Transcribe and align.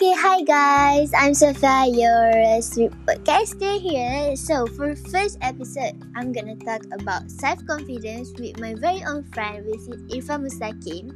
Okay, 0.00 0.16
hi 0.16 0.40
guys. 0.48 1.12
I'm 1.12 1.36
Sophia, 1.36 1.84
your 1.84 2.32
podcaster 3.04 3.76
here. 3.76 4.32
So, 4.32 4.64
for 4.64 4.96
first 4.96 5.36
episode, 5.44 5.92
I'm 6.16 6.32
gonna 6.32 6.56
talk 6.56 6.80
about 6.88 7.28
self 7.28 7.60
confidence 7.68 8.32
with 8.40 8.56
my 8.56 8.72
very 8.80 9.04
own 9.04 9.28
friend, 9.36 9.60
which 9.68 9.84
is 9.92 10.00
Irfan 10.08 10.48
Mustaqim. 10.48 11.12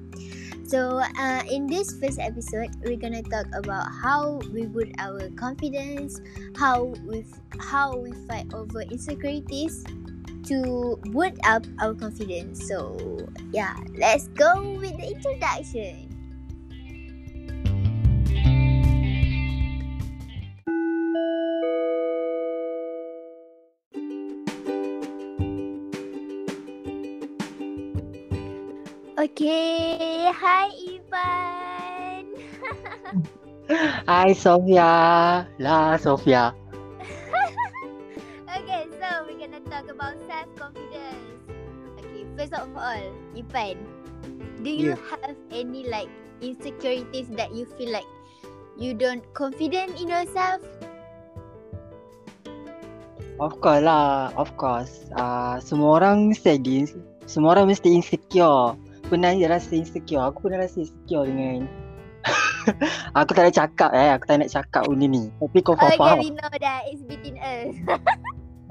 So, 0.68 1.00
uh, 1.00 1.42
in 1.48 1.64
this 1.64 1.96
first 1.96 2.20
episode, 2.20 2.76
we're 2.84 3.00
gonna 3.00 3.24
talk 3.24 3.48
about 3.56 3.88
how 3.88 4.44
we 4.52 4.68
build 4.68 4.92
our 5.00 5.32
confidence, 5.32 6.20
how 6.52 6.92
we 7.08 7.24
how 7.56 7.96
we 7.96 8.12
fight 8.28 8.52
over 8.52 8.84
insecurities 8.84 9.80
to 10.52 11.00
build 11.08 11.40
up 11.48 11.64
our 11.80 11.96
confidence. 11.96 12.68
So, 12.68 13.00
yeah, 13.48 13.80
let's 13.96 14.28
go 14.36 14.76
with 14.76 14.92
the 15.00 15.08
introduction. 15.08 16.03
Okay, 29.34 30.30
hi 30.30 30.70
Ivan. 30.94 32.38
Hi 34.06 34.30
Sofia. 34.32 35.42
La 35.58 35.98
Sofia. 35.98 36.54
okay, 38.56 38.86
so 38.94 39.06
we're 39.26 39.38
gonna 39.38 39.58
talk 39.66 39.90
about 39.90 40.14
self 40.30 40.46
confidence. 40.54 41.42
Okay, 41.98 42.22
first 42.38 42.54
of 42.54 42.70
all, 42.78 43.02
Ivan, 43.34 43.82
do 44.62 44.70
you 44.70 44.94
Yeah. 44.94 45.02
have 45.10 45.34
any 45.50 45.82
like 45.90 46.06
insecurities 46.38 47.26
that 47.34 47.50
you 47.50 47.66
feel 47.74 47.90
like 47.90 48.06
you 48.78 48.94
don't 48.94 49.26
confident 49.34 49.98
in 49.98 50.06
yourself? 50.06 50.62
Of 53.42 53.58
course 53.58 53.82
lah, 53.82 54.30
of 54.38 54.54
course. 54.54 55.10
Uh, 55.18 55.58
semua 55.58 55.98
orang 55.98 56.30
mesti 56.30 56.54
ada, 56.54 56.78
semua 57.26 57.58
orang 57.58 57.66
mesti 57.74 57.90
insecure. 57.90 58.78
Pernah 59.08 59.36
rasa 59.48 59.72
insecure. 59.76 60.22
Aku 60.24 60.48
pernah 60.48 60.64
rasa 60.64 60.80
insecure 60.82 61.28
dengan 61.28 61.68
Aku 63.18 63.30
tak 63.36 63.52
nak 63.52 63.56
cakap 63.56 63.90
eh, 63.92 64.10
aku 64.16 64.24
tak 64.24 64.36
nak 64.40 64.50
cakap 64.50 64.82
benda 64.88 65.06
ni. 65.06 65.28
Tapi 65.36 65.58
kau 65.60 65.76
Okay, 65.76 66.00
faham. 66.00 66.18
we 66.20 66.32
know 66.32 66.48
that 66.48 66.88
it's 66.88 67.04
between 67.04 67.36
us. 67.36 67.76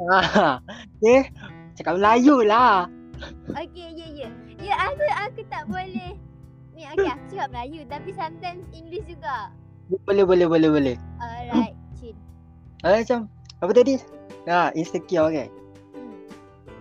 Ah, 0.09 0.57
okay, 0.97 1.29
cakap 1.77 2.01
Melayu 2.01 2.41
lah. 2.41 2.89
okay, 3.53 3.93
ya 3.93 4.03
yeah, 4.03 4.09
ya. 4.09 4.21
Yeah. 4.25 4.31
Ya, 4.57 4.65
yeah, 4.65 4.77
aku 4.89 5.03
aku 5.29 5.41
tak 5.51 5.63
boleh. 5.69 6.17
Ni 6.73 6.81
okay, 6.89 7.09
aku 7.13 7.23
cakap 7.29 7.49
Melayu 7.53 7.79
tapi 7.85 8.09
sometimes 8.17 8.65
English 8.73 9.05
juga. 9.05 9.53
Boleh, 10.09 10.25
boleh, 10.25 10.47
boleh, 10.49 10.69
boleh. 10.73 10.95
Alright, 11.21 11.75
chin. 11.99 12.15
Ah, 12.81 12.97
macam, 12.97 13.29
apa 13.61 13.71
tadi? 13.75 13.95
Nah, 14.47 14.71
insecure 14.73 15.29
kan? 15.29 15.47
Hmm. 15.47 15.62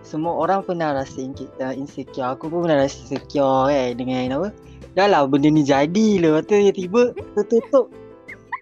Semua 0.03 0.35
orang 0.35 0.67
pernah 0.67 0.91
rasa 0.91 1.23
insecure. 1.23 2.27
Aku 2.35 2.51
pun 2.51 2.67
pernah 2.67 2.83
rasa 2.83 2.99
insecure 3.07 3.71
kan 3.71 3.95
dengan 3.95 4.35
apa? 4.37 4.47
Dah 4.93 5.07
lah 5.09 5.25
benda 5.25 5.49
ni 5.49 5.63
jadi 5.65 6.21
lah. 6.21 6.43
Lepas 6.43 6.51
tu 6.51 6.55
tiba 6.75 7.01
tertutup. 7.39 7.87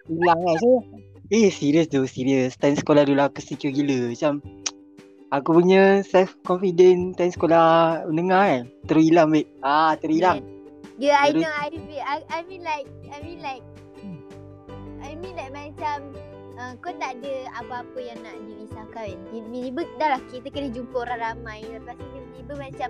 Hilang 0.06 0.40
kan. 0.40 0.56
So, 0.62 0.70
eh 1.28 1.50
serius 1.50 1.90
tu, 1.90 2.06
serius. 2.06 2.54
Time 2.56 2.78
sekolah 2.78 3.04
dulu 3.04 3.20
aku 3.20 3.42
insecure 3.42 3.74
gila. 3.74 4.14
Macam 4.14 4.40
aku 5.36 5.48
punya 5.60 6.00
self 6.06 6.32
confidence 6.46 7.18
time 7.18 7.34
sekolah 7.34 7.66
menengah 8.08 8.42
kan. 8.46 8.62
Terhilang 8.88 9.28
babe. 9.34 9.50
Ah, 9.60 9.98
terhilang. 9.98 10.40
Yeah, 10.96 11.18
I 11.18 11.34
Jadi- 11.34 11.42
know. 11.42 11.52
I. 11.52 11.68
I, 12.00 12.18
I 12.30 12.40
mean 12.46 12.62
like. 12.62 12.86
I 13.10 13.18
mean 13.20 13.40
like. 13.42 13.64
I 15.02 15.18
mean 15.18 15.34
like 15.34 15.50
macam. 15.50 16.14
Uh, 16.62 16.78
kau 16.78 16.94
tak 16.94 17.18
ada 17.18 17.50
apa-apa 17.58 17.98
yang 17.98 18.22
nak 18.22 18.38
dirisaukan 18.46 19.18
kan. 19.18 19.18
Tiba-tiba 19.34 19.82
dah 19.98 20.08
lah 20.14 20.22
kita 20.30 20.46
kena 20.46 20.70
jumpa 20.70 20.94
orang 21.02 21.18
ramai. 21.18 21.66
Lepas 21.66 21.98
tu 21.98 22.06
tiba-tiba 22.14 22.52
macam. 22.54 22.88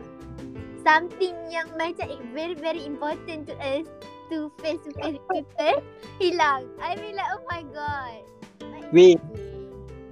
Something 0.84 1.36
yang 1.48 1.72
macam 1.80 2.04
very 2.36 2.52
very 2.52 2.84
important 2.84 3.48
to 3.48 3.56
us. 3.64 3.88
To 4.28 4.52
face 4.60 4.76
to 4.84 4.92
face 5.00 5.16
people. 5.24 5.76
Hilang. 6.20 6.68
I 6.84 7.00
mean 7.00 7.16
like 7.16 7.32
oh 7.32 7.40
my 7.48 7.64
god. 7.72 8.20
Wait. 8.92 9.16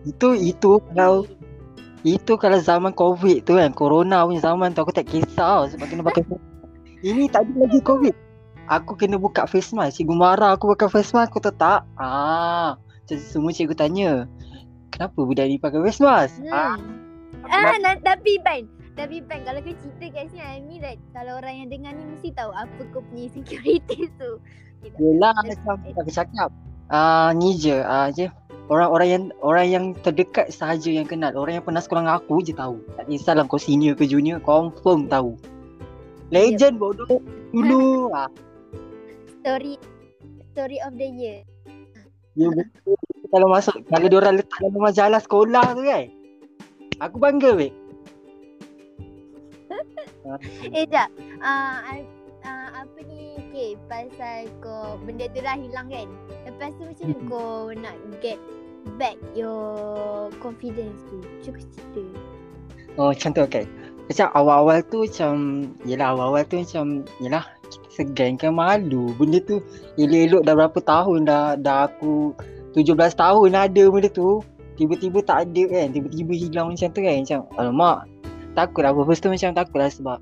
Itu 0.09 0.32
itu 0.41 0.81
kalau 0.97 1.28
itu 2.00 2.32
kalau 2.41 2.65
zaman 2.65 2.97
covid 2.97 3.44
tu 3.44 3.60
kan. 3.60 3.76
Corona 3.76 4.25
punya 4.25 4.41
zaman 4.41 4.72
tu 4.72 4.81
aku 4.81 4.97
tak 4.97 5.04
kisah 5.04 5.37
tau 5.37 5.69
sebab 5.69 5.84
kena 5.84 6.00
pakai. 6.00 6.25
Ini 7.04 7.28
tak 7.28 7.44
ada 7.44 7.69
lagi 7.69 7.81
covid. 7.84 8.16
Aku 8.72 8.97
kena 8.97 9.20
buka 9.20 9.44
face 9.44 9.76
mask. 9.76 10.00
Cikgu 10.00 10.16
marah 10.16 10.56
aku 10.56 10.72
pakai 10.72 10.88
face 10.88 11.12
mask. 11.12 11.37
Aku 11.37 11.44
tak? 11.44 11.84
Ah, 12.00 12.81
semua 13.16 13.50
cikgu 13.50 13.75
tanya. 13.75 14.31
Kenapa 14.91 15.16
budak 15.16 15.47
ni 15.47 15.56
pakai 15.56 15.81
face 15.81 15.98
mask? 15.98 16.38
Ah, 16.47 16.76
Hmm. 16.76 17.47
Ah, 17.47 17.72
na, 17.81 17.97
tapi 17.97 18.37
Ban, 18.43 18.69
tapi 18.93 19.25
Ban 19.25 19.41
kalau 19.43 19.65
kau 19.65 19.72
cerita 19.72 20.12
kat 20.12 20.28
sini, 20.28 20.44
I 20.44 20.60
mean 20.60 20.84
like 20.84 21.00
kalau 21.10 21.41
orang 21.41 21.56
yang 21.56 21.69
dengar 21.69 21.97
ni 21.97 22.04
mesti 22.04 22.31
tahu 22.31 22.53
apa 22.53 22.81
kau 22.93 23.00
punya 23.00 23.26
insecurities 23.26 24.12
tu. 24.20 24.37
Kita- 24.82 24.99
Yelah 25.00 25.32
macam 25.41 25.81
aku 25.97 26.10
cakap. 26.10 26.50
Ah, 26.87 27.32
ni 27.32 27.56
je, 27.56 27.81
ah 27.81 28.10
je. 28.10 28.28
Orang-orang 28.69 29.09
yang 29.09 29.25
orang 29.41 29.66
yang 29.66 29.84
terdekat 29.99 30.53
sahaja 30.53 30.91
yang 30.91 31.03
kenal. 31.03 31.34
Orang 31.34 31.59
yang 31.59 31.65
pernah 31.65 31.82
sekolah 31.82 32.03
dengan 32.04 32.16
aku 32.19 32.38
je 32.38 32.53
tahu. 32.53 32.78
Tak 32.94 33.09
kisahlah 33.09 33.43
kau 33.47 33.59
senior 33.59 33.97
ke 33.97 34.04
junior, 34.04 34.38
confirm 34.38 35.06
tahu. 35.06 35.34
Legend 36.31 36.78
bodoh 36.78 37.09
dulu. 37.50 38.10
ah, 38.15 38.31
Story 39.41 39.75
story 40.53 40.78
of 40.84 40.94
the 40.94 41.09
year. 41.09 41.41
Ya 42.34 42.48
betul. 42.50 42.98
Kalau 43.30 43.46
masuk 43.46 43.74
kalau 43.86 44.06
dia 44.10 44.18
orang 44.18 44.34
letak 44.42 44.58
dalam 44.58 44.82
majalah 44.82 45.20
sekolah 45.22 45.64
tu 45.74 45.82
kan. 45.86 46.06
Aku 47.00 47.16
bangga 47.16 47.50
weh. 47.56 47.72
Eh 50.76 50.86
jap. 50.86 51.10
I, 51.42 52.06
ah, 52.44 52.84
apa 52.84 52.98
ni? 53.08 53.34
Okay, 53.50 53.74
pasal 53.90 54.46
kau 54.62 54.94
benda 55.02 55.26
tu 55.32 55.42
dah 55.42 55.58
hilang 55.58 55.90
kan. 55.90 56.06
Lepas 56.46 56.70
tu 56.78 56.86
macam 56.86 57.06
mana 57.10 57.20
kau 57.26 57.50
nak 57.74 57.96
get 58.22 58.38
back 59.00 59.19
your 59.34 60.30
confidence 60.38 61.02
tu? 61.10 61.19
Cuba 61.42 61.58
cerita. 61.58 62.04
Oh 62.98 63.10
macam 63.10 63.30
tu 63.34 63.42
okay. 63.42 63.64
Macam 64.10 64.26
awal-awal 64.34 64.82
tu 64.90 65.06
macam 65.06 65.34
Yelah 65.86 66.14
awal-awal 66.14 66.42
tu 66.50 66.62
macam 66.62 67.06
Yelah 67.22 67.46
segan 67.90 68.38
kan 68.38 68.54
malu. 68.54 69.12
Benda 69.18 69.42
tu 69.42 69.58
elok-elok 69.98 70.42
dah 70.46 70.54
berapa 70.54 70.78
tahun 70.78 71.26
dah 71.26 71.58
Dah 71.58 71.90
aku 71.90 72.32
17 72.72 72.94
tahun 73.18 73.50
ada 73.52 73.82
benda 73.90 74.08
tu. 74.08 74.40
Tiba-tiba 74.78 75.20
tak 75.26 75.50
ada 75.50 75.62
kan. 75.68 75.86
Tiba-tiba 75.92 76.32
hilang 76.32 76.66
macam 76.72 76.88
tu 76.88 77.00
kan. 77.02 77.16
Macam 77.20 77.40
alamak 77.58 77.98
Takut 78.54 78.82
lah. 78.86 78.94
First 78.94 79.22
tu 79.26 79.28
macam 79.28 79.50
takut 79.52 79.78
lah 79.82 79.90
sebab 79.90 80.18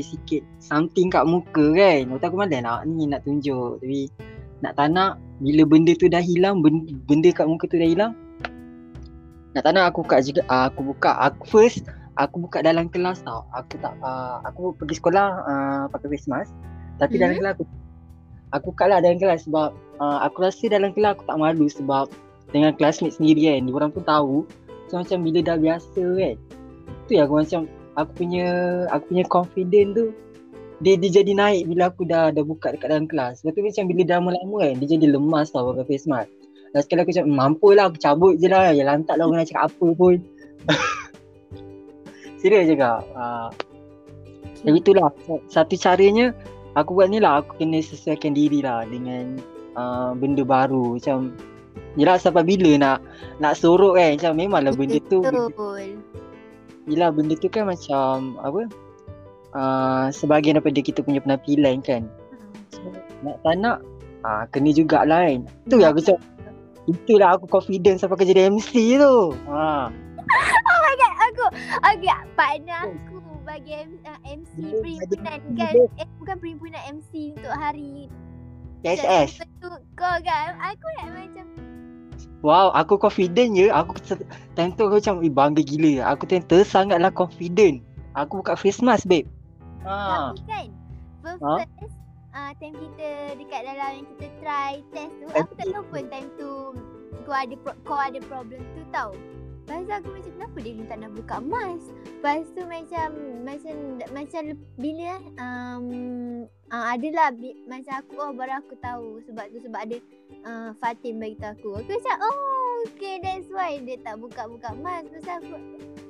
Sikit 0.00 0.40
something 0.62 1.12
kat 1.12 1.24
muka 1.26 1.64
kan. 1.74 2.06
Lepas 2.06 2.18
tu 2.20 2.26
aku 2.28 2.36
malas 2.38 2.60
nak 2.62 2.86
ni 2.86 3.08
nak 3.08 3.24
tunjuk. 3.26 3.80
Tapi 3.82 4.06
nak 4.60 4.72
tak 4.76 4.88
nak 4.92 5.16
Bila 5.40 5.64
benda 5.64 5.92
tu 5.96 6.06
dah 6.06 6.20
hilang 6.20 6.60
Benda, 6.60 6.92
benda 7.08 7.28
kat 7.32 7.48
muka 7.48 7.64
tu 7.66 7.80
dah 7.80 7.88
hilang 7.88 8.14
nak 9.50 9.66
tak 9.66 9.72
nak 9.74 9.90
aku 9.90 10.06
buka 10.06 10.22
juga 10.22 10.46
uh, 10.46 10.70
aku 10.70 10.80
buka. 10.94 11.10
Aku 11.26 11.42
first 11.42 11.82
aku 12.20 12.36
buka 12.44 12.60
dalam 12.60 12.92
kelas 12.92 13.24
tau 13.24 13.48
aku 13.56 13.80
tak 13.80 13.96
uh, 14.04 14.44
aku 14.44 14.76
pergi 14.76 15.00
sekolah 15.00 15.26
uh, 15.48 15.82
pakai 15.88 16.12
face 16.12 16.28
mask 16.28 16.52
tapi 17.00 17.16
dalam 17.16 17.36
Mhm. 17.36 17.40
kelas 17.40 17.52
aku 17.56 17.64
aku 18.52 18.66
buka 18.76 18.84
lah 18.92 18.98
dalam 19.00 19.16
kelas 19.16 19.48
sebab 19.48 19.72
uh, 19.98 20.18
aku 20.26 20.44
rasa 20.44 20.68
dalam 20.68 20.92
kelas 20.92 21.16
aku 21.16 21.24
tak 21.24 21.38
malu 21.40 21.66
sebab 21.72 22.06
dengan 22.52 22.76
classmate 22.76 23.16
sendiri 23.16 23.48
kan 23.48 23.72
orang 23.72 23.90
pun 23.94 24.04
tahu 24.04 24.36
so 24.92 25.00
macam 25.00 25.24
bila 25.24 25.40
dah 25.40 25.56
biasa 25.56 26.02
kan 26.02 26.36
tu 27.08 27.12
yang 27.16 27.24
aku 27.30 27.36
macam 27.40 27.60
aku 27.96 28.10
punya 28.22 28.46
aku 28.92 29.04
punya 29.10 29.24
confident 29.26 29.88
tu 29.96 30.06
dia, 30.80 30.96
dia 30.96 31.20
jadi 31.20 31.36
naik 31.36 31.68
bila 31.68 31.92
aku 31.92 32.08
dah 32.08 32.32
dah 32.32 32.40
buka 32.40 32.72
dekat 32.72 32.88
dalam 32.88 33.04
kelas. 33.04 33.44
Lepas 33.44 33.52
tu 33.52 33.60
macam 33.60 33.84
bila 33.92 34.02
dah 34.08 34.16
lama-lama 34.16 34.56
kan 34.64 34.74
dia 34.80 34.88
jadi 34.96 35.06
lemas 35.12 35.52
tau 35.52 35.76
pakai 35.76 35.84
face 35.92 36.08
mask. 36.08 36.32
Dan 36.72 36.80
sekali 36.80 37.00
aku 37.04 37.12
cakap 37.12 37.28
mampu 37.28 37.68
lah 37.76 37.92
aku 37.92 37.98
cabut 38.00 38.40
je 38.40 38.48
lah 38.48 38.72
Ya 38.72 38.88
lantak 38.88 39.20
lah 39.20 39.28
orang 39.28 39.44
nak 39.44 39.48
cakap 39.52 39.68
apa 39.68 39.86
pun 39.92 40.16
Serius 42.40 42.72
juga 42.72 43.04
uh, 43.12 43.48
Tapi 44.64 44.80
itulah. 44.80 45.12
Sa- 45.28 45.44
Satu 45.60 45.76
caranya 45.76 46.32
Aku 46.72 46.96
buat 46.96 47.12
ni 47.12 47.20
lah. 47.20 47.44
Aku 47.44 47.60
kena 47.60 47.84
sesuaikan 47.84 48.32
diri 48.32 48.64
lah 48.64 48.88
Dengan 48.88 49.36
uh, 49.76 50.16
Benda 50.16 50.40
baru. 50.42 50.96
Macam 50.96 51.36
Yelah 51.94 52.16
sampai 52.16 52.42
bila 52.42 52.74
nak 52.80 52.98
Nak 53.38 53.60
sorok 53.60 54.00
kan 54.00 54.16
Macam 54.16 54.32
memanglah 54.34 54.72
benda 54.72 54.98
tu. 55.06 55.20
Betul. 55.20 56.00
Yelah 56.88 57.12
benda 57.12 57.36
tu 57.36 57.46
kan 57.46 57.68
macam 57.68 58.40
Apa? 58.40 58.60
Uh, 59.50 60.06
Sebahagian 60.10 60.56
daripada 60.56 60.80
kita 60.80 61.02
punya 61.04 61.20
penampilan 61.20 61.82
kan. 61.84 62.08
So, 62.72 62.88
Nak 63.20 63.42
tak 63.44 63.54
nak 63.58 63.78
uh, 64.22 64.48
Kena 64.48 64.70
jugalah 64.72 65.28
kan? 65.28 65.44
Tu 65.68 65.76
yang 65.76 65.92
aku 65.92 66.02
cakap. 66.02 66.22
Itulah 66.88 67.38
aku 67.38 67.46
confident 67.46 68.00
sampai 68.00 68.18
kerja 68.18 68.34
jadi 68.34 68.50
MC 68.50 68.98
tu. 68.98 69.36
Ha. 69.46 69.90
Oh 70.70 70.78
my 70.80 70.94
god, 70.96 71.09
aku 71.30 71.44
okay, 71.86 72.14
partner 72.34 72.82
aku 72.90 73.20
bagi 73.44 73.72
M, 73.72 73.96
uh, 74.04 74.20
MC 74.26 74.52
Dia 74.60 74.78
perhimpunan 74.78 75.40
kan. 75.56 75.72
Eh 75.96 76.06
bukan 76.20 76.36
perhimpunan 76.38 76.82
MC 77.00 77.34
untuk 77.34 77.54
hari 77.56 78.06
PSS. 78.84 79.40
Betul 79.44 79.80
kau 79.96 80.16
kan. 80.24 80.56
Aku 80.60 80.86
nak 81.00 81.08
macam 81.16 81.46
Wow, 82.40 82.72
aku 82.72 82.96
confident 82.96 83.52
je. 83.52 83.68
Aku 83.68 84.00
time 84.56 84.72
tu 84.72 84.88
aku 84.88 84.96
macam, 84.96 85.20
eh, 85.20 85.28
bangga 85.28 85.60
gila. 85.60 86.08
Aku 86.16 86.24
tu 86.24 86.40
tersangatlah 86.48 87.12
confident. 87.12 87.84
Aku 88.16 88.40
buka 88.40 88.56
face 88.56 88.80
mask, 88.80 89.04
babe. 89.04 89.28
Ha. 89.84 90.32
Tapi 90.32 90.42
kan 90.44 90.66
First 91.24 91.40
Ha? 91.40 91.54
first 91.80 91.96
uh, 92.36 92.52
Time 92.60 92.76
kita 92.76 93.08
Dekat 93.32 93.60
dalam 93.64 93.90
yang 93.96 94.06
kita 94.12 94.26
try 94.44 94.72
Test 94.92 95.14
tu 95.16 95.26
Aku 95.32 95.52
tak 95.56 95.66
tahu 95.72 95.84
pun 95.88 96.04
time 96.12 96.28
tu 96.36 96.52
Kau 97.24 97.32
ada 97.32 97.54
pro- 97.64 97.80
kau 97.88 97.96
ada 97.96 98.20
problem 98.28 98.60
tu 98.76 98.82
tau 98.92 99.16
Lepas 99.70 99.86
tu 99.86 99.94
aku 99.94 100.08
macam 100.18 100.32
Kenapa 100.34 100.56
dia 100.66 100.82
tak 100.90 100.98
nak 100.98 101.10
buka 101.14 101.36
mask? 101.38 101.86
Lepas 102.02 102.42
tu 102.58 102.62
macam 102.66 103.08
Macam 103.46 103.74
Macam 104.10 104.42
bila 104.74 105.10
um, 105.38 105.86
uh, 106.74 106.84
Adalah 106.90 107.30
bi- 107.38 107.54
Macam 107.70 108.02
aku 108.02 108.12
Oh 108.18 108.34
baru 108.34 108.58
aku 108.58 108.74
tahu 108.82 109.22
Sebab 109.30 109.46
tu 109.54 109.62
sebab 109.62 109.78
ada 109.86 109.96
uh, 110.42 110.70
Fatin 110.82 111.22
bagi 111.22 111.38
tahu 111.38 111.54
aku. 111.54 111.70
Aku 111.86 111.90
macam 112.02 112.16
Oh 112.18 112.82
okay 112.90 113.22
that's 113.22 113.46
why 113.54 113.78
Dia 113.78 113.94
tak 114.02 114.18
buka-buka 114.18 114.74
mask. 114.74 115.06
Pasal 115.14 115.38
aku 115.38 115.54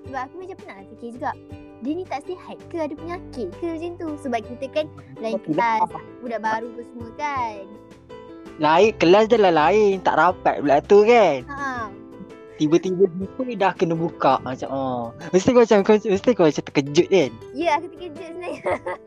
Sebab 0.08 0.20
aku 0.24 0.34
macam 0.40 0.56
pernah 0.56 0.80
fikir 0.96 1.10
juga 1.20 1.32
dia 1.80 1.96
ni 1.96 2.04
tak 2.04 2.20
sihat 2.28 2.60
ke? 2.68 2.76
Ada 2.76 2.92
penyakit 2.92 3.56
ke? 3.56 3.72
Macam 3.72 3.92
tu. 3.96 4.08
Sebab 4.20 4.40
kita 4.44 4.68
kan 4.68 4.86
lain 5.16 5.40
kelas 5.48 5.88
budak 6.20 6.40
baru 6.44 6.68
pun 6.76 6.84
semua 6.92 7.08
kan. 7.16 7.64
Lain, 8.60 8.92
kelas 9.00 9.32
dia 9.32 9.40
lah 9.40 9.48
lain. 9.48 10.04
Tak 10.04 10.20
rapat 10.20 10.60
pula 10.60 10.84
tu 10.84 11.08
kan. 11.08 11.40
ha 11.48 11.88
Tiba-tiba 12.60 13.08
jumpa 13.08 13.42
dah 13.56 13.72
kena 13.72 13.96
buka. 13.96 14.36
Macam, 14.44 14.68
oh. 14.68 15.04
Mesti 15.32 15.56
kau 15.56 15.64
macam, 15.64 15.80
kau, 15.80 15.96
mesti 15.96 16.30
kau 16.36 16.44
macam 16.44 16.64
terkejut 16.68 17.08
kan. 17.08 17.30
ya 17.56 17.80
aku 17.80 17.88
terkejut 17.96 18.20
sebenarnya 18.20 18.60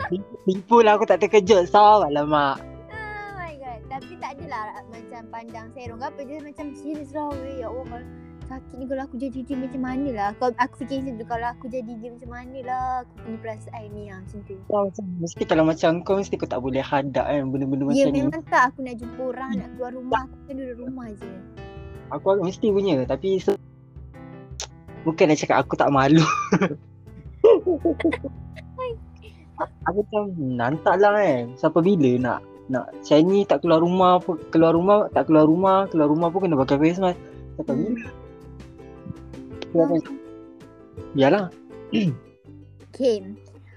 Tipu 0.50 0.78
lah 0.82 0.98
aku 0.98 1.06
tak 1.06 1.22
terkejut. 1.22 1.70
Salah 1.70 2.10
mak. 2.10 2.58
oh 2.90 3.30
my 3.38 3.54
god 3.62 3.80
tapi 3.94 4.18
tak 4.18 4.42
adalah 4.42 4.82
macam 4.90 5.22
pandang 5.30 5.68
serong 5.78 6.02
ke 6.02 6.06
apa 6.10 6.22
je 6.26 6.36
macam 6.42 6.66
serius 6.74 7.14
lah 7.14 7.30
weh 7.30 7.62
ya 7.62 7.70
Allah 7.70 7.86
kalau 7.86 8.06
sakit 8.44 8.76
ni 8.76 8.86
kalau 8.86 9.04
aku 9.08 9.16
jadi 9.18 9.40
dia 9.46 9.56
macam 9.58 9.82
mana 9.82 10.10
lah 10.14 10.30
kalau 10.38 10.54
aku 10.60 10.76
fikir 10.84 10.98
macam 11.02 11.16
tu 11.16 11.26
kalau 11.26 11.48
aku 11.50 11.66
jadi 11.72 11.94
dia 11.98 12.10
macam 12.12 12.30
mana 12.30 12.58
lah 12.66 12.86
aku 13.02 13.14
punya 13.24 13.38
perasaan 13.40 13.86
ni 13.96 14.04
ah 14.12 14.20
macam 14.20 14.40
tu 14.46 14.56
Kau 14.68 14.82
macam, 14.86 15.04
mesti 15.18 15.44
kalau 15.48 15.64
macam 15.66 15.92
kau 16.04 16.16
mesti 16.20 16.36
kau 16.36 16.50
tak 16.50 16.62
boleh 16.62 16.84
hadap 16.84 17.26
kan 17.26 17.50
benda-benda 17.50 17.84
ya 17.96 18.06
macam 18.06 18.12
ni. 18.14 18.20
memang 18.22 18.44
tak 18.52 18.64
aku 18.74 18.80
nak 18.84 18.96
jumpa 19.00 19.22
orang 19.24 19.52
nak 19.58 19.70
keluar 19.74 19.92
rumah 19.96 20.22
aku 20.28 20.38
kan 20.46 20.54
duduk 20.60 20.78
rumah 20.86 21.08
je 21.16 21.32
Aku 22.13 22.38
mesti 22.45 22.69
punya 22.69 23.01
tapi 23.10 23.42
se- 23.42 23.57
bukan 25.01 25.33
nak 25.33 25.39
cakap 25.42 25.57
aku 25.65 25.74
tak 25.74 25.89
malu. 25.89 26.21
aku 29.89 30.00
macam 30.06 30.24
nantak 30.38 31.01
lah 31.01 31.12
kan. 31.18 31.57
Sampai 31.57 31.81
bila 31.81 32.12
nak 32.21 32.39
nak 32.71 32.95
saya 33.04 33.19
ni 33.19 33.44
tak 33.44 33.60
keluar 33.65 33.83
rumah 33.83 34.24
pun 34.24 34.39
keluar 34.48 34.71
rumah 34.71 35.12
tak 35.12 35.27
keluar 35.27 35.44
rumah 35.44 35.83
keluar 35.92 36.07
rumah 36.07 36.31
pun 36.31 36.48
kena 36.48 36.56
pakai 36.62 36.77
face 36.80 37.01
mask. 37.01 37.19
Sampai 37.57 37.74
Hmm. 37.75 37.86
bila? 37.92 38.10
Biarlah. 41.18 41.45
Okay. 42.94 43.25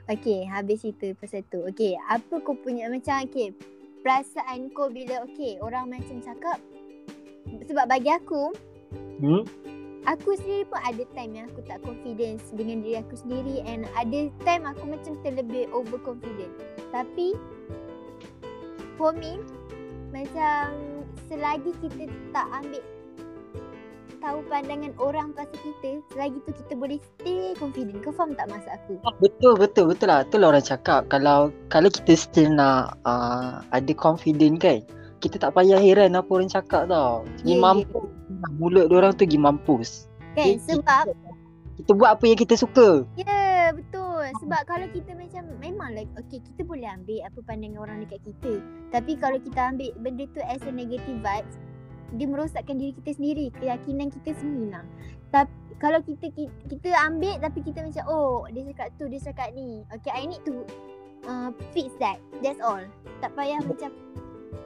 Okay, 0.07 0.45
habis 0.45 0.85
itu 0.85 1.17
pasal 1.17 1.41
tu. 1.49 1.65
Okay, 1.73 1.97
apa 2.07 2.37
kau 2.45 2.53
punya 2.53 2.87
macam 2.93 3.25
okay, 3.25 3.57
perasaan 4.05 4.69
kau 4.77 4.93
bila 4.93 5.25
okay, 5.25 5.57
orang 5.59 5.89
macam 5.89 6.21
cakap 6.21 6.61
sebab 7.67 7.87
bagi 7.91 8.11
aku, 8.11 8.55
Hmm? 9.17 9.49
aku 10.05 10.37
sendiri 10.37 10.69
pun 10.69 10.81
ada 10.85 11.03
time 11.17 11.33
yang 11.35 11.47
aku 11.51 11.61
tak 11.65 11.81
confidence 11.83 12.53
dengan 12.53 12.85
diri 12.85 13.01
aku 13.01 13.17
sendiri 13.17 13.65
and 13.65 13.89
ada 13.97 14.29
time 14.45 14.69
aku 14.69 14.85
macam 14.87 15.17
terlebih 15.25 15.67
overconfident. 15.73 16.53
Tapi 16.93 17.33
for 19.01 19.17
me, 19.17 19.41
macam 20.15 20.77
selagi 21.27 21.73
kita 21.83 22.07
tak 22.31 22.47
ambil 22.63 22.85
tahu 24.27 24.43
pandangan 24.51 24.93
orang 24.99 25.31
pasal 25.37 25.55
kita, 25.63 26.03
selagi 26.11 26.39
tu 26.43 26.51
kita 26.65 26.73
boleh 26.75 26.99
stay 26.99 27.55
confident. 27.57 28.01
Kau 28.03 28.11
faham 28.11 28.35
tak 28.35 28.51
maksud 28.51 28.73
aku? 28.73 28.93
Betul 29.23 29.55
betul 29.61 29.85
betul 29.93 30.09
lah. 30.11 30.27
Itulah 30.27 30.57
orang 30.57 30.67
cakap 30.67 31.07
kalau 31.13 31.55
kalau 31.71 31.89
kita 31.93 32.19
still 32.19 32.51
nak 32.51 32.99
uh, 33.07 33.63
ada 33.71 33.93
confident 33.95 34.59
kan, 34.59 34.83
kita 35.19 35.37
tak 35.39 35.53
payah 35.53 35.81
heran 35.81 36.15
apa 36.15 36.29
orang 36.29 36.49
cakap 36.49 36.87
tau. 36.87 37.25
Pergi 37.41 37.53
Ya, 37.53 37.57
ya. 37.57 37.63
mampus. 37.63 38.07
Mulut 38.61 38.87
orang 38.91 39.13
tu 39.15 39.25
pergi 39.25 39.39
mampus. 39.39 39.91
Kan? 40.35 40.57
Kita- 40.57 40.77
Sebab 40.77 41.05
Kita 41.77 41.91
buat 41.93 42.11
apa 42.17 42.25
yang 42.25 42.41
kita 42.41 42.57
suka. 42.57 43.05
Ya 43.21 43.69
betul 43.69 44.25
Sebab 44.41 44.63
kalau 44.65 44.89
kita 44.89 45.13
macam 45.13 45.45
Memang 45.59 45.93
like 45.93 46.09
Okay 46.17 46.41
kita 46.41 46.63
boleh 46.63 46.87
ambil 46.87 47.21
Apa 47.27 47.39
pandangan 47.45 47.83
orang 47.83 47.99
dekat 48.01 48.23
kita 48.23 48.63
Tapi 48.89 49.19
kalau 49.19 49.37
kita 49.37 49.75
ambil 49.75 49.91
Benda 50.01 50.25
tu 50.31 50.41
as 50.41 50.63
a 50.63 50.73
negative 50.73 51.21
vibes 51.21 51.57
Dia 52.15 52.27
merosakkan 52.31 52.79
diri 52.79 52.95
kita 52.97 53.19
sendiri 53.19 53.53
Keyakinan 53.59 54.09
kita 54.09 54.33
hilang 54.41 54.87
Tapi 55.29 55.51
kalau 55.77 56.01
kita, 56.01 56.31
kita 56.31 56.49
kita 56.65 56.89
ambil 57.05 57.37
Tapi 57.43 57.59
kita 57.61 57.85
macam 57.85 58.05
Oh 58.07 58.47
dia 58.49 58.63
cakap 58.73 58.89
tu 58.97 59.05
Dia 59.11 59.21
cakap 59.21 59.49
ni 59.53 59.83
Okay 59.93 60.13
I 60.15 60.25
need 60.25 60.41
to 60.47 60.65
uh, 61.27 61.51
Fix 61.75 61.91
that 61.99 62.17
That's 62.41 62.63
all 62.63 62.81
Tak 63.21 63.35
payah 63.35 63.61
macam 63.61 63.91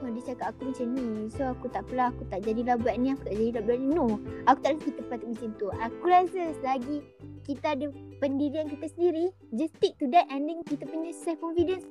Oh 0.01 0.09
dia 0.09 0.33
cakap 0.33 0.53
aku 0.53 0.69
macam 0.73 0.87
ni 0.93 1.29
So 1.29 1.41
aku 1.49 1.65
tak 1.69 1.85
apalah 1.89 2.13
Aku 2.13 2.23
tak 2.29 2.41
jadilah 2.45 2.77
buat 2.77 2.95
ni 2.97 3.13
Aku 3.13 3.23
tak 3.25 3.35
jadilah 3.37 3.61
buat 3.65 3.77
ni 3.77 3.87
No 3.89 4.07
Aku 4.49 4.59
tak 4.61 4.69
rasa 4.77 4.83
kita 4.89 5.01
patut 5.09 5.27
macam 5.33 5.49
tu 5.57 5.67
Aku 5.73 6.05
rasa 6.05 6.41
selagi 6.61 6.97
kita 7.41 7.73
ada 7.73 7.89
pendirian 8.21 8.69
kita 8.69 8.85
sendiri 8.93 9.33
just 9.57 9.73
stick 9.81 9.97
to 9.97 10.05
that 10.13 10.29
and 10.29 10.45
then 10.45 10.61
kita 10.69 10.85
punya 10.85 11.09
self 11.09 11.41
confidence 11.41 11.89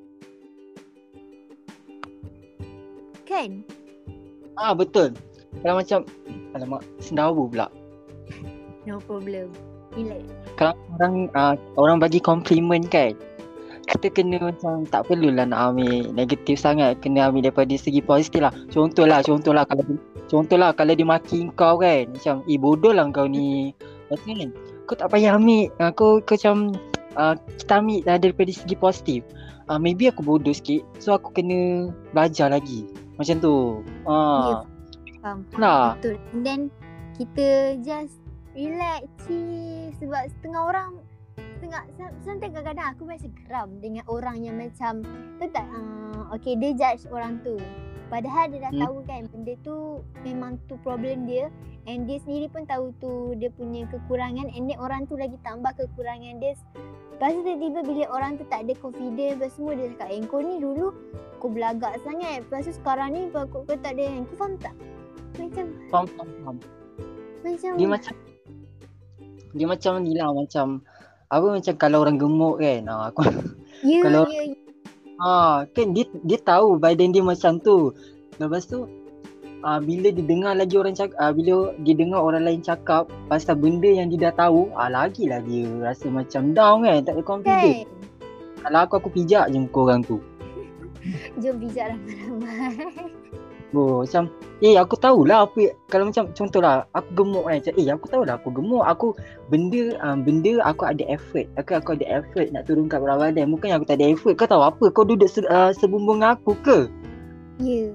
kan 3.27 3.67
Ah 4.61 4.75
betul. 4.75 5.17
Kalau 5.65 5.81
macam 5.81 6.01
alamak 6.53 6.83
sendawa 7.01 7.33
pula. 7.33 7.67
no 8.89 8.97
problem 9.05 9.51
relax 9.97 10.25
Kalau 10.57 10.77
orang 10.99 11.15
uh, 11.33 11.55
orang 11.81 11.97
bagi 11.97 12.21
compliment 12.21 12.85
kan. 12.93 13.17
Kita 13.91 14.07
kena 14.15 14.39
macam 14.39 14.87
tak 14.87 15.11
perlulah 15.11 15.45
nak 15.45 15.75
ambil 15.75 16.15
negatif 16.15 16.63
sangat. 16.63 17.03
Kena 17.03 17.29
ambil 17.29 17.51
daripada 17.51 17.75
segi 17.75 17.99
positif 17.99 18.47
lah. 18.47 18.55
Contohlah, 18.71 19.21
contohlah 19.27 19.67
kalau 19.67 19.99
contohlah 20.31 20.71
kalau 20.73 20.95
dia 20.95 21.07
maki 21.07 21.51
kau 21.59 21.83
kan. 21.83 22.07
Macam, 22.15 22.47
eh 22.47 22.59
bodoh 22.59 22.95
lah 22.95 23.11
kau 23.11 23.27
ni. 23.27 23.75
Macam 24.09 24.31
kan? 24.39 24.51
Kau 24.87 24.95
tak 24.95 25.11
payah 25.11 25.35
ambil. 25.35 25.69
Uh, 25.83 25.91
kau, 25.91 26.23
kau 26.23 26.39
macam 26.39 26.79
uh, 27.19 27.35
kita 27.59 27.73
ambil 27.83 28.01
lah 28.07 28.17
daripada 28.23 28.51
segi 28.55 28.75
positif. 28.79 29.21
Uh, 29.67 29.79
maybe 29.79 30.07
aku 30.07 30.23
bodoh 30.23 30.55
sikit. 30.55 30.87
So 31.03 31.19
aku 31.19 31.35
kena 31.35 31.91
belajar 32.15 32.55
lagi. 32.55 32.87
Macam 33.19 33.43
tu. 33.43 33.83
Uh, 34.07 34.63
faham 35.21 35.45
lah. 35.61 35.95
betul 35.97 36.17
and 36.33 36.43
then 36.43 36.61
kita 37.21 37.77
just 37.85 38.17
relax 38.57 39.05
chill 39.29 39.93
sebab 40.01 40.33
setengah 40.41 40.63
orang 40.65 40.91
some- 41.69 42.17
sometimes 42.21 42.55
kadang-kadang 42.55 42.87
aku 42.91 43.03
rasa 43.05 43.29
geram 43.29 43.69
dengan 43.79 44.05
orang 44.07 44.41
yang 44.41 44.57
macam 44.57 45.05
tahu 45.37 45.51
tak 45.51 45.67
uh, 45.69 46.33
okay 46.33 46.57
dia 46.57 46.73
judge 46.73 47.05
orang 47.09 47.37
tu 47.43 47.61
padahal 48.09 48.49
dia 48.49 48.65
dah 48.65 48.73
Hmm. 48.73 48.83
tahu 48.83 48.97
kan 49.05 49.23
benda 49.29 49.55
tu 49.61 49.77
memang 50.21 50.57
tu 50.67 50.75
problem 50.81 51.29
dia 51.29 51.53
and 51.85 52.05
dia 52.05 52.19
sendiri 52.19 52.49
pun 52.49 52.65
tahu 52.65 52.91
tu 52.99 53.13
dia 53.37 53.49
punya 53.51 53.85
kekurangan 53.87 54.49
and 54.51 54.67
then 54.67 54.79
orang 54.79 55.05
tu 55.05 55.15
lagi 55.15 55.37
tambah 55.41 55.71
kekurangan 55.77 56.39
dia 56.39 56.57
Lepas 57.21 57.37
tu 57.37 57.45
tiba-tiba 57.45 57.81
bila 57.85 58.05
orang 58.17 58.33
tu 58.41 58.49
tak 58.49 58.65
ada 58.65 58.73
confidence 58.81 59.37
Lepas 59.37 59.53
semua 59.53 59.77
dia 59.77 59.93
cakap 59.93 60.09
Eh 60.09 60.25
kau 60.25 60.41
ni 60.41 60.57
dulu 60.57 60.89
Kau 61.37 61.53
belagak 61.53 62.01
sangat 62.01 62.41
Lepas 62.41 62.65
tu 62.65 62.73
sekarang 62.73 63.13
ni 63.13 63.29
Kau, 63.29 63.45
kau, 63.45 63.61
tak 63.69 63.93
ada 63.93 64.09
yang 64.09 64.25
Kau 64.25 64.41
faham 64.41 64.57
tak? 64.57 64.73
Macam 65.37 65.65
Faham, 65.93 66.07
faham, 66.09 66.29
faham. 66.41 66.57
Macam 67.45 67.73
Dia 67.77 67.89
macam 67.93 68.15
dia 69.51 69.67
macam 69.67 69.93
ni 70.01 70.15
lah 70.15 70.31
macam 70.31 70.67
apa 71.31 71.47
macam 71.47 71.75
kalau 71.79 72.03
orang 72.03 72.19
gemuk 72.19 72.59
kan. 72.59 72.83
Ha, 72.85 73.09
aku 73.09 73.23
Ya 73.81 74.01
kalau- 74.05 74.27
ya 74.27 74.43
ya 74.45 74.57
ha, 75.21 75.63
kan 75.71 75.87
dia 75.93 76.05
dia 76.23 76.39
tahu 76.41 76.77
badan 76.77 77.15
dia 77.15 77.23
macam 77.23 77.57
tu. 77.57 77.95
Lepas 78.37 78.67
tu 78.67 78.89
ah 79.61 79.77
bila 79.77 80.09
dia 80.09 80.25
dengar 80.25 80.57
lagi 80.57 80.75
orang 80.75 80.97
cakap 80.97 81.15
ah, 81.21 81.31
bila 81.31 81.77
dia 81.85 81.93
dengar 81.93 82.25
orang 82.25 82.49
lain 82.49 82.65
cakap 82.65 83.05
pasal 83.29 83.55
benda 83.55 83.87
yang 83.87 84.09
dia 84.09 84.33
dah 84.33 84.49
tahu 84.49 84.73
ah 84.73 84.89
lagilah 84.89 85.45
dia 85.45 85.69
rasa 85.79 86.09
macam 86.09 86.51
down 86.51 86.83
kan 86.83 87.05
tak 87.05 87.15
ada 87.15 87.23
confidence. 87.23 87.85
Kan 87.85 87.99
Kalau 88.61 88.79
aku 88.83 88.95
aku 88.99 89.09
pijak 89.13 89.49
je 89.49 89.59
muka 89.61 89.79
orang 89.85 90.01
tu. 90.03 90.17
Jom 91.41 91.57
bijak 91.61 91.93
ramai-ramai 91.93 93.20
Oh, 93.71 94.03
macam 94.03 94.27
eh 94.67 94.75
aku 94.75 94.99
tahulah 94.99 95.47
apa 95.47 95.71
kalau 95.87 96.11
macam 96.11 96.27
contohlah 96.35 96.83
aku 96.91 97.23
gemuk 97.23 97.47
kan 97.47 97.63
macam 97.63 97.75
eh 97.79 97.87
aku 97.87 98.07
tahulah 98.11 98.35
aku 98.35 98.49
gemuk 98.51 98.83
aku 98.83 99.09
benda 99.47 99.95
um, 100.03 100.27
benda 100.27 100.59
aku 100.67 100.91
ada 100.91 101.07
effort 101.07 101.47
aku 101.55 101.79
aku 101.79 101.95
ada 101.95 102.19
effort 102.19 102.51
nak 102.51 102.67
turunkan 102.67 102.99
berat 102.99 103.23
badan 103.23 103.55
bukan 103.55 103.79
aku 103.79 103.87
tak 103.87 104.03
ada 104.03 104.11
effort 104.11 104.35
kau 104.35 104.51
tahu 104.51 104.67
apa 104.67 104.85
kau 104.91 105.07
duduk 105.07 105.31
se, 105.31 105.47
uh, 105.47 105.71
sebumbung 105.71 106.27
aku 106.27 106.59
ke? 106.67 106.91
Ya 107.63 107.95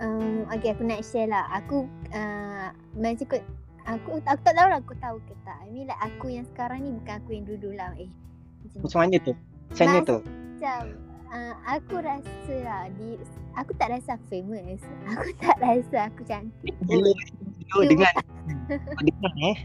um, 0.00 0.46
Okay 0.48 0.72
aku 0.72 0.82
nak 0.86 1.02
share 1.02 1.28
lah 1.28 1.44
Aku 1.62 1.86
uh, 2.14 2.70
Macam 2.96 3.26
kau 3.26 3.42
Aku, 3.88 4.22
aku 4.22 4.42
tak 4.44 4.54
tahu 4.54 4.68
lah 4.70 4.78
aku 4.78 4.94
tahu 5.02 5.16
ke 5.26 5.34
tak 5.42 5.58
I 5.66 5.68
mean 5.72 5.90
like 5.90 5.98
aku 5.98 6.30
yang 6.30 6.46
sekarang 6.54 6.86
ni 6.86 6.94
Bukan 6.94 7.14
aku 7.18 7.30
yang 7.34 7.44
dulu 7.48 7.74
lah 7.74 7.90
Eh. 7.98 8.06
Macam 8.62 8.78
macam 8.86 8.98
mana 9.02 9.16
tu? 9.18 9.32
Macam 9.72 9.84
mana 9.88 9.98
tu? 10.06 10.18
macam 10.60 11.09
uh, 11.30 11.54
aku 11.66 12.02
rasa 12.02 12.54
lah 12.62 12.90
di 12.98 13.16
aku 13.54 13.72
tak 13.78 13.94
rasa 13.94 14.18
aku 14.18 14.26
famous. 14.30 14.82
Aku 15.14 15.30
tak 15.38 15.56
rasa 15.62 16.10
aku 16.10 16.20
cantik. 16.26 16.74
Bila 16.86 17.10
kau 17.70 17.82
dengan 17.86 18.12
kau 18.70 19.04
dengar 19.06 19.32
eh. 19.42 19.56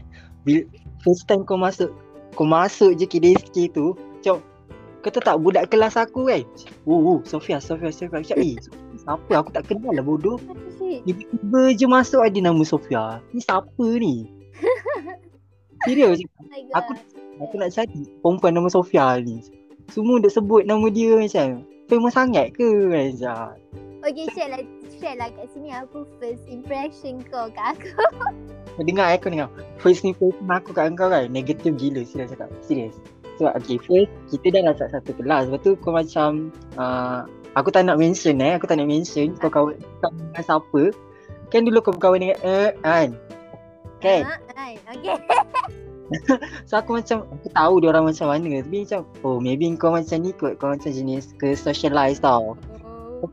Bila 0.46 0.60
first 1.02 1.26
time 1.26 1.42
kau 1.42 1.58
masuk 1.58 1.90
kau 2.38 2.46
masuk 2.46 2.94
je 2.98 3.06
KDSK 3.08 3.72
tu, 3.74 3.96
macam 3.96 4.42
kau 5.00 5.10
tahu 5.10 5.22
tak 5.22 5.38
budak 5.38 5.64
kelas 5.70 5.94
aku 5.94 6.26
kan? 6.26 6.42
Oh, 6.82 6.98
oh 6.98 7.18
Sofia, 7.22 7.62
Sofia, 7.62 7.94
Sofia. 7.94 8.20
Macam, 8.20 8.38
eh, 8.42 8.58
siapa? 8.98 9.32
Aku 9.38 9.50
tak 9.54 9.70
kenal 9.70 9.94
lah 9.94 10.04
bodoh. 10.04 10.36
Tiba-tiba 10.82 11.62
je 11.78 11.86
masuk 11.86 12.20
ada 12.26 12.38
nama 12.42 12.62
Sofia. 12.66 13.22
Ni 13.30 13.40
siapa 13.42 13.86
ni? 13.98 14.26
Serius 15.86 16.18
Oh. 16.56 16.80
Aku 16.82 16.92
aku 17.38 17.54
nak 17.60 17.70
cari 17.72 18.08
perempuan 18.24 18.52
nama 18.56 18.68
Sofia 18.72 19.20
ni. 19.20 19.44
Semua 19.90 20.18
dah 20.18 20.32
sebut 20.32 20.66
nama 20.66 20.86
dia 20.90 21.14
macam 21.14 21.62
famous 21.86 22.14
sangat 22.14 22.54
ke 22.54 22.66
macam. 22.90 23.54
Okay, 24.06 24.26
share 24.38 24.50
lah, 24.54 24.62
share 25.02 25.16
lah 25.18 25.28
kat 25.34 25.50
sini 25.50 25.74
apa 25.74 26.06
first 26.22 26.46
impression 26.46 27.22
kau 27.26 27.50
kat 27.50 27.74
aku. 27.74 27.90
Dengar 28.86 29.10
eh, 29.10 29.18
kau 29.18 29.32
dengar. 29.32 29.50
First 29.82 30.06
impression 30.06 30.46
aku 30.46 30.70
kat 30.70 30.94
kau 30.94 31.10
kan 31.10 31.26
negatif 31.30 31.74
gila 31.74 32.06
serius 32.06 32.30
cakap. 32.30 32.50
Serius. 32.62 32.94
So 33.36 33.50
okay 33.50 33.82
first 33.82 34.12
kita 34.30 34.54
dah 34.54 34.74
dapat 34.74 34.94
satu 34.94 35.10
kelas. 35.16 35.50
Lepas 35.50 35.60
tu 35.64 35.72
kau 35.80 35.92
macam 35.96 36.54
uh, 36.78 37.26
aku 37.58 37.74
tak 37.74 37.88
nak 37.88 37.98
mention 37.98 38.38
eh. 38.38 38.54
Aku 38.54 38.68
tak 38.70 38.78
nak 38.78 38.86
mention 38.86 39.34
kau 39.38 39.50
kawan 39.50 39.78
kau 40.02 40.10
dengan 40.12 40.44
siapa. 40.44 40.82
Kan 41.50 41.66
dulu 41.66 41.78
kau 41.82 41.94
berkawan 41.94 42.22
dengan 42.22 42.38
eh 42.46 42.70
kan. 42.84 43.08
Kan? 44.04 44.22
Ha, 44.28 44.34
hai, 44.54 44.74
okay. 44.92 45.16
So 46.68 46.78
aku 46.78 46.98
macam 47.02 47.26
aku 47.26 47.48
tahu 47.50 47.74
dia 47.82 47.88
orang 47.90 48.06
macam 48.10 48.26
mana 48.30 48.62
tapi 48.62 48.76
macam 48.86 49.00
oh 49.26 49.38
maybe 49.38 49.66
kau 49.78 49.92
macam 49.94 50.18
ni 50.22 50.30
kot 50.34 50.58
kau 50.58 50.72
macam 50.72 50.90
jenis 50.90 51.34
ke 51.38 51.54
socialize 51.54 52.22
tau. 52.22 52.54
Oh. 53.22 53.30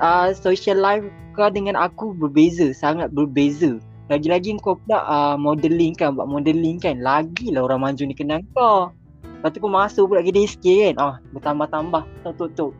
Uh, 0.00 0.32
social 0.32 0.78
life 0.80 1.04
kau 1.36 1.50
dengan 1.52 1.76
aku 1.76 2.16
berbeza 2.16 2.70
sangat 2.72 3.12
berbeza. 3.12 3.76
Lagi-lagi 4.06 4.54
kau 4.62 4.78
pula 4.78 5.02
uh, 5.02 5.36
modeling 5.36 5.92
kan 5.98 6.14
buat 6.14 6.30
modeling 6.30 6.78
kan 6.78 7.02
lagilah 7.02 7.66
orang 7.66 7.82
maju 7.82 8.02
ni 8.06 8.14
kenal 8.14 8.40
kau. 8.54 8.94
Lepas 9.22 9.50
tu 9.52 9.58
kau 9.60 9.70
masuk 9.70 10.04
pula 10.14 10.22
kedai 10.22 10.46
sikit 10.46 10.76
kan. 10.90 10.94
Ah 11.02 11.14
bertambah-tambah 11.34 12.02
tok 12.22 12.50
tok. 12.54 12.72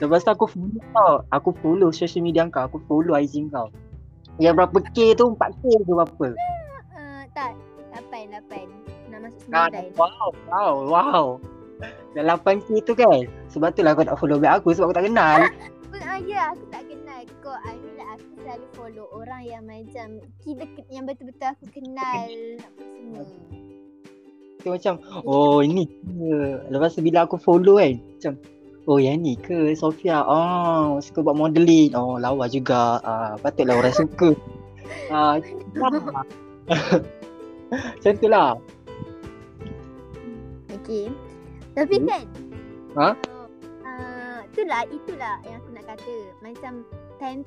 Lepas 0.00 0.24
tu 0.24 0.30
aku 0.32 0.46
follow 0.48 0.82
tau. 0.92 1.14
Aku 1.32 1.50
follow 1.60 1.88
social 1.92 2.24
media 2.24 2.44
kau. 2.48 2.68
Aku 2.68 2.78
follow 2.84 3.16
IG 3.16 3.48
kau. 3.48 3.72
Yang 4.40 4.54
berapa 4.64 4.78
K 4.96 4.98
tu 5.12 5.24
4K 5.36 5.62
ke 5.84 5.92
berapa? 5.92 6.26
Uh, 6.96 7.22
tak, 7.36 7.52
8, 8.24 8.68
8. 9.08 9.10
Nak 9.10 9.20
masuk 9.22 9.40
Ah, 9.50 9.66
9. 9.68 9.92
wow, 9.94 10.28
wow, 10.46 10.74
wow. 10.84 11.24
Dah 12.12 12.22
8K 12.30 12.68
tu 12.82 12.92
kan. 12.92 13.22
Sebab 13.48 13.72
tu 13.72 13.80
lah 13.80 13.92
kau 13.92 14.02
tak 14.02 14.16
follow 14.16 14.36
back 14.36 14.60
aku 14.60 14.70
sebab 14.70 14.90
aku 14.90 14.96
tak 14.96 15.06
kenal. 15.06 15.40
Ah, 16.02 16.18
ya, 16.18 16.50
aku 16.50 16.66
tak 16.66 16.82
kenal 16.84 17.20
kau. 17.38 17.54
I 17.54 17.72
mean 17.74 17.94
like 17.94 18.10
aku 18.10 18.26
selalu 18.36 18.66
follow 18.72 19.06
orang 19.12 19.42
yang 19.44 19.62
macam 19.62 20.06
kita 20.40 20.64
ke- 20.66 20.88
yang 20.88 21.04
betul-betul 21.04 21.46
aku 21.46 21.64
kenal 21.70 22.26
semua. 22.90 23.22
Tu 24.58 24.68
macam 24.68 24.94
oh 25.22 25.60
ini 25.60 25.86
ke. 25.86 26.32
Lepas 26.68 26.94
tu 26.94 27.00
bila 27.00 27.22
aku 27.22 27.38
follow 27.38 27.78
kan 27.78 27.96
macam 27.96 28.32
oh 28.84 28.98
yang 28.98 29.20
ni 29.20 29.36
ke 29.36 29.72
Sofia. 29.72 30.20
Oh 30.22 30.98
suka 30.98 31.22
buat 31.22 31.38
modeling. 31.38 31.94
Oh 31.94 32.18
lawa 32.18 32.44
juga. 32.46 32.98
Ah 33.00 33.38
patutlah 33.38 33.78
orang 33.78 33.94
suka. 33.94 34.34
Ah 35.08 35.38
macam 37.72 38.12
tu 38.20 38.28
lah. 38.28 38.50
Okay. 40.82 41.08
Tapi 41.72 41.96
Hmm. 41.96 42.08
kan 42.08 42.24
Ha? 42.92 43.08
Uh, 43.88 44.38
itulah, 44.52 44.84
itulah 44.92 45.36
yang 45.48 45.56
aku 45.64 45.70
nak 45.72 45.84
kata. 45.88 46.16
Macam 46.44 46.72
time 47.16 47.40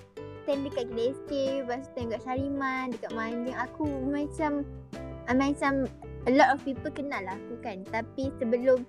time 0.50 0.62
dekat 0.65 0.89
KDSK, 0.89 1.32
lepas 1.62 1.86
tu 1.86 1.89
time 1.94 2.10
dekat 2.10 2.22
Syariman, 2.25 2.86
dekat 2.94 3.12
Manjing, 3.13 3.58
aku 3.58 3.86
macam 4.10 4.65
uh, 5.29 5.36
macam 5.38 5.86
a 6.25 6.32
lot 6.34 6.50
of 6.50 6.62
people 6.65 6.89
kenal 6.89 7.22
lah 7.22 7.38
aku 7.38 7.62
kan. 7.62 7.86
Tapi 7.94 8.34
sebelum 8.41 8.82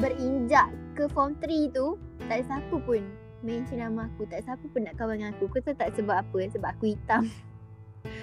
berinjak 0.00 0.72
ke 0.96 1.04
form 1.12 1.36
3 1.44 1.76
tu, 1.76 2.00
tak 2.28 2.40
ada 2.40 2.56
siapa 2.56 2.76
pun 2.80 3.04
mention 3.44 3.84
nama 3.84 4.08
aku. 4.08 4.24
Tak 4.32 4.40
ada 4.40 4.44
siapa 4.52 4.64
pun 4.72 4.80
nak 4.88 4.96
kawan 4.96 5.20
dengan 5.20 5.36
aku. 5.36 5.44
Kau 5.52 5.60
tahu 5.60 5.76
tak 5.76 5.92
sebab 5.92 6.16
apa? 6.24 6.38
Sebab 6.56 6.68
aku 6.72 6.84
hitam. 6.96 7.28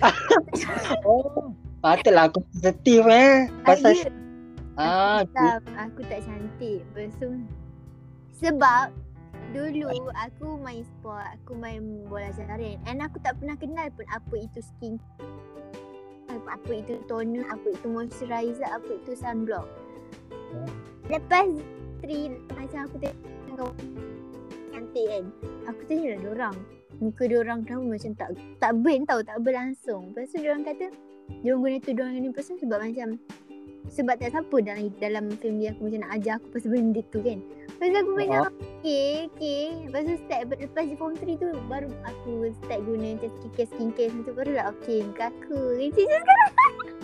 Oh 1.05 1.51
patutlah 1.83 2.31
aku 2.31 2.39
sensitif 2.55 3.03
eh. 3.11 3.51
Pasal 3.67 4.07
ah 4.79 5.21
aku 5.21 5.35
hitam. 5.35 5.61
Aku 5.75 5.99
tak 6.07 6.19
cantik. 6.23 6.79
Tu 6.95 7.29
sebab 8.39 8.89
dulu 9.51 9.91
aku 10.15 10.57
main 10.63 10.81
sport, 10.81 11.27
aku 11.37 11.53
main 11.53 12.07
bola 12.09 12.31
jaring 12.33 12.79
and 12.89 13.03
aku 13.03 13.21
tak 13.21 13.37
pernah 13.37 13.53
kenal 13.59 13.85
pun 13.93 14.07
apa 14.09 14.33
itu 14.39 14.59
skin 14.63 14.97
apa 16.49 16.71
itu 16.73 16.97
toner, 17.05 17.45
apa 17.47 17.67
itu 17.71 17.87
moisturizer, 17.87 18.65
apa 18.65 18.89
itu 18.89 19.13
sunblock. 19.13 19.69
Lepas 21.07 21.45
tri 22.01 22.33
macam 22.51 22.89
aku 22.89 22.95
tengok 22.99 23.73
cantik 24.73 25.05
kan. 25.07 25.25
Aku 25.69 25.81
tanya 25.87 26.17
lah 26.17 26.19
diorang. 26.19 26.57
Muka 26.99 27.23
diorang 27.29 27.61
tahu 27.67 27.85
macam 27.85 28.11
tak 28.17 28.29
tak 28.57 28.71
burn 28.81 29.05
tau, 29.05 29.21
tak 29.21 29.37
berlangsung. 29.45 30.11
Lepas 30.11 30.33
tu 30.33 30.41
diorang 30.41 30.65
kata 30.65 30.89
diorang 31.43 31.61
guna 31.61 31.77
tu 31.83 31.91
diorang 31.95 32.15
guna 32.19 32.29
pasal 32.35 32.55
sebab 32.59 32.77
macam 32.79 33.09
sebab 33.91 34.15
tak 34.15 34.31
siapa 34.31 34.55
dalam 34.63 34.87
dalam 34.97 35.25
family 35.43 35.67
aku 35.67 35.91
macam 35.91 35.99
nak 36.07 36.11
ajar 36.15 36.33
aku 36.39 36.47
pasal 36.55 36.69
benda 36.71 37.01
tu 37.11 37.19
kan. 37.19 37.39
Lepas 37.43 37.87
tu 37.91 37.97
aku 37.99 38.11
macam 38.15 38.41
okay, 38.79 39.07
okay. 39.27 39.63
Lepas 39.83 40.01
tu 40.07 40.13
start 40.23 40.41
lepas 40.55 40.83
di 40.87 40.95
form 40.95 41.13
3 41.19 41.43
tu 41.43 41.49
baru 41.67 41.89
aku 42.07 42.31
start 42.63 42.79
guna 42.87 43.07
macam 43.19 43.29
skincare 43.35 43.69
skincare 43.75 44.09
macam 44.15 44.23
tu 44.23 44.33
baru 44.33 44.51
lah 44.55 44.65
okay 44.71 44.97
muka 45.03 45.25
aku. 45.35 45.59
Itu 45.77 45.99
je 45.99 46.19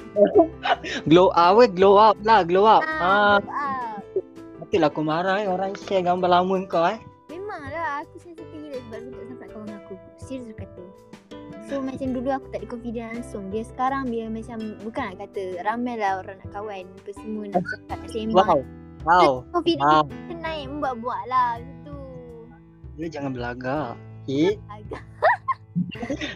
glow 1.10 1.30
up 1.36 1.60
weh 1.60 1.70
glow 1.70 2.00
up 2.00 2.16
lah 2.24 2.48
glow 2.48 2.64
up. 2.64 2.84
Ah 2.88 3.44
ah. 3.44 4.00
patutlah 4.64 4.90
aku 4.90 5.02
marah 5.04 5.36
eh 5.44 5.48
orang 5.52 5.76
share 5.76 6.02
gambar 6.02 6.32
lama 6.32 6.56
kau 6.66 6.88
eh. 6.88 6.98
Memang 7.28 7.62
lah 7.70 8.08
aku 8.08 8.16
sensitif 8.24 8.48
gila 8.56 8.80
sebab 8.88 8.98
aku 9.04 9.10
tak 9.12 9.26
sampai 9.28 9.48
kawan 9.52 9.70
aku. 9.84 9.94
Serius 10.18 10.56
aku. 10.56 10.69
So 11.70 11.86
macam 11.86 12.18
dulu 12.18 12.30
aku 12.34 12.50
tak 12.50 12.66
ada 12.66 12.68
confident 12.74 13.14
langsung. 13.14 13.54
Dia 13.54 13.62
sekarang 13.62 14.10
dia 14.10 14.26
macam 14.26 14.58
bukan 14.82 15.14
nak 15.14 15.18
kata 15.22 15.62
ramai 15.62 16.02
lah 16.02 16.26
orang 16.26 16.42
nak 16.42 16.50
kawan. 16.50 16.84
Apa 16.90 17.12
semua 17.14 17.44
nak 17.46 17.62
cakap 17.70 17.98
nak 18.02 18.10
sembang. 18.10 18.34
Wow. 18.34 18.60
Wow. 19.06 19.32
Confident 19.54 19.86
Wow. 19.86 20.06
kita 20.10 20.34
naik 20.42 20.66
buat-buat 20.82 21.22
lah 21.30 21.52
gitu. 21.62 21.98
Dia 22.98 23.08
jangan 23.14 23.32
belagak. 23.38 23.94
Okay. 24.26 24.58
Agak. 24.66 25.04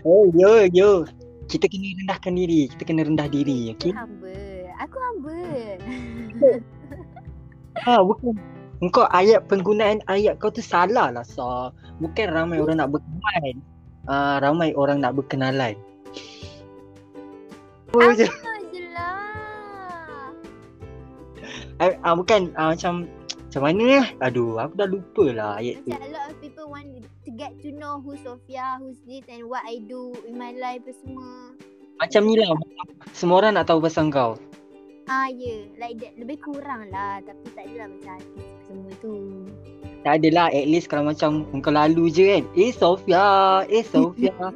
Oh, 0.06 0.30
yo, 0.38 0.70
yo. 0.72 1.04
Kita 1.50 1.66
kena 1.68 1.98
rendahkan 1.98 2.34
diri. 2.38 2.70
Kita 2.72 2.84
kena 2.88 3.02
rendah 3.04 3.28
diri, 3.28 3.74
okey? 3.76 3.92
Humble. 3.92 4.70
Aku 4.80 4.98
humble. 4.98 5.82
Ha, 7.84 8.00
bukan. 8.08 8.38
Engkau 8.82 9.08
ayat 9.16 9.48
penggunaan 9.48 10.04
ayat 10.12 10.40
kau 10.40 10.52
tu 10.52 10.64
salah 10.64 11.12
lah, 11.12 11.26
so. 11.26 11.70
Bukan 12.00 12.32
ramai 12.32 12.64
orang 12.64 12.80
nak 12.80 12.96
berkawan. 12.96 13.56
Ah, 14.04 14.36
ramai 14.44 14.76
orang 14.76 15.00
nak 15.00 15.16
berkenalan. 15.16 15.80
Oh, 17.96 18.12
je. 18.12 18.28
Apa 18.28 18.54
je 18.74 18.82
lah. 18.92 19.16
Ah, 21.80 21.94
ah, 22.04 22.14
bukan 22.18 22.52
ah, 22.60 22.76
macam 22.76 23.08
macam 23.54 23.70
mana 23.70 23.84
eh? 24.02 24.06
Aduh, 24.18 24.58
aku 24.58 24.74
dah 24.76 24.90
lupa 24.90 25.26
lah 25.30 25.52
ayat 25.62 25.86
tu. 25.86 25.94
Macam 25.94 26.04
a 26.04 26.12
lot 26.12 26.26
of 26.26 26.36
people 26.42 26.68
want 26.68 26.90
to 27.06 27.32
get 27.38 27.54
to 27.62 27.70
know 27.70 28.02
who 28.02 28.18
Sophia, 28.18 28.82
who's 28.82 28.98
this 29.06 29.24
and 29.30 29.46
what 29.46 29.62
I 29.64 29.78
do 29.86 30.10
in 30.26 30.36
my 30.42 30.58
life 30.58 30.82
apa 30.84 30.94
semua. 31.06 31.54
Macam 32.02 32.22
ni 32.26 32.36
lah. 32.42 32.50
Semua 33.14 33.46
orang 33.46 33.54
nak 33.56 33.70
tahu 33.70 33.80
pasal 33.80 34.10
kau. 34.10 34.36
Ah 35.06 35.30
ya, 35.30 35.38
yeah. 35.38 35.62
like 35.78 36.02
that. 36.02 36.18
Lebih 36.18 36.42
kurang 36.42 36.90
lah 36.90 37.22
tapi 37.22 37.46
tak 37.54 37.70
adalah 37.70 37.88
macam 37.94 38.14
apa 38.20 38.42
semua 38.66 38.92
tu. 39.00 39.16
Tak 40.04 40.20
adalah 40.20 40.52
at 40.52 40.68
least 40.68 40.92
kalau 40.92 41.08
macam 41.08 41.48
kau 41.64 41.72
lalu 41.72 42.12
je 42.12 42.24
kan. 42.28 42.44
Eh 42.60 42.76
Sofia, 42.76 43.64
eh 43.72 43.84
Sofia. 43.88 44.36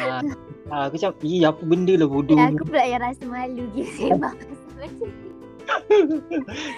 ah, 0.00 0.20
ah, 0.68 0.82
aku 0.88 1.00
macam, 1.00 1.12
eh 1.24 1.40
apa 1.48 1.62
benda 1.64 1.94
lah 1.96 2.08
bodoh. 2.08 2.36
Ya, 2.36 2.52
aku 2.52 2.64
pula 2.68 2.84
yang 2.84 3.00
rasa 3.00 3.24
malu 3.24 3.64
sembang 3.96 4.36
pasal 4.36 4.76
macam 4.76 5.08
ni. 5.08 5.30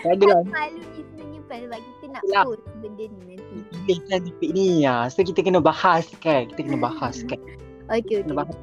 Tak 0.03 0.11
adalah. 0.15 0.41
Malu 0.47 0.81
ni 0.81 1.01
sebenarnya 1.03 1.41
sebab 1.43 1.81
kita 1.83 2.05
nak 2.11 2.23
post 2.47 2.63
benda 2.79 3.05
ni 3.11 3.21
nanti. 3.35 3.57
Pilih 3.71 3.99
kan 4.07 4.19
topik 4.23 4.51
ni 4.55 4.67
ya. 4.87 4.97
So 5.11 5.27
kita 5.27 5.41
kena 5.43 5.61
bahas 5.63 6.07
kan. 6.23 6.47
Kita 6.55 6.61
kena 6.67 6.79
bahas 6.79 7.27
kan. 7.27 7.39
Okay, 7.91 8.25
Kena 8.25 8.33
okay. 8.33 8.39
bahas. 8.47 8.57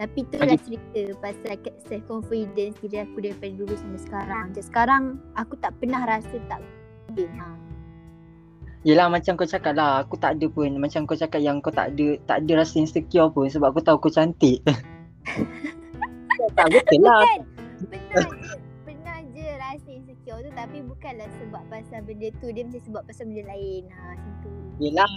Tapi 0.00 0.18
tu 0.30 0.36
lah 0.40 0.56
cerita 0.56 1.00
pasal 1.20 1.58
self 1.84 2.04
confidence 2.06 2.76
diri 2.80 3.02
aku 3.02 3.18
daripada 3.20 3.52
dulu 3.52 3.74
sampai 3.74 4.00
sekarang. 4.00 4.44
Macam 4.52 4.64
sekarang 4.64 5.02
aku 5.34 5.54
tak 5.58 5.72
pernah 5.76 6.06
rasa 6.06 6.36
tak 6.46 6.60
pede. 7.10 7.26
Ha. 7.36 7.69
Yelah 8.80 9.12
macam 9.12 9.36
kau 9.36 9.44
cakap 9.44 9.76
lah. 9.76 10.06
Aku 10.08 10.16
tak 10.16 10.40
ada 10.40 10.46
pun. 10.48 10.72
Macam 10.80 11.04
kau 11.04 11.18
cakap 11.18 11.44
yang 11.44 11.60
kau 11.60 11.68
tak 11.68 11.92
ada 11.92 12.16
tak 12.24 12.46
ada 12.46 12.64
rasa 12.64 12.80
insecure 12.80 13.28
pun. 13.28 13.50
Sebab 13.50 13.76
aku 13.76 13.84
tahu 13.84 14.00
kau 14.00 14.08
cantik. 14.08 14.64
tak 16.56 16.66
betul 16.72 17.00
lah. 17.04 17.20
Bukan. 17.20 17.40
Pernah 17.92 18.24
je. 18.24 18.56
Pernah 18.88 19.18
je 19.36 19.46
rasa 19.60 19.88
insecure 19.92 20.40
tu 20.40 20.50
tapi 20.56 20.80
bukan 20.80 21.00
takkanlah 21.10 21.30
sebab 21.42 21.62
pasal 21.66 22.00
benda 22.06 22.28
tu 22.38 22.46
dia 22.54 22.62
mesti 22.62 22.80
sebab 22.86 23.02
pasal 23.08 23.24
benda 23.32 23.42
lain. 23.50 23.82
Ha 23.90 24.02
macam 24.14 24.32
tu. 24.44 24.50
Yelah. 24.78 25.10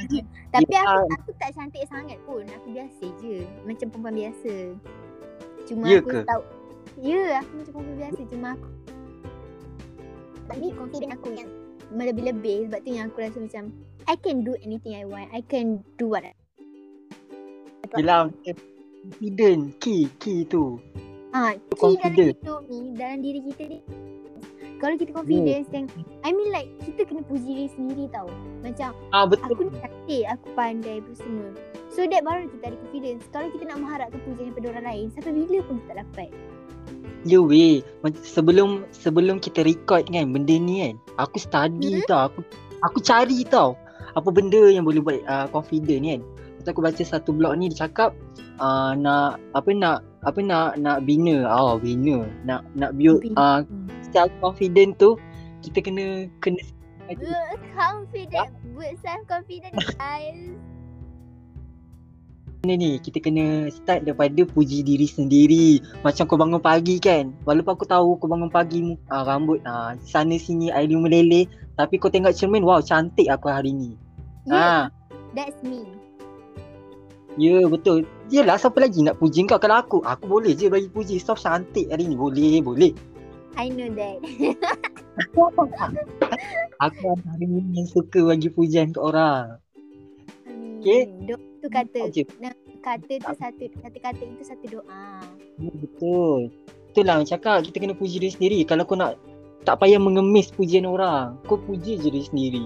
Tapi 0.49 0.71
Yelah. 0.73 1.05
aku 1.05 1.13
aku 1.13 1.31
tak 1.37 1.49
cantik 1.53 1.83
sangat 1.85 2.17
pun. 2.25 2.43
Aku 2.49 2.67
biasa 2.73 3.05
je. 3.21 3.45
Macam 3.67 3.87
perempuan 3.93 4.15
biasa. 4.15 4.53
Cuma 5.69 5.85
Ya 5.85 5.99
aku 6.01 6.09
ke? 6.09 6.19
tahu. 6.25 6.43
Ya, 7.03 7.23
aku 7.45 7.51
macam 7.61 7.71
perempuan 7.77 7.97
biasa. 8.01 8.21
Cuma 8.25 8.47
aku 8.57 8.67
tapi 10.43 10.75
confident 10.75 11.15
aku 11.15 11.27
yang 11.39 11.49
melebih-lebih 11.93 12.67
sebab 12.69 12.79
tu 12.83 12.89
yang 12.91 13.07
aku 13.09 13.21
rasa 13.21 13.37
macam 13.39 13.63
I 14.09 14.15
can 14.19 14.43
do 14.43 14.57
anything 14.59 14.99
I 14.99 15.05
want. 15.07 15.31
I 15.31 15.45
can 15.45 15.85
do 15.95 16.11
what 16.11 16.27
I 16.27 16.33
Yelah. 17.93 18.33
Confident. 19.13 19.77
Key. 19.77 20.09
Key 20.17 20.49
tu. 20.49 20.81
Ha, 21.33 21.53
key 21.53 21.61
dalam 21.61 21.77
confident. 21.77 22.35
hidup 22.41 22.61
ni, 22.69 22.79
dalam 22.97 23.17
diri 23.21 23.39
kita 23.45 23.63
ni 23.69 23.79
kalau 24.83 24.99
kita 24.99 25.15
confidence 25.15 25.71
then 25.71 25.87
I 26.27 26.35
mean 26.35 26.51
like 26.51 26.67
kita 26.83 27.07
kena 27.07 27.23
puji 27.23 27.55
diri 27.55 27.67
sendiri 27.71 28.11
tau. 28.11 28.27
Macam 28.59 28.91
Ah 29.15 29.23
aku 29.23 29.39
betul. 29.39 29.71
ni 29.71 29.79
cantik, 29.79 30.23
aku 30.27 30.47
pandai 30.59 30.99
apa 30.99 31.11
semua. 31.15 31.49
So 31.87 32.03
that 32.03 32.27
baru 32.27 32.51
kita 32.51 32.75
ada 32.75 32.77
confidence. 32.83 33.23
Kalau 33.31 33.47
kita 33.47 33.63
nak 33.71 33.79
mengharapkan 33.79 34.19
pujian 34.27 34.51
daripada 34.51 34.67
orang 34.75 34.85
lain, 34.91 35.05
sampai 35.15 35.31
bila 35.39 35.57
pun 35.63 35.75
kita 35.79 35.87
tak 35.87 35.97
dapat. 36.03 36.29
Ya 37.23 37.39
weh. 37.39 37.79
Sebelum 38.23 38.83
sebelum 38.91 39.39
kita 39.39 39.63
record 39.63 40.07
kan 40.11 40.31
benda 40.35 40.55
ni 40.59 40.83
kan. 40.87 40.95
Aku 41.19 41.39
study 41.39 42.03
Hmm? 42.03 42.07
tau. 42.07 42.19
Aku 42.27 42.39
aku 42.83 42.99
cari 42.99 43.47
tau. 43.47 43.79
Apa 44.13 44.29
benda 44.29 44.69
yang 44.69 44.83
boleh 44.83 44.99
buat 44.99 45.19
uh, 45.25 45.47
confident 45.49 45.99
ni 46.03 46.09
kan. 46.17 46.21
Lepas 46.59 46.67
aku 46.69 46.81
baca 46.83 47.03
satu 47.03 47.31
blog 47.31 47.55
ni 47.59 47.71
dia 47.71 47.87
cakap 47.87 48.11
uh, 48.59 48.93
nak 48.95 49.39
apa 49.55 49.71
nak 49.71 49.97
apa 50.23 50.39
nak 50.39 50.79
nak 50.79 51.03
bina 51.03 51.43
oh 51.47 51.75
bina 51.75 52.23
nak 52.47 52.63
nak 52.75 52.95
build 52.95 53.19
Bina. 53.23 53.35
uh, 53.35 53.59
Hmm. 53.67 53.87
self 54.15 54.31
confident 54.39 54.95
tu 54.95 55.19
kita 55.63 55.83
kena 55.83 56.27
kena 56.39 56.59
Build 57.03 57.59
confident, 57.75 58.47
build 58.73 58.95
self 59.03 59.27
confident 59.27 59.75
guys. 59.99 60.55
Benda 62.63 62.79
ni 62.79 62.95
kita 62.95 63.19
kena 63.19 63.67
start 63.75 64.07
daripada 64.07 64.39
puji 64.47 64.87
diri 64.87 65.03
sendiri. 65.03 65.83
Macam 65.99 66.23
kau 66.23 66.39
bangun 66.39 66.63
pagi 66.63 66.95
kan 66.95 67.35
Walaupun 67.43 67.75
aku 67.75 67.83
tahu 67.83 68.15
kau 68.15 68.31
bangun 68.31 68.47
pagi 68.47 68.95
uh, 69.11 69.23
Rambut 69.27 69.59
uh, 69.67 69.99
sana 69.99 70.39
sini 70.39 70.71
air 70.71 70.87
meleleh 70.87 71.43
Tapi 71.75 71.99
kau 71.99 72.07
tengok 72.07 72.31
cermin 72.31 72.63
Wow 72.63 72.79
cantik 72.79 73.27
aku 73.27 73.51
hari 73.51 73.75
ni. 73.75 73.99
Yeah, 74.47 74.55
Ah, 74.55 74.83
that's 75.35 75.59
me. 75.59 75.83
Ya 77.35 77.67
betul. 77.67 78.07
Yelah 78.31 78.55
siapa 78.55 78.79
lagi 78.79 79.03
nak 79.03 79.19
puji 79.19 79.43
kau? 79.43 79.59
Kalau 79.59 79.83
aku 79.83 79.99
Aku 79.99 80.31
boleh 80.31 80.55
je 80.55 80.71
bagi 80.71 80.87
puji. 80.87 81.19
Stop 81.19 81.43
cantik 81.43 81.91
hari 81.91 82.07
ni. 82.07 82.15
Boleh 82.15 82.63
boleh. 82.63 82.95
I 83.59 83.75
know 83.75 83.91
that. 83.91 84.23
Aku 86.87 87.19
hari 87.27 87.43
ni 87.43 87.75
yang 87.75 87.91
suka 87.91 88.23
bagi 88.23 88.47
pujian 88.47 88.95
ke 88.95 89.03
orang. 89.03 89.59
Okay. 90.79 91.11
Doa 91.27 91.52
tu 91.63 91.67
kata, 91.71 92.11
je. 92.11 92.27
kata 92.83 93.13
tu 93.23 93.31
satu, 93.39 93.65
kata-kata 93.79 94.23
itu 94.27 94.43
satu 94.43 94.65
doa. 94.67 95.23
Ya, 95.55 95.71
betul. 95.71 96.51
Itulah 96.93 97.23
yang 97.23 97.25
cakap 97.25 97.65
Kita 97.65 97.77
kena 97.81 97.95
puji 97.97 98.21
diri 98.21 98.29
sendiri. 98.29 98.59
Kalau 98.69 98.85
kau 98.85 98.93
nak 98.93 99.17
Tak 99.65 99.81
payah 99.81 99.97
mengemis 99.97 100.53
pujian 100.53 100.85
orang 100.85 101.41
Kau 101.49 101.57
puji 101.57 101.97
je 101.97 102.05
diri 102.05 102.21
sendiri. 102.29 102.65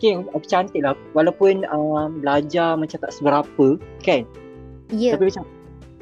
Okay 0.00 0.16
aku 0.16 0.46
cantik 0.48 0.80
lah. 0.80 0.96
Walaupun 1.12 1.68
um, 1.68 2.24
belajar 2.24 2.80
macam 2.80 2.96
tak 3.04 3.12
seberapa 3.12 3.76
Kan? 4.00 4.24
Ya, 4.88 5.12
Tapi 5.12 5.28
macam 5.28 5.44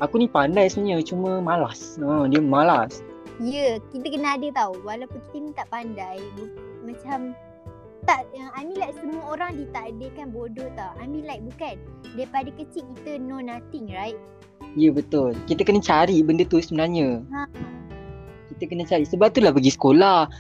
Aku 0.03 0.23
ni 0.23 0.31
pandai 0.31 0.71
sebenarnya 0.71 1.03
Cuma 1.03 1.43
malas. 1.43 1.99
Ha, 1.99 2.31
Dia 2.31 2.39
malas. 2.39 3.03
Ya, 3.43 3.83
kita 3.91 4.07
kena 4.07 4.39
ada 4.39 4.49
tau. 4.55 4.77
Walaupun 4.87 5.19
kita 5.31 5.37
ni 5.41 5.51
tak 5.57 5.67
pandai, 5.73 6.21
macam 6.85 7.35
tak 8.03 8.27
yang 8.35 8.51
I 8.53 8.67
mean 8.67 8.79
like 8.79 8.95
semua 8.99 9.23
orang 9.31 9.57
ditakdirkan 9.57 10.35
bodoh 10.35 10.69
tau. 10.75 10.93
I 10.99 11.07
mean 11.07 11.25
like 11.25 11.43
bukan 11.47 11.79
daripada 12.15 12.51
kecil 12.55 12.85
kita 12.99 13.23
know 13.23 13.39
nothing, 13.39 13.91
right? 13.91 14.19
Ya 14.73 14.89
betul 14.89 15.37
Kita 15.45 15.69
kena 15.69 15.85
cari 15.85 16.25
benda 16.25 16.49
tu 16.49 16.57
sebenarnya 16.57 17.21
Ha. 17.29 17.45
Kita 18.49 18.65
kena 18.65 18.89
cari 18.89 19.05
Sebab 19.05 19.29
tu 19.37 19.45
lah 19.45 19.53
pergi 19.53 19.69
sekolah 19.69 20.33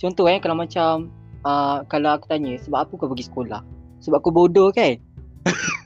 Contoh 0.00 0.24
eh 0.32 0.40
Kalau 0.40 0.56
macam 0.56 1.12
uh, 1.44 1.84
Kalau 1.84 2.16
aku 2.16 2.24
tanya 2.24 2.56
Sebab 2.56 2.88
apa 2.88 2.92
kau 2.96 3.12
pergi 3.12 3.28
sekolah 3.28 3.60
Sebab 4.00 4.24
kau 4.24 4.32
bodoh 4.32 4.72
kan 4.72 4.96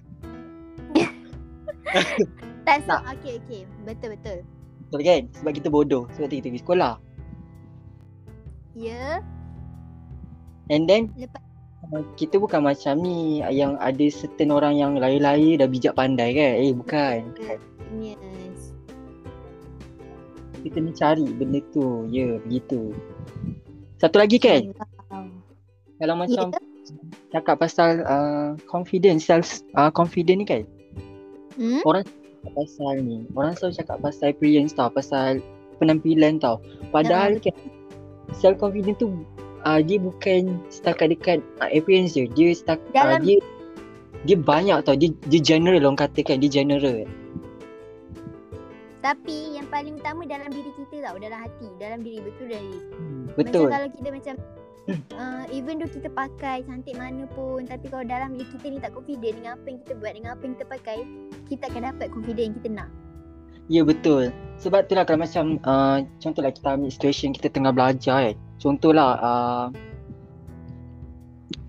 Tak 2.69 2.87
so, 2.87 2.95
Tak. 2.95 3.19
okay, 3.19 3.43
okay. 3.43 3.67
Betul, 3.83 4.15
betul. 4.15 4.47
Betul 4.87 5.01
kan 5.03 5.21
Sebab 5.43 5.51
kita 5.51 5.67
bodoh 5.67 6.07
Sebab 6.15 6.31
tu 6.31 6.39
kita 6.39 6.47
pergi 6.47 6.63
sekolah 6.63 6.95
Ya, 8.79 9.19
And 10.71 10.87
then 10.87 11.11
Lepas- 11.19 11.43
uh, 11.91 12.07
kita 12.15 12.39
bukan 12.39 12.63
macam 12.63 13.03
ni 13.03 13.43
yang 13.51 13.75
ada 13.83 14.07
certain 14.09 14.55
orang 14.55 14.79
yang 14.79 14.95
lahir-lahir 14.97 15.59
dah 15.59 15.67
bijak 15.67 15.99
pandai 15.99 16.31
kan. 16.33 16.53
Eh 16.63 16.73
bukan. 16.73 17.19
yes. 17.99 18.71
Kita 20.61 20.77
kena 20.79 20.93
cari 20.93 21.27
benda 21.35 21.61
tu. 21.75 22.07
Ya, 22.13 22.23
yeah, 22.23 22.33
begitu. 22.45 22.95
Satu 23.99 24.17
lagi 24.21 24.41
kan, 24.41 24.73
Wow. 25.13 25.29
kalau 26.01 26.15
macam 26.17 26.47
Ya. 26.53 26.61
cakap 27.37 27.61
pasal 27.61 28.01
uh, 28.09 28.57
confidence, 28.65 29.29
self 29.29 29.61
uh, 29.77 29.93
confident 29.93 30.41
ni 30.41 30.47
kan. 30.49 30.63
Hmm? 31.61 31.85
Cakap 31.85 32.53
pasal 32.57 32.95
ni. 33.05 33.29
Orang 33.37 33.53
selalu 33.57 33.75
cakap 33.77 33.97
pasal 34.01 34.27
appearance 34.33 34.73
tau, 34.73 34.89
pasal 34.89 35.45
penampilan 35.81 36.41
tau. 36.41 36.61
Padahal 36.93 37.37
kan 37.41 37.53
self 38.37 38.57
confident 38.57 38.97
tu 38.97 39.13
uh, 39.65 39.81
dia 39.81 39.99
bukan 40.01 40.61
setakat 40.73 41.13
dekat 41.13 41.39
uh, 41.61 41.71
appearance 41.73 42.17
je. 42.17 42.29
Dia 42.33 42.55
setakat 42.57 42.93
uh, 42.95 43.21
dia 43.21 43.39
dia 44.29 44.37
banyak 44.37 44.85
tau. 44.85 44.97
Dia 44.97 45.13
dia 45.29 45.41
general 45.41 45.85
orang 45.85 46.01
katakan, 46.01 46.41
dia 46.41 46.51
general. 46.51 47.09
Tapi 49.01 49.57
yang 49.57 49.65
paling 49.73 49.97
utama 49.97 50.29
dalam 50.29 50.53
diri 50.53 50.69
kita 50.77 51.09
tau, 51.09 51.17
dalam 51.17 51.41
hati, 51.41 51.69
dalam 51.81 52.05
diri 52.05 52.21
betul 52.21 52.47
dari. 52.53 52.77
Betul. 53.33 53.73
Macam 53.73 53.77
kalau 53.81 53.89
kita 53.97 54.09
macam 54.13 54.35
uh, 55.17 55.45
even 55.49 55.81
though 55.81 55.89
kita 55.89 56.09
pakai 56.13 56.61
cantik 56.69 56.97
mana 57.01 57.25
pun 57.33 57.65
tapi 57.65 57.89
kalau 57.89 58.05
dalam 58.05 58.37
diri 58.37 58.49
kita 58.53 58.67
ni 58.69 58.79
tak 58.83 58.93
confident 58.93 59.41
dengan 59.41 59.57
apa 59.57 59.67
yang 59.73 59.79
kita 59.81 59.93
buat, 59.97 60.13
dengan 60.13 60.31
apa 60.37 60.43
yang 60.45 60.55
kita 60.61 60.67
pakai, 60.69 60.99
kita 61.49 61.63
akan 61.73 61.83
dapat 61.95 62.07
confident 62.13 62.45
yang 62.53 62.57
kita 62.61 62.69
nak. 62.77 62.91
Ya 63.69 63.83
betul. 63.85 64.31
Sebab 64.61 64.89
tu 64.89 64.95
lah 64.95 65.09
kalau 65.09 65.25
macam 65.25 65.57
uh, 65.65 66.05
contohlah 66.21 66.53
kita 66.53 66.77
ambil 66.77 66.93
situation 66.93 67.33
kita 67.33 67.49
tengah 67.49 67.73
belajar 67.73 68.33
kan. 68.33 68.37
Contohlah 68.61 69.11
uh, 69.21 69.67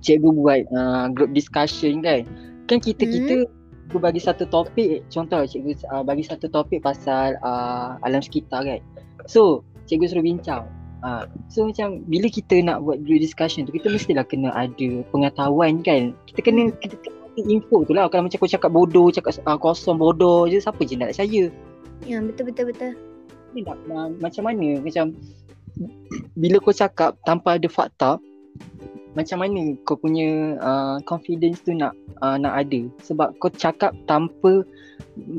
cikgu 0.03 0.29
buat 0.35 0.61
uh, 0.75 1.07
group 1.13 1.31
discussion 1.31 2.03
kan. 2.03 2.27
Kan 2.67 2.83
kita 2.83 3.07
Hmm. 3.07 3.13
kita 3.15 3.35
cikgu 3.47 3.97
bagi 4.01 4.19
satu 4.19 4.43
topik 4.47 5.07
contoh 5.07 5.39
cikgu 5.47 5.87
uh, 5.87 6.03
bagi 6.03 6.23
satu 6.27 6.51
topik 6.51 6.83
pasal 6.83 7.39
uh, 7.39 7.95
alam 8.03 8.19
sekitar 8.19 8.67
kan. 8.67 8.79
So 9.29 9.63
cikgu 9.87 10.11
suruh 10.11 10.25
bincang. 10.25 10.67
Uh, 11.01 11.25
so 11.49 11.65
macam 11.65 12.03
bila 12.05 12.29
kita 12.29 12.61
nak 12.61 12.83
buat 12.85 13.01
group 13.07 13.23
discussion 13.23 13.65
tu 13.65 13.73
kita 13.73 13.89
mestilah 13.89 14.27
kena 14.27 14.51
ada 14.51 14.89
pengetahuan 15.15 15.79
kan. 15.79 16.11
Kita 16.27 16.43
kena 16.43 16.69
Hmm. 16.69 16.77
kita 16.83 16.99
kena 16.99 17.17
ada 17.31 17.41
info 17.47 17.87
tu 17.87 17.95
lah. 17.95 18.11
Kalau 18.11 18.27
macam 18.27 18.35
kau 18.35 18.51
cakap 18.51 18.71
bodoh, 18.75 19.07
cakap 19.15 19.39
uh, 19.47 19.55
kosong 19.55 19.95
bodoh 19.95 20.51
je 20.51 20.59
siapa 20.59 20.83
je 20.83 20.99
nak 20.99 21.15
percaya. 21.15 21.47
Ya, 22.05 22.17
betul 22.19 22.49
betul 22.49 22.65
betul. 22.73 22.93
ni 23.51 23.67
nak, 23.67 23.77
uh, 23.91 24.09
macam 24.23 24.47
mana? 24.47 24.79
Macam 24.79 25.11
bila 26.35 26.59
kau 26.59 26.75
cakap 26.75 27.15
tanpa 27.27 27.59
ada 27.59 27.67
fakta 27.67 28.19
macam 29.11 29.43
mana 29.43 29.75
kau 29.83 29.99
punya 29.99 30.55
uh, 30.63 30.95
confidence 31.03 31.59
tu 31.67 31.75
nak 31.75 31.91
uh, 32.23 32.39
nak 32.39 32.63
ada? 32.63 32.87
Sebab 33.03 33.35
kau 33.43 33.51
cakap 33.51 33.91
tanpa 34.07 34.63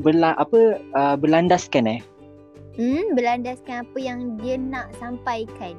berla, 0.05 0.37
apa 0.37 0.77
uh, 0.93 1.15
berlandaskan 1.17 1.89
eh? 1.89 2.01
Hmm, 2.77 3.17
berlandaskan 3.17 3.85
apa 3.85 3.97
yang 3.97 4.37
dia 4.41 4.57
nak 4.57 4.93
sampaikan. 4.97 5.77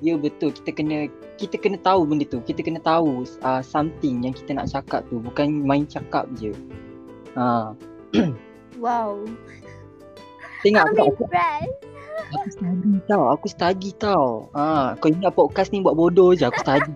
ya 0.00 0.16
betul. 0.16 0.56
Kita 0.56 0.72
kena 0.72 1.08
kita 1.36 1.60
kena 1.60 1.76
tahu 1.84 2.08
benda 2.08 2.24
tu. 2.24 2.40
Kita 2.44 2.64
kena 2.64 2.80
tahu 2.80 3.28
uh, 3.44 3.60
something 3.60 4.24
yang 4.24 4.32
kita 4.32 4.56
nak 4.56 4.72
cakap 4.72 5.04
tu. 5.12 5.20
Bukan 5.20 5.64
main 5.68 5.84
cakap 5.84 6.28
je. 6.40 6.56
Ha 7.36 7.76
Wow. 8.78 9.26
Tengok 10.64 10.84
I'm 10.84 10.92
aku, 10.94 11.02
aku, 11.02 11.24
impressed. 11.24 11.76
aku 12.28 12.48
study 12.52 12.92
tau 13.06 13.24
aku 13.32 13.46
study 13.48 13.90
tau 13.96 14.26
ha 14.52 14.94
kau 14.98 15.08
ingat 15.08 15.32
podcast 15.32 15.70
ni 15.70 15.80
buat 15.80 15.96
bodoh 15.96 16.34
je 16.34 16.46
aku 16.46 16.58
study 16.60 16.92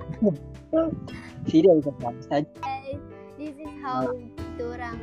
serius 1.50 1.84
aku 1.86 2.02
aku 2.02 2.20
study 2.22 2.48
This 3.42 3.58
is 3.58 3.74
how 3.82 4.06
kita 4.38 4.62
orang 4.78 5.02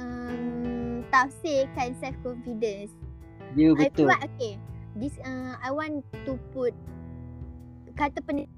um, 0.00 1.04
tafsirkan 1.12 1.92
self 2.00 2.16
confidence. 2.24 2.88
Ya 3.52 3.76
I 3.76 3.92
betul. 3.92 4.08
put 4.08 4.16
okay. 4.32 4.56
This 4.96 5.12
uh, 5.20 5.60
I 5.60 5.68
want 5.76 6.08
to 6.24 6.40
put 6.56 6.72
kata 8.00 8.24
pen 8.24 8.48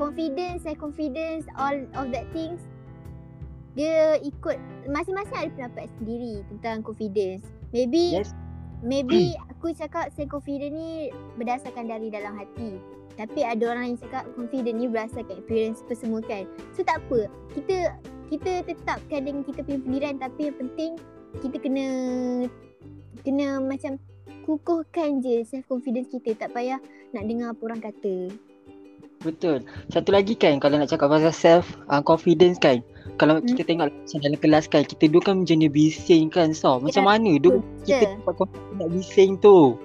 confidence 0.00 0.64
and 0.64 0.80
confidence 0.80 1.44
all 1.60 1.76
of 1.92 2.08
that 2.16 2.24
things 2.32 2.64
dia 3.72 4.20
ikut 4.20 4.56
masing-masing 4.88 5.48
ada 5.48 5.50
pendapat 5.56 5.86
sendiri 6.00 6.44
tentang 6.52 6.84
confidence. 6.84 7.44
Maybe 7.72 8.20
Yes. 8.20 8.36
maybe 8.84 9.32
aku 9.48 9.72
cakap 9.72 10.12
self 10.12 10.28
confident 10.28 10.76
ni 10.76 11.08
berdasarkan 11.40 11.88
dari 11.88 12.12
dalam 12.12 12.36
hati. 12.36 12.76
Tapi 13.16 13.44
ada 13.44 13.72
orang 13.72 13.92
yang 13.92 13.98
cakap 14.00 14.24
confident 14.36 14.76
ni 14.76 14.88
berdasarkan 14.88 15.40
experience 15.40 15.80
apa 15.84 15.94
semua 15.96 16.20
kan. 16.24 16.44
So 16.76 16.84
tak 16.84 17.00
apa. 17.06 17.28
Kita 17.56 17.96
kita 18.32 18.64
tetapkan 18.64 19.20
dengan 19.24 19.44
kita 19.44 19.60
punya 19.64 19.80
pendirian 19.84 20.16
tapi 20.16 20.48
yang 20.48 20.56
penting 20.56 20.92
kita 21.40 21.56
kena 21.60 21.86
kena 23.24 23.60
macam 23.60 23.96
kukuhkan 24.44 25.20
je 25.24 25.44
self 25.48 25.64
confidence 25.68 26.12
kita 26.12 26.36
tak 26.36 26.52
payah 26.52 26.80
nak 27.16 27.24
dengar 27.24 27.56
apa 27.56 27.62
orang 27.64 27.80
kata. 27.80 28.32
Betul. 29.22 29.62
Satu 29.88 30.10
lagi 30.10 30.34
kan 30.34 30.58
kalau 30.58 30.76
nak 30.76 30.90
cakap 30.90 31.08
pasal 31.08 31.32
self 31.32 31.66
uh, 31.88 32.02
confidence 32.02 32.58
kan. 32.58 32.82
Kalau 33.20 33.38
Hmm. 33.38 33.46
kita 33.48 33.62
tengok 33.66 33.86
macam 33.92 34.18
dalam 34.22 34.38
kelas 34.38 34.64
kan, 34.70 34.82
kita 34.86 35.04
dua 35.10 35.20
kan 35.22 35.36
jenis 35.46 35.70
bising 35.70 36.30
kan 36.32 36.54
so. 36.54 36.78
Macam 36.78 37.02
Ya, 37.02 37.08
mana 37.08 37.32
dua 37.38 37.58
kita 37.84 38.18
dapat 38.18 38.34
confidence 38.38 38.76
nak 38.78 38.88
bising 38.94 39.32
tu? 39.38 39.76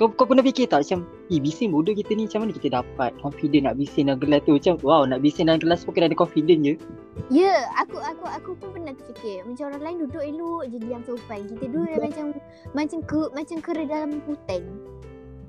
Kau, 0.00 0.08
kau 0.08 0.24
pernah 0.24 0.40
fikir 0.40 0.64
tak 0.64 0.80
macam 0.80 1.04
Eh 1.28 1.36
bising 1.36 1.76
bodoh 1.76 1.92
kita 1.92 2.16
ni 2.16 2.24
macam 2.24 2.48
mana 2.48 2.56
kita 2.56 2.72
dapat 2.72 3.12
confident 3.20 3.68
nak 3.68 3.76
bising 3.76 4.08
dalam 4.08 4.16
kelas 4.16 4.40
tu 4.48 4.56
Macam 4.56 4.74
wow 4.80 5.04
nak 5.04 5.20
bising 5.20 5.44
dalam 5.44 5.60
kelas 5.60 5.84
pun 5.84 5.92
kena 5.92 6.08
ada 6.08 6.16
confident 6.16 6.60
je 6.64 6.74
Ya, 7.28 7.68
aku 7.76 8.00
aku 8.00 8.24
aku 8.24 8.50
pun 8.56 8.80
pernah 8.80 8.96
terfikir 8.96 9.44
macam 9.44 9.76
orang 9.76 9.82
lain 9.84 9.96
duduk 10.08 10.24
elok 10.24 10.62
je 10.72 10.76
diam 10.80 11.02
sopan. 11.04 11.44
Kita 11.52 11.68
dua 11.68 12.00
macam 12.00 12.26
macam 12.72 12.98
ke 13.04 13.20
macam 13.36 13.56
kera 13.60 13.82
dalam 13.84 14.24
hutan. 14.24 14.62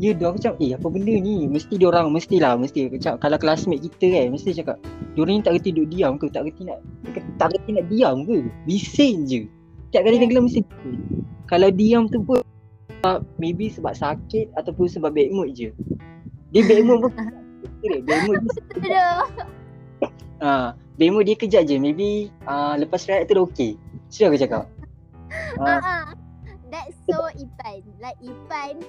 Ya 0.01 0.17
dah 0.17 0.33
aku 0.33 0.41
macam 0.41 0.53
eh 0.57 0.73
apa 0.73 0.87
benda 0.89 1.13
ni? 1.13 1.45
Mesti 1.45 1.77
dia 1.77 1.85
orang 1.85 2.09
mestilah 2.09 2.57
mesti. 2.57 2.89
Macam 2.89 3.21
kalau 3.21 3.37
classmate 3.37 3.85
kita 3.85 4.09
kan 4.09 4.33
Mesti 4.33 4.49
cakap 4.57 4.81
Diorang 5.13 5.37
ni 5.37 5.41
tak 5.45 5.61
kerti 5.61 5.69
duduk 5.77 5.93
diam 5.93 6.17
ke? 6.17 6.25
Tak 6.33 6.49
kerti 6.49 6.65
nak 6.65 6.81
Tak 7.37 7.53
kerti 7.53 7.69
nak 7.77 7.85
diam 7.85 8.25
ke? 8.25 8.49
Bising 8.65 9.29
je. 9.29 9.45
Tiap 9.93 10.01
kali 10.01 10.17
kelas 10.25 10.41
mesti. 10.49 10.61
Kalau 11.45 11.69
diam 11.69 12.09
tu 12.09 12.17
pun 12.25 12.41
uh, 13.05 13.21
Maybe 13.37 13.69
sebab 13.69 13.93
sakit 13.93 14.49
Ataupun 14.57 14.89
sebab 14.89 15.13
bad 15.13 15.29
mood 15.29 15.53
je. 15.53 15.69
Dia 16.49 16.65
bad 16.65 16.81
mood 16.81 16.97
pun 17.05 17.13
Kira, 17.85 18.01
Bad 18.01 18.19
mood 18.25 18.41
dia 18.41 18.49
Aduh. 18.81 19.21
uh, 20.49 20.67
Bad 20.73 21.09
mood 21.13 21.29
dia 21.29 21.37
kejap 21.37 21.69
je. 21.69 21.77
Maybe 21.77 22.33
uh, 22.49 22.73
Lepas 22.73 23.05
rehat 23.05 23.29
tu 23.29 23.37
dah 23.37 23.45
okay 23.45 23.77
Sudah 24.09 24.33
aku 24.33 24.41
cakap. 24.41 24.65
Uh, 25.61 25.77
Ah, 25.77 25.77
ah. 25.77 26.03
That's 26.73 26.95
so 27.05 27.27
Ipan. 27.37 27.83
Like 27.99 28.17
Ipan 28.23 28.79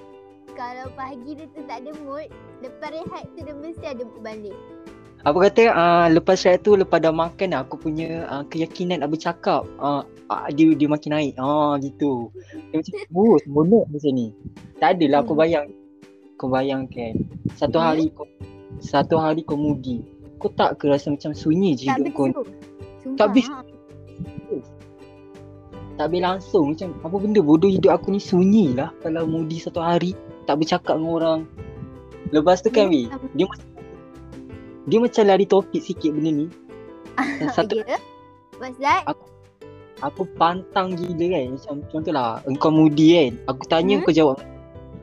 kalau 0.53 0.87
pagi 0.93 1.33
dia 1.33 1.45
tu 1.51 1.61
tak 1.65 1.81
ada 1.85 1.91
mood, 2.01 2.29
lepas 2.61 2.89
rehat 2.93 3.23
tu 3.33 3.39
dia 3.41 3.53
mesti 3.53 3.85
ada 3.85 4.03
mood 4.05 4.21
balik. 4.21 4.57
Apa 5.23 5.37
kata 5.49 5.63
uh, 5.71 6.05
lepas 6.11 6.35
rehat 6.43 6.67
tu 6.67 6.75
lepas 6.75 6.99
dah 6.99 7.15
makan 7.15 7.55
aku 7.55 7.79
punya 7.79 8.27
uh, 8.27 8.43
keyakinan 8.47 9.01
nak 9.01 9.11
bercakap 9.15 9.63
uh, 9.79 10.03
uh, 10.27 10.47
dia 10.51 10.75
dia 10.75 10.87
makin 10.91 11.15
naik. 11.15 11.33
Ah 11.39 11.79
gitu. 11.79 12.27
Dia 12.71 12.83
macam 12.83 12.93
oh 13.17 13.35
seronok 13.39 13.85
macam 13.87 14.11
ni. 14.11 14.27
Tak 14.77 14.99
adalah 14.99 15.23
aku 15.23 15.33
Hmm. 15.33 15.41
bayang 15.41 15.65
kau 16.35 16.49
bayangkan 16.51 17.13
satu 17.55 17.79
Hmm. 17.79 17.87
hari 17.87 18.05
kau 18.11 18.27
satu 18.83 19.15
hari 19.15 19.41
kau 19.47 19.55
mudi. 19.55 20.03
Kau 20.43 20.51
tak 20.51 20.75
ke 20.75 20.91
rasa 20.91 21.07
macam 21.07 21.31
sunyi 21.31 21.79
je 21.79 21.87
Tak 21.87 22.03
hidup 22.03 22.13
kau. 22.13 22.27
Sumpah. 22.99 23.15
Tak 23.15 23.25
habis. 23.31 23.47
ha. 23.47 23.63
Tak 25.93 26.09
habis 26.09 26.21
langsung 26.25 26.73
macam 26.75 26.89
apa 26.99 27.15
benda 27.15 27.39
bodoh 27.39 27.69
hidup 27.71 27.95
aku 27.95 28.11
ni 28.11 28.19
sunyi 28.19 28.73
lah 28.75 28.91
kalau 28.99 29.23
mudi 29.23 29.61
satu 29.61 29.79
hari 29.79 30.11
tak 30.43 30.55
bercakap 30.59 30.95
dengan 30.95 31.11
orang. 31.11 31.39
Lepas 32.29 32.59
tu 32.59 32.69
kan 32.69 32.87
weh, 32.87 33.07
Macam- 33.07 33.31
dia 33.33 33.45
macam 33.45 33.67
dia 34.83 34.97
macam 34.99 35.23
lari 35.23 35.45
topik 35.45 35.79
sikit 35.79 36.11
benda 36.11 36.31
ni. 36.33 36.47
Satu 37.55 37.79
Ya. 37.83 37.99
What's 38.57 38.79
that? 38.79 39.07
aku 40.03 40.27
pantang 40.35 40.99
gila 40.99 41.31
kan 41.31 41.55
macam 41.55 41.75
contohlah 41.87 42.43
engkau 42.43 42.67
mudi 42.67 43.15
kan 43.15 43.31
aku 43.47 43.63
tanya 43.65 43.95
Hmm? 43.95 44.03
kau 44.03 44.11
jawab 44.11 44.37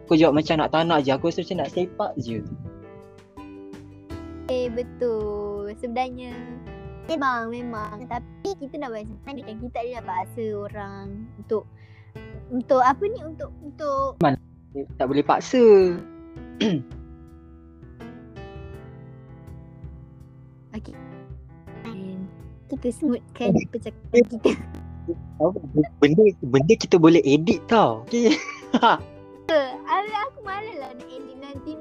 kau 0.05 0.13
jawab 0.13 0.37
macam 0.37 0.61
nak 0.61 0.69
tak 0.69 0.85
nak 0.85 1.01
je 1.01 1.11
aku 1.11 1.33
rasa 1.33 1.41
macam 1.41 1.57
nak 1.57 1.73
sepak 1.73 2.13
je 2.21 2.45
Eh 4.51 4.67
betul. 4.69 5.71
Sebenarnya 5.79 6.35
memang 7.07 7.49
memang 7.49 8.03
tapi 8.05 8.51
kita 8.59 8.77
nak 8.77 8.93
buat 8.93 9.07
sebenarnya 9.07 9.43
kan 9.47 9.57
kita 9.63 9.79
nak 9.95 10.05
paksa 10.05 10.45
orang 10.53 11.07
untuk 11.39 11.65
untuk 12.51 12.83
apa 12.83 13.05
ni 13.07 13.23
untuk 13.23 13.51
untuk 13.63 14.19
tak 14.99 15.07
boleh 15.11 15.25
paksa. 15.25 15.97
And 21.85 22.31
kita 22.71 22.89
smoothkan 22.95 23.51
percakapan 23.75 24.23
kita. 24.31 24.51
Benda 25.99 26.23
benda 26.45 26.75
kita 26.79 26.97
boleh 27.01 27.19
edit 27.27 27.67
tau 27.67 28.07
okay. 28.07 28.37
Habis 29.51 30.15
aku 30.31 30.39
malas 30.47 30.77
lah 30.79 30.91
nak 30.95 31.09
edit 31.11 31.37
nanti. 31.43 31.73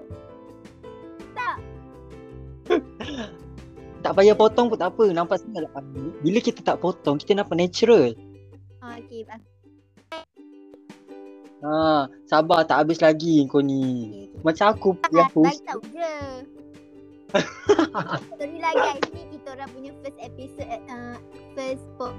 Tak. 1.37 1.55
tak 4.03 4.11
payah 4.15 4.33
potong 4.33 4.71
pun 4.71 4.79
tak 4.79 4.95
apa 4.95 5.11
nampak 5.11 5.43
sangat 5.43 5.67
lah 5.67 5.83
bila 6.23 6.39
kita 6.39 6.63
tak 6.63 6.79
potong 6.79 7.19
kita 7.19 7.35
nampak 7.35 7.59
natural 7.59 8.15
Ah, 8.79 8.95
okay. 8.95 9.27
Aku, 11.59 11.67
ha 11.67 12.07
sabar 12.23 12.63
tak 12.63 12.87
habis 12.87 13.03
lagi 13.03 13.43
kau 13.51 13.59
ni 13.59 14.27
macam 14.43 14.71
aku 14.71 14.95
Ah, 15.03 15.09
yang 15.11 15.27
bagi 15.27 15.35
post 15.35 15.59
tahu 15.67 15.81
je. 15.91 16.15
Sorry 18.39 18.57
lah 18.57 18.73
guys, 18.73 19.05
ni 19.13 19.21
kita 19.37 19.53
orang 19.53 19.69
punya 19.69 19.91
first 20.01 20.17
episode, 20.17 20.81
uh, 20.89 21.15
first 21.53 21.85
po- 21.99 22.17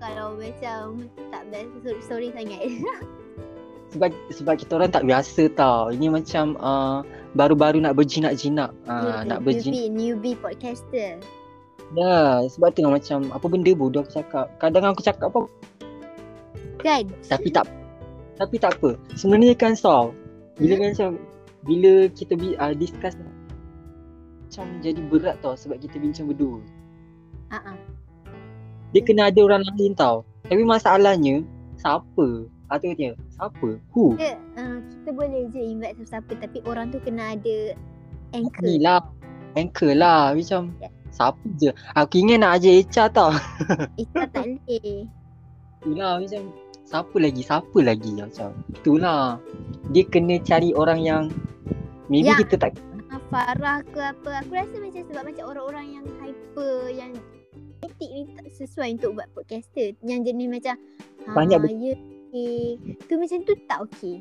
kalau 0.00 0.34
macam 0.40 1.04
tak 1.30 1.42
best, 1.52 1.68
sorry, 1.84 2.00
sorry 2.02 2.28
sangat. 2.32 2.60
sebab 3.92 4.08
sebab 4.32 4.54
kita 4.56 4.72
orang 4.80 4.88
tak 4.88 5.04
biasa 5.04 5.52
tau 5.52 5.92
ini 5.92 6.08
macam 6.08 6.56
uh, 6.56 7.04
baru-baru 7.36 7.84
nak 7.84 7.92
berjinak-jinak 7.92 8.72
uh, 8.88 9.20
nak 9.28 9.44
berjinak 9.44 9.92
newbie, 9.92 9.92
newbie 9.92 10.36
podcaster. 10.40 11.20
Ya, 11.92 12.40
sebab 12.48 12.72
lah 12.72 12.88
macam 12.88 13.28
apa 13.36 13.46
benda 13.52 13.68
bodoh 13.76 14.00
aku 14.00 14.16
cakap. 14.16 14.48
Kadang 14.56 14.96
aku 14.96 15.04
cakap 15.04 15.28
apa 15.28 15.44
Kan? 16.80 17.04
tapi 17.28 17.52
tak 17.52 17.68
tapi 18.36 18.56
tak 18.58 18.78
apa. 18.80 18.96
Sebenarnya 19.16 19.54
kan 19.56 19.76
Saw, 19.76 20.12
bila 20.56 20.74
kan 20.80 20.88
macam 20.94 21.10
bila 21.62 21.92
kita 22.12 22.34
bi, 22.34 22.58
uh, 22.58 22.74
discuss 22.74 23.14
macam 24.52 24.66
jadi 24.84 25.00
berat 25.08 25.40
tau 25.40 25.56
sebab 25.56 25.80
kita 25.80 25.96
bincang 25.96 26.28
berdua. 26.28 26.60
Ah, 27.48 27.72
ah. 27.72 27.76
Dia 28.92 29.00
kena 29.00 29.32
ada 29.32 29.40
orang 29.40 29.64
lain 29.64 29.96
tau. 29.96 30.28
Tapi 30.44 30.60
masalahnya 30.64 31.40
siapa? 31.80 32.44
Atau 32.68 32.92
dia 32.96 33.16
siapa? 33.32 33.80
Who? 33.96 34.16
Dia, 34.20 34.36
uh, 34.60 34.80
kita 34.80 35.10
boleh 35.16 35.48
je 35.52 35.60
invite 35.60 35.96
siapa-siapa 36.04 36.32
tapi 36.44 36.58
orang 36.68 36.92
tu 36.92 37.00
kena 37.00 37.32
ada 37.36 37.56
anchor. 38.36 38.60
Ni 38.64 38.76
lah. 38.80 39.00
Anchor 39.56 39.92
lah 39.96 40.32
macam 40.36 40.72
Ya. 40.80 40.88
siapa 41.12 41.44
je. 41.56 41.70
Aku 41.96 42.14
ingat 42.20 42.38
nak 42.40 42.52
ajar 42.60 42.72
HR 42.84 43.08
tau. 43.12 43.30
Kita 44.00 44.24
tak 44.32 44.44
boleh. 44.44 45.08
Itulah 45.80 46.12
macam 46.20 46.42
siapa 46.86 47.16
lagi 47.16 47.42
siapa 47.42 47.78
lagi 47.80 48.10
macam 48.16 48.50
itulah 48.70 49.38
dia 49.90 50.04
kena 50.06 50.38
cari 50.42 50.70
orang 50.74 51.00
yang 51.02 51.22
maybe 52.08 52.30
Ya. 52.32 52.38
kita 52.42 52.56
tak 52.68 52.72
Ah, 53.12 53.20
Farah 53.28 53.84
ke 53.92 54.00
apa. 54.00 54.40
Aku 54.40 54.56
rasa 54.56 54.72
macam 54.80 55.04
sebab 55.04 55.20
macam 55.28 55.44
orang-orang 55.52 56.00
yang 56.00 56.06
hyper, 56.16 56.88
yang 56.88 57.12
etik 57.84 58.08
ni 58.08 58.24
tak 58.32 58.48
sesuai 58.56 58.96
untuk 58.96 59.20
buat 59.20 59.28
podcaster. 59.36 59.92
Yang 60.00 60.32
jenis 60.32 60.48
macam 60.48 60.74
Banyak 61.36 61.60
ah, 61.60 61.68
ya, 61.76 61.92
okay. 61.92 62.80
Tu 63.04 63.14
macam 63.20 63.38
tu 63.44 63.52
tak 63.68 63.78
okay. 63.84 64.16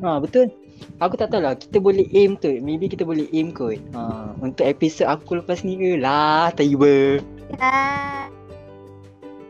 ha 0.00 0.16
betul 0.16 0.48
aku 0.96 1.14
tak 1.20 1.28
tahu 1.28 1.44
lah 1.44 1.52
kita 1.52 1.76
boleh 1.76 2.08
aim 2.16 2.40
tu 2.40 2.48
maybe 2.64 2.88
kita 2.88 3.04
boleh 3.04 3.28
aim 3.36 3.52
kot 3.52 3.76
ha 3.92 4.32
untuk 4.40 4.64
episod 4.64 5.04
aku 5.04 5.36
lepas 5.36 5.60
ni 5.60 5.76
ke 5.76 6.00
lah 6.00 6.48
tiba 6.56 7.20
Ah, 7.60 8.32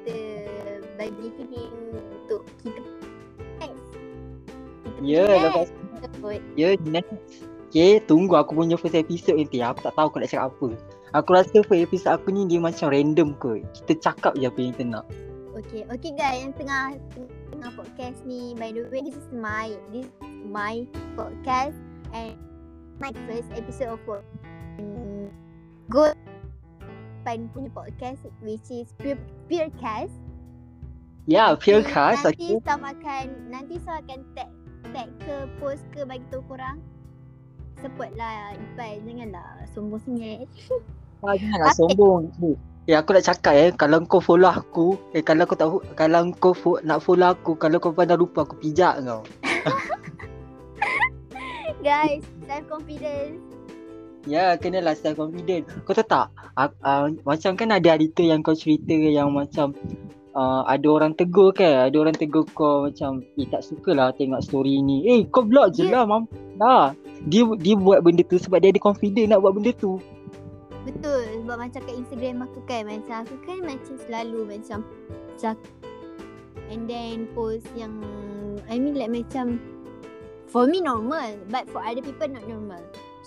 kita 0.02 0.18
bagi 0.98 1.28
hint 1.38 1.79
ya 5.00 5.24
lepas 5.26 5.68
ya 6.56 6.76
next 6.86 7.48
Okay, 7.70 8.02
tunggu 8.02 8.34
aku 8.34 8.58
punya 8.58 8.74
first 8.74 8.98
episode 8.98 9.38
nanti. 9.38 9.62
Aku 9.62 9.78
tak 9.78 9.94
tahu 9.94 10.10
aku 10.10 10.18
nak 10.18 10.26
cakap 10.26 10.50
apa. 10.50 10.74
Aku 11.14 11.28
rasa 11.30 11.62
first 11.62 11.86
episode 11.86 12.18
aku 12.18 12.34
ni 12.34 12.42
dia 12.50 12.58
macam 12.58 12.90
random 12.90 13.30
kot. 13.38 13.62
Kita 13.78 14.10
cakap 14.10 14.34
je 14.34 14.50
apa 14.50 14.58
yang 14.58 14.74
kita 14.74 14.84
nak. 14.90 15.06
Okay, 15.54 15.86
okay 15.86 16.10
guys 16.18 16.42
yang 16.42 16.50
tengah 16.58 16.98
tengah 17.54 17.70
podcast 17.78 18.18
ni. 18.26 18.58
By 18.58 18.74
the 18.74 18.90
way, 18.90 19.06
this 19.06 19.14
is 19.14 19.30
my 19.30 19.70
this 19.94 20.10
is 20.10 20.10
my 20.50 20.82
podcast 21.14 21.78
and 22.10 22.34
my 22.98 23.14
first 23.30 23.46
episode 23.54 23.94
of 23.94 24.02
work. 24.02 24.26
Go 25.86 26.10
Pan 27.22 27.46
punya 27.54 27.70
podcast 27.70 28.26
which 28.42 28.66
is 28.66 28.90
Pure 28.98 29.22
Purecast. 29.46 30.10
Ya, 31.30 31.54
Purecast. 31.54 32.26
Nanti 32.26 32.58
Okay. 32.58 32.66
Sam 32.66 32.82
akan 32.82 33.26
nanti 33.46 33.74
Sam 33.78 33.94
akan 34.02 34.18
tag 34.34 34.50
tag 34.90 35.10
ke 35.22 35.36
post 35.58 35.82
ke 35.94 36.02
bagi 36.02 36.26
tahu 36.30 36.42
korang. 36.50 36.82
Support 37.80 38.12
lah 38.12 38.52
Ipan 38.52 39.08
Janganlah 39.08 39.64
sombong 39.72 40.04
sengit 40.04 40.44
Ah, 41.24 41.36
janganlah 41.36 41.72
sombong. 41.76 42.32
Eh, 42.88 42.96
aku 42.96 43.12
nak 43.12 43.28
cakap 43.28 43.54
eh 43.54 43.70
kalau 43.76 44.00
kau 44.08 44.24
follow 44.24 44.48
aku, 44.48 44.96
eh 45.12 45.20
kalau 45.20 45.44
kau 45.44 45.54
tak 45.54 45.68
kalau 45.94 46.32
kau 46.40 46.56
fo- 46.56 46.80
nak 46.80 47.04
follow 47.04 47.36
aku, 47.36 47.52
kalau 47.60 47.76
kau 47.76 47.92
pandang 47.92 48.18
rupa 48.18 48.42
aku 48.42 48.56
pijak 48.56 49.04
kau. 49.04 49.20
Guys, 51.86 52.24
self 52.48 52.64
confidence. 52.72 53.36
Ya, 54.24 54.56
kenalah 54.56 54.96
self 54.96 55.20
confident. 55.20 55.68
Kau 55.84 55.92
tahu 55.92 56.08
tak? 56.08 56.32
Uh, 56.56 56.72
uh, 56.80 57.04
macam 57.28 57.52
kan 57.54 57.68
ada 57.68 58.00
editor 58.00 58.24
yang 58.24 58.40
kau 58.40 58.56
cerita 58.56 58.96
yang 58.96 59.28
macam 59.28 59.76
uh, 60.34 60.62
ada 60.66 60.86
orang 60.90 61.12
tegur 61.16 61.54
kan? 61.54 61.88
Ada 61.90 61.96
orang 61.98 62.16
tegur 62.16 62.46
kau 62.52 62.86
macam, 62.86 63.24
"Eh, 63.38 63.46
tak 63.48 63.62
sukalah 63.66 64.14
tengok 64.14 64.42
story 64.44 64.82
ni." 64.82 65.06
Eh, 65.06 65.20
kau 65.30 65.46
vlog 65.46 65.74
je 65.74 65.86
lah, 65.88 66.04
mam. 66.06 66.26
Lah. 66.58 66.94
Dia 67.28 67.44
dia 67.60 67.76
buat 67.76 68.00
benda 68.00 68.24
tu 68.24 68.40
sebab 68.40 68.64
dia 68.64 68.72
ada 68.72 68.80
confident 68.80 69.36
nak 69.36 69.44
buat 69.44 69.52
benda 69.56 69.72
tu. 69.76 70.00
Betul. 70.88 71.44
Sebab 71.44 71.56
macam 71.60 71.80
kat 71.84 71.94
Instagram 71.94 72.48
aku 72.48 72.60
kan. 72.64 72.88
Macam 72.88 73.16
aku 73.22 73.36
kan 73.44 73.58
macam 73.60 73.94
selalu 74.08 74.40
macam 74.48 74.78
cak 75.36 75.56
and 76.70 76.86
then 76.86 77.26
post 77.34 77.66
yang 77.74 77.92
I 78.70 78.78
mean 78.78 78.94
like 78.94 79.10
macam 79.10 79.58
for 80.46 80.70
me 80.70 80.80
normal 80.80 81.36
but 81.50 81.66
for 81.68 81.82
other 81.82 82.00
people 82.00 82.30
not 82.30 82.46
normal. 82.46 82.80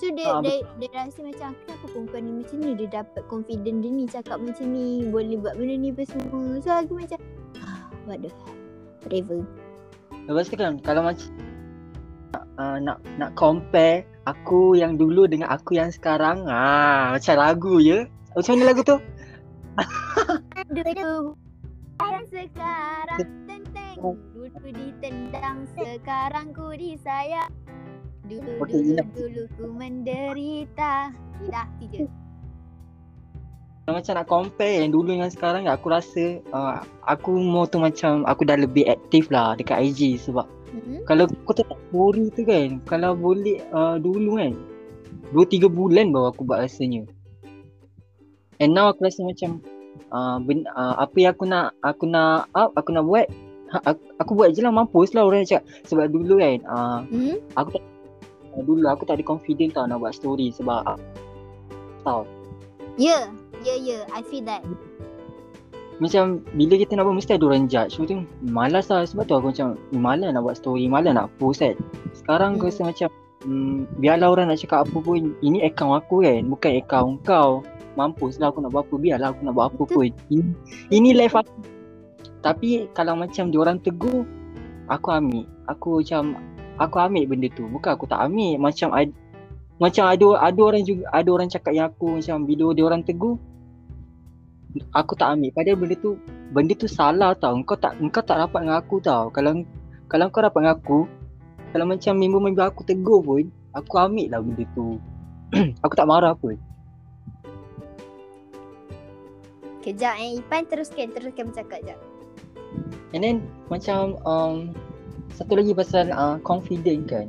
So 0.03 0.11
dia 0.11 0.27
Ah, 0.27 0.43
dia, 0.43 0.67
dia 0.83 0.89
rasa 0.91 1.23
macam 1.23 1.55
kenapa 1.63 1.85
perempuan 1.87 2.21
ni 2.27 2.31
macam 2.43 2.57
ni 2.59 2.71
dia 2.75 2.87
dapat 2.91 3.23
confident 3.31 3.77
dia 3.79 3.87
ni 3.87 4.03
cakap 4.03 4.35
macam 4.35 4.67
ni 4.67 5.07
boleh 5.07 5.39
buat 5.39 5.55
benda 5.55 5.79
ni 5.79 5.95
apa 5.95 6.03
semua. 6.03 6.59
So 6.59 6.75
aku 6.75 6.93
macam 6.99 7.19
ah, 7.63 7.87
what 8.03 8.19
the 8.19 8.27
whatever. 9.07 9.47
Lepas 10.27 10.51
tu 10.51 10.59
kan 10.59 10.75
kalau 10.83 11.07
macam 11.07 11.31
uh, 12.59 12.77
nak 12.83 12.99
nak 13.15 13.31
compare 13.39 14.03
aku 14.27 14.75
yang 14.75 14.99
dulu 14.99 15.23
dengan 15.23 15.47
aku 15.55 15.79
yang 15.79 15.87
sekarang, 15.87 16.51
ah 16.51 17.15
macam 17.15 17.39
lagu 17.39 17.79
je. 17.79 18.03
Macam 18.35 18.59
mana 18.59 18.75
lagu 18.75 18.83
tu? 18.83 18.99
Dulu 20.75 21.31
yang 22.03 22.27
sekarang 22.27 23.19
tenteng 23.47 23.95
Dulu 24.03 24.67
ditendang 24.67 25.63
sekarang 25.79 26.51
ku 26.51 26.75
disayang 26.75 27.47
Dulu 28.23 28.49
Okey, 28.63 28.79
dulu 28.95 29.03
dulu 29.11 29.41
ku 29.59 29.63
menderita 29.75 31.11
Dah 31.51 31.67
tiga 31.83 32.07
Kalau 33.83 33.99
macam 33.99 34.13
nak 34.15 34.27
compare 34.31 34.79
yang 34.79 34.95
dulu 34.95 35.11
dengan 35.11 35.27
sekarang 35.27 35.67
aku 35.67 35.91
rasa 35.91 36.39
uh, 36.55 36.79
aku 37.03 37.35
mau 37.35 37.67
tu 37.67 37.83
macam 37.83 38.23
aku 38.23 38.47
dah 38.47 38.55
lebih 38.55 38.87
aktif 38.87 39.27
lah 39.27 39.59
dekat 39.59 39.91
IG 39.91 40.23
sebab 40.23 40.47
hmm? 40.71 41.03
kalau 41.03 41.27
kau 41.43 41.51
tak 41.51 41.67
story 41.91 42.31
tu 42.31 42.47
kan 42.47 42.79
kalau 42.87 43.11
boleh 43.11 43.59
uh, 43.75 43.99
dulu 43.99 44.39
kan 44.39 44.55
2 45.35 45.35
3 45.35 45.67
bulan 45.67 46.13
baru 46.13 46.31
aku 46.31 46.45
buat 46.45 46.63
rasanya. 46.63 47.09
And 48.61 48.71
now 48.77 48.93
aku 48.93 49.09
rasa 49.09 49.25
macam 49.25 49.59
uh, 50.13 50.37
ben, 50.39 50.63
uh, 50.69 50.95
apa 51.01 51.15
yang 51.17 51.31
aku 51.33 51.45
nak 51.49 51.73
aku 51.81 52.05
nak 52.05 52.47
up 52.53 52.71
aku 52.77 52.93
nak 52.93 53.03
buat 53.03 53.27
ha, 53.73 53.77
aku, 53.83 54.01
aku 54.21 54.31
buat 54.37 54.49
je 54.53 54.61
lah 54.61 54.71
mampus 54.71 55.11
lah 55.17 55.25
orang 55.25 55.43
cakap 55.43 55.65
sebab 55.89 56.13
dulu 56.13 56.37
kan 56.39 56.59
uh, 56.69 56.99
Hmm? 57.09 57.37
aku 57.57 57.75
tak 57.75 57.83
uh, 57.83 57.92
dulu 58.61 58.85
aku 58.85 59.09
tak 59.09 59.17
ada 59.17 59.25
confident 59.25 59.73
tau 59.73 59.89
nak 59.89 59.97
buat 59.97 60.13
story 60.13 60.53
sebab 60.53 60.85
uh, 60.85 60.99
tau 62.05 62.29
Ya 63.01 63.33
Ya 63.63 63.79
ya. 63.79 64.03
I 64.11 64.21
feel 64.21 64.43
that. 64.45 64.61
Macam 66.03 66.43
bila 66.57 66.75
kita 66.75 66.99
nak 66.99 67.07
buat 67.07 67.15
mesti 67.15 67.39
ada 67.39 67.47
orang 67.47 67.71
judge. 67.71 67.95
Lepas 67.95 68.11
tu 68.11 68.15
malas 68.43 68.85
lah. 68.91 69.07
Sebab 69.07 69.23
tu 69.23 69.33
aku 69.39 69.55
macam 69.55 69.79
"Eh, 69.95 70.01
malas 70.01 70.29
nak 70.35 70.43
buat 70.43 70.59
story, 70.59 70.91
malas 70.91 71.15
nak 71.15 71.31
post 71.39 71.63
kan? 71.63 71.79
Sekarang 72.11 72.59
aku 72.59 72.67
Hmm. 72.67 72.71
rasa 72.73 72.81
macam 72.91 73.09
hmm, 73.47 73.77
biarlah 74.03 74.27
orang 74.35 74.45
nak 74.51 74.59
cakap 74.59 74.83
apa 74.83 74.97
pun. 74.99 75.31
Ini 75.39 75.63
akaun 75.63 75.95
aku 75.95 76.27
kan, 76.27 76.41
bukan 76.51 76.71
akaun 76.83 77.13
kau. 77.23 77.63
Mampus 77.93 78.41
lah 78.41 78.49
aku 78.49 78.59
nak 78.65 78.73
buat 78.73 78.89
apa, 78.89 78.95
biarlah 78.99 79.29
aku 79.31 79.41
nak 79.45 79.53
buat 79.53 79.65
apa 79.71 79.83
pun. 79.85 80.09
Ini, 80.33 80.43
ini 80.91 81.09
life 81.15 81.37
aku. 81.37 81.55
Tapi 82.43 82.91
kalau 82.91 83.15
macam 83.15 83.47
diorang 83.53 83.79
tegur 83.79 84.27
Aku 84.91 85.15
ambil, 85.15 85.47
aku 85.71 86.03
macam 86.03 86.35
Aku 86.81 86.97
ambil 86.97 87.29
benda 87.29 87.47
tu, 87.53 87.69
bukan 87.69 87.93
aku 87.93 88.09
tak 88.09 88.21
ambil. 88.25 88.57
Macam 88.57 88.89
ad, 88.93 89.13
macam 89.77 90.03
ada 90.09 90.27
ada 90.41 90.59
orang 90.63 90.83
juga 90.85 91.03
ada 91.09 91.29
orang 91.29 91.49
cakap 91.49 91.73
yang 91.73 91.89
aku 91.89 92.17
macam 92.21 92.45
bila 92.45 92.73
dia 92.73 92.85
orang 92.85 93.01
tegur 93.05 93.37
aku 94.93 95.13
tak 95.13 95.37
ambil. 95.37 95.51
Padahal 95.53 95.77
benda 95.77 95.95
tu 96.01 96.17
benda 96.49 96.73
tu 96.73 96.87
salah 96.89 97.31
tau. 97.37 97.53
Kau 97.61 97.77
tak 97.77 97.97
kau 98.09 98.23
tak 98.25 98.41
rapat 98.41 98.65
dengan 98.65 98.77
aku 98.81 98.97
tau. 99.03 99.29
Kalau 99.29 99.61
kalau 100.09 100.29
kau 100.33 100.41
rapat 100.41 100.59
dengan 100.65 100.75
aku 100.77 100.99
kalau 101.73 101.85
macam 101.89 102.13
member-member 102.17 102.65
aku 102.69 102.81
tegur 102.85 103.19
pun 103.21 103.49
aku 103.73 103.93
ambil 103.97 104.27
lah 104.29 104.39
benda 104.41 104.65
tu. 104.77 104.97
Aku 105.85 105.93
tak 105.93 106.09
marah 106.09 106.33
pun. 106.33 106.57
Kejap 109.85 110.17
eh. 110.17 110.41
Ipan 110.41 110.65
teruskan 110.65 111.13
Teruskan 111.13 111.53
bercakap 111.53 111.85
jap. 111.85 111.99
And 113.13 113.21
then 113.21 113.45
macam 113.69 114.17
um, 114.25 114.73
satu 115.33 115.57
lagi 115.57 115.73
pasal 115.73 116.13
uh, 116.13 116.37
confident 116.45 117.09
kan 117.09 117.27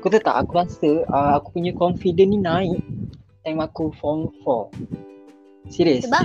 kau 0.00 0.12
tahu 0.12 0.20
tak 0.20 0.36
aku 0.36 0.52
rasa 0.56 0.90
uh, 1.08 1.40
aku 1.40 1.60
punya 1.60 1.72
confident 1.76 2.28
ni 2.32 2.38
naik 2.40 2.80
time 3.44 3.60
aku 3.60 3.92
form 4.00 4.32
4 4.44 5.72
serius 5.72 6.04
Sebab 6.08 6.24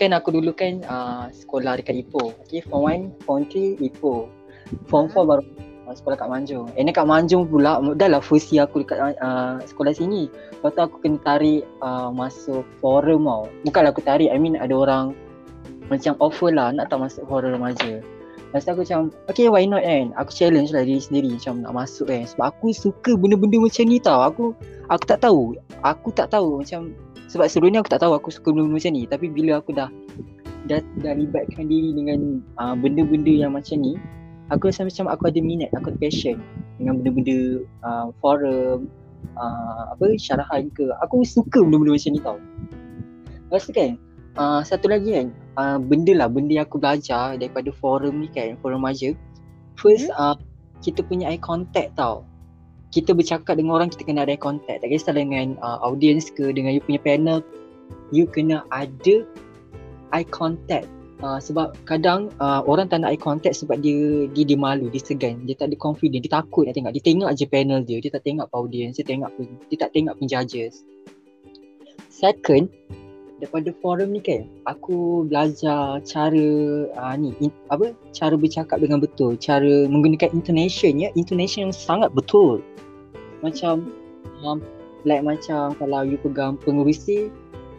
kan 0.00 0.16
aku 0.16 0.32
dulu 0.32 0.56
kan 0.56 0.80
uh, 0.88 1.28
sekolah 1.28 1.76
dekat 1.76 2.08
Ipoh. 2.08 2.32
Okay, 2.48 2.64
form 2.64 2.88
1, 2.88 3.20
form 3.28 3.44
3 3.44 3.84
Ipoh. 3.84 4.32
Form 4.88 5.12
4 5.12 5.28
baru 5.28 5.44
uh, 5.84 5.92
sekolah 5.92 6.16
kat 6.16 6.28
Manjung. 6.32 6.72
Eh 6.72 6.80
ni 6.80 6.96
kat 6.96 7.04
Manjung 7.04 7.44
pula, 7.44 7.76
dah 7.92 8.08
lah 8.08 8.24
first 8.24 8.48
year 8.48 8.64
aku 8.64 8.80
dekat 8.80 8.96
uh, 9.20 9.60
sekolah 9.68 9.92
sini. 9.92 10.32
Lepas 10.56 10.72
tu 10.72 10.80
aku 10.80 10.96
kena 11.04 11.20
tarik 11.20 11.68
uh, 11.84 12.08
masuk 12.08 12.64
forum 12.80 13.28
tau. 13.28 13.44
Bukanlah 13.68 13.92
aku 13.92 14.00
tarik, 14.00 14.32
I 14.32 14.40
mean 14.40 14.56
ada 14.56 14.72
orang 14.72 15.12
macam 15.92 16.16
offer 16.16 16.48
lah 16.48 16.72
nak 16.72 16.88
tak 16.88 16.96
masuk 16.96 17.28
forum 17.28 17.60
remaja. 17.60 18.00
Lepas 18.50 18.66
tu 18.66 18.70
aku 18.74 18.82
macam, 18.82 19.14
okay 19.30 19.46
why 19.46 19.62
not 19.62 19.86
kan? 19.86 20.10
Aku 20.18 20.34
challenge 20.34 20.74
lah 20.74 20.82
diri 20.82 20.98
sendiri 20.98 21.38
macam 21.38 21.62
nak 21.62 21.70
masuk 21.70 22.10
kan. 22.10 22.26
Sebab 22.26 22.50
aku 22.50 22.74
suka 22.74 23.14
benda-benda 23.14 23.62
macam 23.62 23.84
ni 23.86 24.02
tau. 24.02 24.26
Aku 24.26 24.44
aku 24.90 25.04
tak 25.06 25.22
tahu. 25.22 25.54
Aku 25.86 26.10
tak 26.10 26.34
tahu 26.34 26.58
macam 26.58 26.90
sebab 27.30 27.46
sebelum 27.46 27.70
ni 27.70 27.78
aku 27.78 27.94
tak 27.94 28.02
tahu 28.02 28.18
aku 28.18 28.34
suka 28.34 28.50
benda-benda 28.50 28.82
macam 28.82 28.92
ni 28.98 29.02
tapi 29.06 29.26
bila 29.30 29.62
aku 29.62 29.70
dah 29.70 29.86
dah, 30.66 30.82
dah 30.98 31.14
libatkan 31.14 31.70
diri 31.70 31.94
dengan 31.94 32.42
uh, 32.58 32.74
benda-benda 32.74 33.30
yang 33.30 33.54
macam 33.54 33.78
ni 33.78 33.94
aku 34.50 34.66
rasa 34.66 34.82
macam 34.82 35.06
aku 35.06 35.30
ada 35.30 35.38
minat 35.38 35.70
aku 35.78 35.94
ada 35.94 35.98
passion 36.02 36.42
dengan 36.82 36.98
benda-benda 36.98 37.62
uh, 37.86 38.10
forum 38.18 38.90
uh, 39.38 39.94
apa 39.94 40.18
syarahan 40.18 40.66
ke 40.74 40.90
aku 41.06 41.22
suka 41.22 41.62
benda-benda 41.62 41.94
macam 41.94 42.10
ni 42.10 42.20
tau 42.20 42.38
rasa 43.54 43.70
kan 43.70 43.94
uh, 44.36 44.60
satu 44.62 44.90
lagi 44.90 45.16
kan. 45.16 45.28
Uh, 45.58 45.78
benda 45.80 46.14
lah 46.14 46.28
benda 46.30 46.60
yang 46.60 46.66
aku 46.66 46.78
belajar 46.78 47.34
daripada 47.36 47.70
forum 47.74 48.22
ni 48.22 48.28
kan 48.30 48.54
forum 48.60 48.82
remaja. 48.82 49.16
First 49.80 50.12
uh, 50.14 50.36
kita 50.84 51.02
punya 51.06 51.32
eye 51.32 51.40
contact 51.40 51.96
tau. 51.96 52.26
Kita 52.90 53.14
bercakap 53.14 53.54
dengan 53.54 53.78
orang 53.78 53.90
kita 53.90 54.02
kena 54.02 54.26
ada 54.26 54.34
eye 54.34 54.42
contact. 54.42 54.82
Tak 54.82 54.90
kisah 54.90 55.14
dengan 55.14 55.58
uh, 55.62 55.78
audience 55.82 56.30
ke 56.30 56.50
dengan 56.50 56.74
you 56.74 56.82
punya 56.82 57.00
panel. 57.02 57.38
You 58.14 58.26
kena 58.26 58.66
ada 58.70 59.24
eye 60.14 60.28
contact. 60.28 60.86
Uh, 61.20 61.36
sebab 61.36 61.76
kadang 61.84 62.32
uh, 62.40 62.64
orang 62.64 62.88
tak 62.88 63.04
nak 63.04 63.12
eye 63.12 63.20
contact 63.20 63.52
sebab 63.60 63.84
dia 63.84 64.24
dia, 64.32 64.42
dia 64.48 64.56
malu 64.56 64.88
dia 64.88 65.04
segan. 65.04 65.44
Dia 65.44 65.52
tak 65.52 65.70
ada 65.70 65.76
confident 65.76 66.24
dia 66.24 66.32
takut 66.32 66.64
nak 66.64 66.74
tengok. 66.74 66.92
Dia 66.96 67.04
tengok 67.04 67.30
je 67.36 67.44
panel 67.44 67.80
dia 67.84 68.00
dia 68.00 68.08
tak 68.08 68.24
tengok 68.24 68.48
audience 68.56 68.96
dia 68.96 69.04
tengok 69.04 69.28
dia 69.68 69.76
tak 69.76 69.92
tengok 69.92 70.16
pun 70.16 70.26
judges 70.26 70.80
second 72.20 72.68
daripada 73.40 73.72
forum 73.80 74.12
ni 74.12 74.20
kan 74.20 74.44
aku 74.68 75.24
belajar 75.24 76.04
cara 76.04 76.46
uh, 76.92 77.14
ni 77.16 77.32
in, 77.40 77.48
apa 77.72 77.96
cara 78.12 78.36
bercakap 78.36 78.78
dengan 78.84 79.00
betul. 79.00 79.40
Cara 79.40 79.88
menggunakan 79.88 80.30
intonation 80.36 81.00
ya. 81.00 81.08
Intonation 81.16 81.72
yang 81.72 81.74
sangat 81.74 82.12
betul. 82.12 82.60
Macam 83.40 83.88
um, 84.44 84.60
like 85.08 85.24
macam 85.24 85.72
kalau 85.80 86.04
you 86.04 86.20
pegang 86.20 86.60
pengurusi 86.60 87.32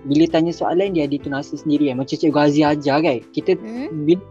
bila 0.10 0.26
tanya 0.26 0.50
soalan 0.50 0.98
dia 0.98 1.06
ada 1.06 1.14
intonasi 1.14 1.62
sendiri 1.62 1.94
kan. 1.94 2.02
Macam 2.02 2.18
Cik 2.18 2.34
Ghazi 2.34 2.66
ajar 2.66 2.98
kan 3.06 3.22
kita 3.32 3.54
hmm? 3.54 4.10
bila, 4.10 4.24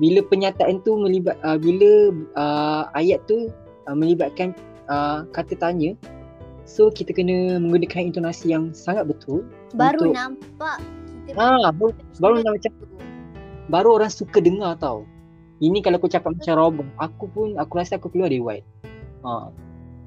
bila 0.00 0.20
penyataan 0.24 0.80
tu 0.80 0.96
melibat 0.96 1.36
uh, 1.44 1.60
bila 1.60 2.16
uh, 2.32 2.88
ayat 2.96 3.20
tu 3.28 3.52
uh, 3.84 3.96
melibatkan 3.96 4.56
uh, 4.88 5.28
kata 5.36 5.52
tanya 5.60 5.92
so 6.66 6.90
kita 6.90 7.14
kena 7.14 7.56
menggunakan 7.62 8.10
intonasi 8.12 8.52
yang 8.52 8.74
sangat 8.74 9.06
betul 9.06 9.46
Baru 9.72 10.10
Untuk- 10.10 10.18
nampak 10.18 10.78
kita 11.26 11.38
Ah, 11.38 11.70
baru, 11.74 11.90
baru 12.22 12.34
nak 12.42 12.52
macam 12.60 12.72
baru 13.66 13.88
orang 13.98 14.12
suka 14.14 14.38
dengar 14.38 14.78
tau. 14.78 15.02
Ini 15.58 15.82
kalau 15.82 15.98
aku 15.98 16.06
cakap 16.06 16.36
macam 16.38 16.54
robot, 16.54 16.86
aku 17.02 17.24
pun 17.32 17.48
aku 17.58 17.72
rasa 17.82 17.98
aku 17.98 18.14
keluar 18.14 18.30
dari 18.30 18.38
white. 18.38 18.66
Ha. 19.26 19.50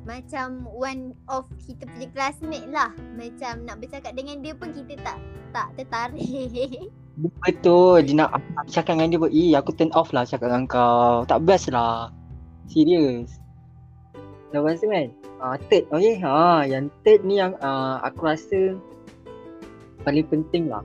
Macam 0.08 0.64
one 0.72 1.12
of 1.28 1.44
kita 1.60 1.84
punya 1.86 2.08
classmate 2.16 2.66
lah 2.72 2.96
Macam 3.20 3.68
nak 3.68 3.84
bercakap 3.84 4.16
dengan 4.16 4.40
dia 4.40 4.56
pun 4.56 4.72
kita 4.72 4.96
tak 5.04 5.20
tak 5.52 5.68
tertarik 5.76 6.88
Betul, 7.44 8.08
dia 8.08 8.16
nak 8.16 8.40
aku 8.56 8.72
cakap 8.72 8.96
dengan 8.96 9.12
dia 9.12 9.20
pun, 9.20 9.30
"Eh, 9.36 9.52
aku 9.60 9.76
turn 9.76 9.92
off 9.92 10.16
lah 10.16 10.24
cakap 10.24 10.48
dengan 10.48 10.72
kau. 10.72 11.28
Tak 11.28 11.44
best 11.44 11.68
lah." 11.68 12.16
Serius. 12.72 13.39
Lepas 14.50 14.82
tu 14.82 14.90
kan, 14.90 15.08
uh, 15.42 15.56
third, 15.70 15.86
okay, 15.94 16.18
ha, 16.26 16.66
yang 16.66 16.90
third 17.06 17.22
ni 17.22 17.38
yang 17.38 17.54
uh, 17.62 18.02
aku 18.02 18.26
rasa 18.26 18.60
paling 20.02 20.26
penting 20.26 20.70
lah. 20.72 20.82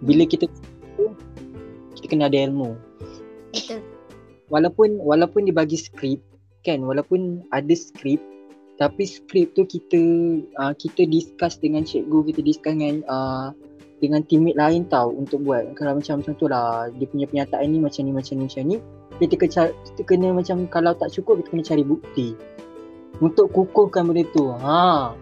Bila 0.00 0.24
kita 0.24 0.48
kita 1.98 2.06
kena 2.08 2.32
ada 2.32 2.38
ilmu. 2.48 2.74
Betul 3.52 3.80
Walaupun 4.52 5.00
walaupun 5.00 5.48
dia 5.48 5.56
bagi 5.56 5.80
skrip, 5.80 6.20
kan 6.60 6.84
walaupun 6.84 7.40
ada 7.56 7.72
skrip 7.72 8.20
tapi 8.80 9.04
skrip 9.04 9.54
tu 9.54 9.62
kita 9.68 10.00
uh, 10.58 10.74
kita 10.74 11.06
discuss 11.06 11.60
dengan 11.60 11.84
cikgu 11.86 12.32
kita 12.32 12.40
discuss 12.40 12.74
dengan 12.74 13.00
uh, 13.06 13.48
dengan 14.02 14.26
teammate 14.26 14.58
lain 14.58 14.82
tau 14.90 15.14
untuk 15.14 15.46
buat 15.46 15.78
kalau 15.78 16.02
macam 16.02 16.18
contohlah 16.24 16.90
dia 16.98 17.06
punya 17.06 17.26
penyataan 17.30 17.70
ni 17.70 17.78
macam 17.78 18.02
ni 18.02 18.12
macam 18.12 18.34
ni 18.40 18.44
macam 18.50 18.62
ni 18.66 18.76
kita 19.22 19.34
kena, 19.38 19.70
kita 19.70 20.02
kena 20.02 20.28
macam 20.34 20.66
kalau 20.66 20.92
tak 20.98 21.14
cukup 21.14 21.38
kita 21.42 21.48
kena 21.54 21.64
cari 21.64 21.84
bukti 21.86 22.28
untuk 23.22 23.46
kukuhkan 23.54 24.10
benda 24.10 24.26
tu 24.34 24.50
ha 24.58 25.14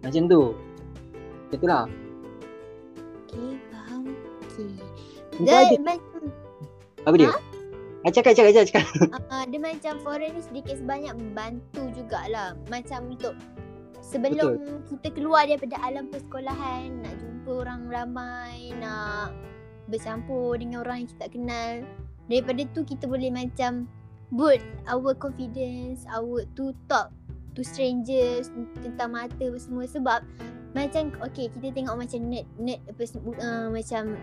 macam 0.00 0.22
tu 0.24 0.56
itulah 1.52 1.84
Okay, 3.30 3.62
faham. 3.70 4.02
Okay. 4.42 4.74
Kau 5.38 5.46
ada- 5.46 5.70
Dia 5.70 5.78
macam 5.78 6.22
apa 7.06 7.14
dia 7.16 7.30
ha? 7.30 8.08
cakap 8.10 8.32
cakap 8.34 8.52
cakap 8.52 8.66
cakap 8.66 8.86
uh, 9.30 9.44
dia 9.54 9.60
macam 9.62 9.92
foreign 10.02 10.34
ni 10.34 10.42
sedikit 10.42 10.74
sebanyak 10.82 11.14
membantu 11.14 11.86
jugalah. 11.94 12.58
Macam 12.66 13.14
untuk 13.14 13.38
sebelum 14.02 14.58
Betul. 14.58 14.82
kita 14.90 15.08
keluar 15.14 15.46
daripada 15.46 15.78
alam 15.86 16.10
persekolahan, 16.10 16.90
nak 17.06 17.14
jumpa 17.22 17.50
orang 17.54 17.82
ramai, 17.86 18.74
nak 18.82 19.30
bercampur 19.86 20.58
dengan 20.58 20.82
orang 20.82 21.06
yang 21.06 21.08
kita 21.14 21.20
tak 21.22 21.32
kenal. 21.38 21.72
Daripada 22.26 22.62
tu 22.74 22.80
kita 22.82 23.04
boleh 23.06 23.30
macam 23.30 23.86
build 24.30 24.62
our 24.86 25.12
confidence, 25.18 26.06
our 26.10 26.46
to 26.54 26.74
talk 26.86 27.10
to 27.54 27.66
strangers 27.66 28.50
tentang 28.82 29.10
mata 29.10 29.44
apa 29.50 29.58
semua 29.58 29.84
sebab 29.86 30.22
macam 30.70 31.10
okay 31.26 31.50
kita 31.50 31.74
tengok 31.74 31.98
macam 31.98 32.20
nerd 32.30 32.46
nerd 32.62 32.78
apa 32.86 33.02
uh, 33.42 33.66
macam 33.74 34.14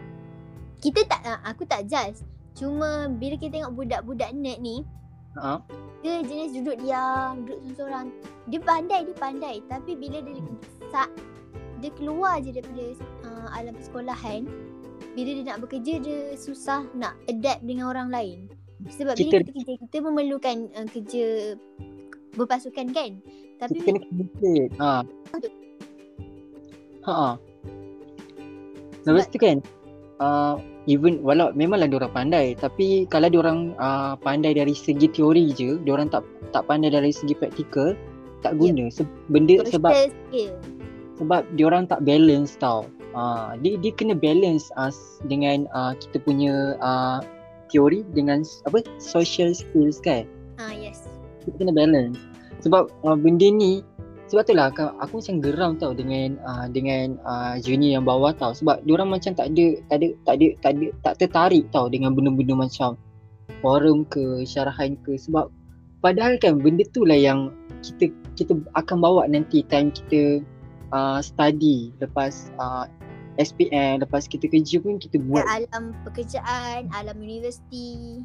kita 0.79 1.03
tak 1.11 1.19
uh, 1.27 1.43
aku 1.43 1.67
tak 1.67 1.83
judge 1.91 2.23
cuma 2.55 3.11
bila 3.11 3.35
kita 3.35 3.59
tengok 3.59 3.83
budak-budak 3.83 4.31
nerd 4.31 4.63
ni 4.63 4.79
ha 5.35 5.59
dia 6.05 6.21
jenis 6.21 6.53
duduk 6.61 6.77
diam, 6.85 7.43
duduk 7.45 7.59
seorang-seorang. 7.73 8.07
Dia 8.47 8.59
pandai, 8.61 8.99
dia 9.03 9.15
pandai. 9.17 9.55
Tapi 9.65 9.91
bila 9.97 10.21
dia 10.21 10.39
sa, 10.93 11.09
dia 11.81 11.91
keluar 11.97 12.39
je 12.41 12.53
daripada 12.53 12.85
uh, 13.25 13.47
alam 13.53 13.73
persekolahan, 13.73 14.45
bila 15.17 15.29
dia 15.33 15.43
nak 15.43 15.59
bekerja 15.65 15.93
dia 16.01 16.19
susah 16.37 16.85
nak 16.93 17.17
adapt 17.25 17.65
dengan 17.65 17.89
orang 17.89 18.09
lain. 18.13 18.37
Sebab 18.85 19.17
Kita- 19.17 19.41
bila 19.41 19.49
kita 19.49 19.51
kerja, 19.57 19.73
kita 19.89 19.97
memerlukan 20.05 20.57
uh, 20.77 20.87
kerja 20.87 21.25
berpasukan 22.37 22.93
kan. 22.93 23.11
Tapi 23.57 23.81
kita 23.81 23.89
kena 23.89 23.99
communicate. 24.05 24.71
Ha. 24.77 24.91
Ha 27.07 27.13
ha. 27.13 27.31
Lepas 29.07 29.25
tu 29.31 29.39
kan 29.41 29.63
uh, 30.21 30.59
even 30.85 31.23
walau 31.25 31.49
memanglah 31.57 31.89
dia 31.89 31.97
orang 31.97 32.13
pandai. 32.13 32.53
Tapi 32.53 33.09
kalau 33.09 33.33
dia 33.33 33.41
orang 33.41 33.73
uh, 33.81 34.13
pandai 34.19 34.53
dari 34.53 34.77
segi 34.77 35.09
teori 35.09 35.49
je 35.57 35.81
dia 35.81 35.97
orang 35.97 36.13
tak 36.13 36.21
tak 36.53 36.69
pandai 36.69 36.93
dari 36.93 37.09
segi 37.09 37.33
praktikal 37.33 37.97
tak 38.45 38.59
guna. 38.61 38.93
Se- 38.93 39.09
benda 39.33 39.65
sebab 39.65 39.89
social 39.89 40.13
skill. 40.13 40.53
sebab 41.17 41.41
dia 41.57 41.65
orang 41.65 41.89
tak 41.89 42.05
balance 42.05 42.53
tau. 42.61 42.85
Uh, 43.17 43.57
dia 43.65 43.79
dia 43.81 43.89
kena 43.97 44.13
balance 44.13 44.69
uh, 44.77 44.93
dengan 45.25 45.65
uh, 45.73 45.97
kita 45.97 46.21
punya 46.21 46.77
uh, 46.77 47.23
teori 47.69 48.03
dengan 48.15 48.43
apa 48.67 48.83
social 48.99 49.51
skills 49.51 49.99
kan. 50.01 50.27
Ah 50.57 50.73
yes. 50.73 51.07
Kita 51.43 51.63
kena 51.63 51.73
balance. 51.75 52.19
Sebab 52.63 52.89
uh, 53.05 53.17
benda 53.17 53.47
ni 53.47 53.85
sebab 54.27 54.43
tu 54.43 54.53
lah 54.59 54.67
aku 54.99 55.23
macam 55.23 55.35
geram 55.39 55.71
tau 55.79 55.95
dengan 55.95 56.35
uh, 56.43 56.67
dengan 56.67 57.15
uh, 57.23 57.55
junior 57.63 57.99
yang 57.99 58.05
bawah 58.05 58.35
tau 58.35 58.51
sebab 58.51 58.83
dia 58.83 58.99
orang 58.99 59.15
macam 59.15 59.31
tak 59.31 59.55
ada 59.55 59.79
tak 59.87 60.03
ada 60.03 60.07
tak 60.27 60.33
ada 60.35 60.47
tak 60.59 60.71
ada 60.75 60.85
tak 60.99 61.13
tertarik 61.23 61.63
tau 61.71 61.87
dengan 61.87 62.11
benda-benda 62.11 62.67
macam 62.67 62.99
forum 63.63 64.03
ke 64.11 64.43
syarahan 64.43 64.99
ke 65.07 65.15
sebab 65.15 65.47
padahal 66.03 66.35
kan 66.43 66.59
benda 66.59 66.83
tu 66.91 67.07
lah 67.07 67.15
yang 67.15 67.55
kita 67.79 68.11
kita 68.35 68.51
akan 68.75 68.99
bawa 68.99 69.23
nanti 69.31 69.63
time 69.71 69.95
kita 69.95 70.43
uh, 70.91 71.23
study 71.23 71.95
lepas 72.03 72.51
uh, 72.59 72.83
SPM 73.37 74.01
lepas 74.01 74.25
kita 74.25 74.49
kerja 74.49 74.81
pun 74.81 74.97
kita 74.97 75.21
buat. 75.21 75.45
Alam 75.45 75.93
pekerjaan, 76.05 76.89
alam 76.93 77.17
universiti. 77.21 78.21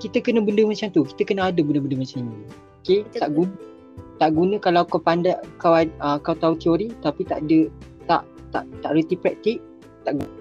kita 0.00 0.24
kena 0.24 0.40
benda 0.40 0.64
macam 0.64 0.88
tu. 0.88 1.04
Kita 1.04 1.22
kena 1.28 1.52
ada 1.52 1.60
benda-benda 1.60 2.00
macam 2.00 2.32
ni. 2.32 2.48
Okay 2.80 3.04
tak 3.12 3.34
guna 3.34 3.52
tak 4.16 4.32
guna 4.32 4.56
kalau 4.56 4.82
kau 4.88 5.00
pandai 5.00 5.36
kau 5.60 5.76
uh, 5.76 6.16
kau 6.20 6.36
tahu 6.36 6.56
teori 6.56 6.88
tapi 7.04 7.24
tak 7.28 7.44
ada 7.44 7.68
tak 8.08 8.22
tak 8.52 8.64
tak 8.80 8.90
reti 8.96 9.16
praktik 9.16 9.58
tak 10.08 10.16
guna. 10.16 10.32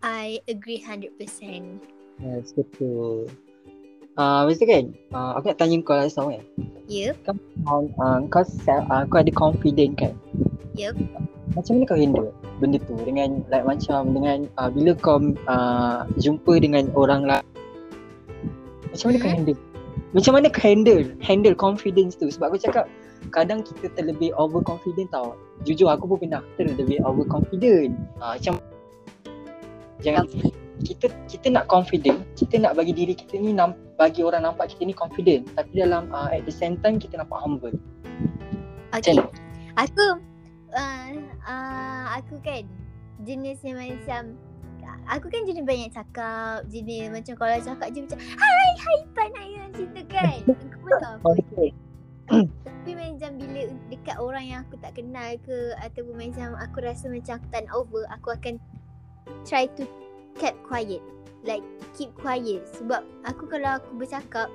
I 0.00 0.40
agree 0.48 0.80
100%. 0.80 1.18
yes 2.20 2.52
betul 2.54 3.28
uh, 4.20 4.44
mesti 4.44 4.64
kan 4.68 4.84
uh, 5.16 5.40
aku 5.40 5.48
nak 5.48 5.58
tanya 5.58 5.80
kau 5.80 5.96
lah 5.96 6.12
Sam 6.12 6.28
kan. 6.36 6.44
Yep. 6.92 7.16
uh, 7.64 7.82
uh, 7.96 8.18
kau 8.28 8.44
self, 8.44 8.84
uh, 8.92 9.08
kau 9.08 9.24
ada 9.24 9.32
confident 9.32 9.96
kan? 9.96 10.12
Yep. 10.76 11.00
macam 11.56 11.72
mana 11.80 11.84
kau 11.88 11.98
handle 11.98 12.30
benda 12.62 12.78
tu? 12.84 12.94
Dengan 13.02 13.42
like 13.50 13.66
macam 13.66 14.14
dengan 14.14 14.46
uh, 14.60 14.68
bila 14.70 14.92
kau 14.94 15.18
uh, 15.48 16.04
jumpa 16.20 16.60
dengan 16.60 16.92
orang 16.92 17.24
lain 17.26 17.42
macam 18.90 19.06
mana 19.10 19.18
kau 19.22 19.30
Hmm. 19.30 19.36
handle? 19.38 19.58
Macam 20.10 20.32
mana 20.34 20.46
kau 20.50 20.62
handle 20.66 21.02
handle 21.22 21.56
confidence 21.56 22.18
tu? 22.18 22.26
Sebab 22.26 22.54
aku 22.54 22.58
cakap 22.58 22.84
kadang 23.30 23.62
kita 23.62 23.86
terlebih 23.94 24.34
overconfident 24.34 25.10
tau. 25.14 25.38
Jujur 25.62 25.90
aku 25.90 26.10
pun 26.10 26.18
pernah 26.26 26.42
terlebih 26.58 26.98
overconfident. 27.06 27.94
Uh, 28.18 28.34
macam 28.34 28.58
jangan 30.02 30.26
kita 30.82 31.12
kita 31.28 31.46
nak 31.52 31.68
confident 31.68 32.24
kita 32.34 32.56
nak 32.56 32.72
bagi 32.74 32.96
diri 32.96 33.12
kita 33.12 33.36
ni 33.36 33.52
nam, 33.52 33.76
bagi 34.00 34.24
orang 34.24 34.48
nampak 34.48 34.72
kita 34.72 34.88
ni 34.88 34.96
confident 34.96 35.44
tapi 35.52 35.84
dalam 35.84 36.08
uh, 36.08 36.32
at 36.32 36.48
the 36.48 36.54
same 36.54 36.80
time 36.80 36.96
kita 36.96 37.20
nampak 37.20 37.36
humble 37.36 37.76
Okay. 38.90 39.14
Macam 39.14 39.30
Aku 39.78 40.06
uh, 40.74 41.08
uh, 41.46 42.04
aku 42.18 42.42
kan 42.42 42.66
jenis 43.22 43.62
yang 43.62 43.78
macam 43.78 44.34
aku 45.06 45.26
kan 45.30 45.46
jenis 45.46 45.62
banyak 45.62 45.90
cakap, 45.94 46.66
jenis 46.66 47.06
macam 47.14 47.34
kalau 47.38 47.54
cakap 47.62 47.88
je 47.94 48.02
macam 48.02 48.18
hai 48.18 48.70
hai 48.76 48.98
pan 49.14 49.30
ayah 49.38 49.62
macam 49.70 49.86
tu 49.94 50.02
kan. 50.10 50.38
Aku 50.66 50.76
pun 50.82 50.90
tahu 50.98 51.16
apa. 51.22 51.64
Tapi 52.62 52.90
macam 52.94 53.30
bila 53.42 53.62
dekat 53.90 54.16
orang 54.22 54.44
yang 54.46 54.58
aku 54.62 54.78
tak 54.78 54.94
kenal 54.94 55.34
ke 55.42 55.74
ataupun 55.82 56.14
macam 56.14 56.54
aku 56.54 56.78
rasa 56.78 57.10
macam 57.10 57.42
aku 57.42 57.46
tak 57.50 57.66
nak 57.66 57.74
over, 57.74 58.02
aku 58.06 58.28
akan 58.30 58.54
try 59.42 59.66
to 59.74 59.82
keep 60.38 60.54
quiet. 60.62 61.02
Like 61.44 61.64
keep 61.96 62.12
quiet 62.18 62.64
sebab 62.76 63.04
aku 63.24 63.48
kalau 63.48 63.80
aku 63.80 63.90
bercakap 63.96 64.48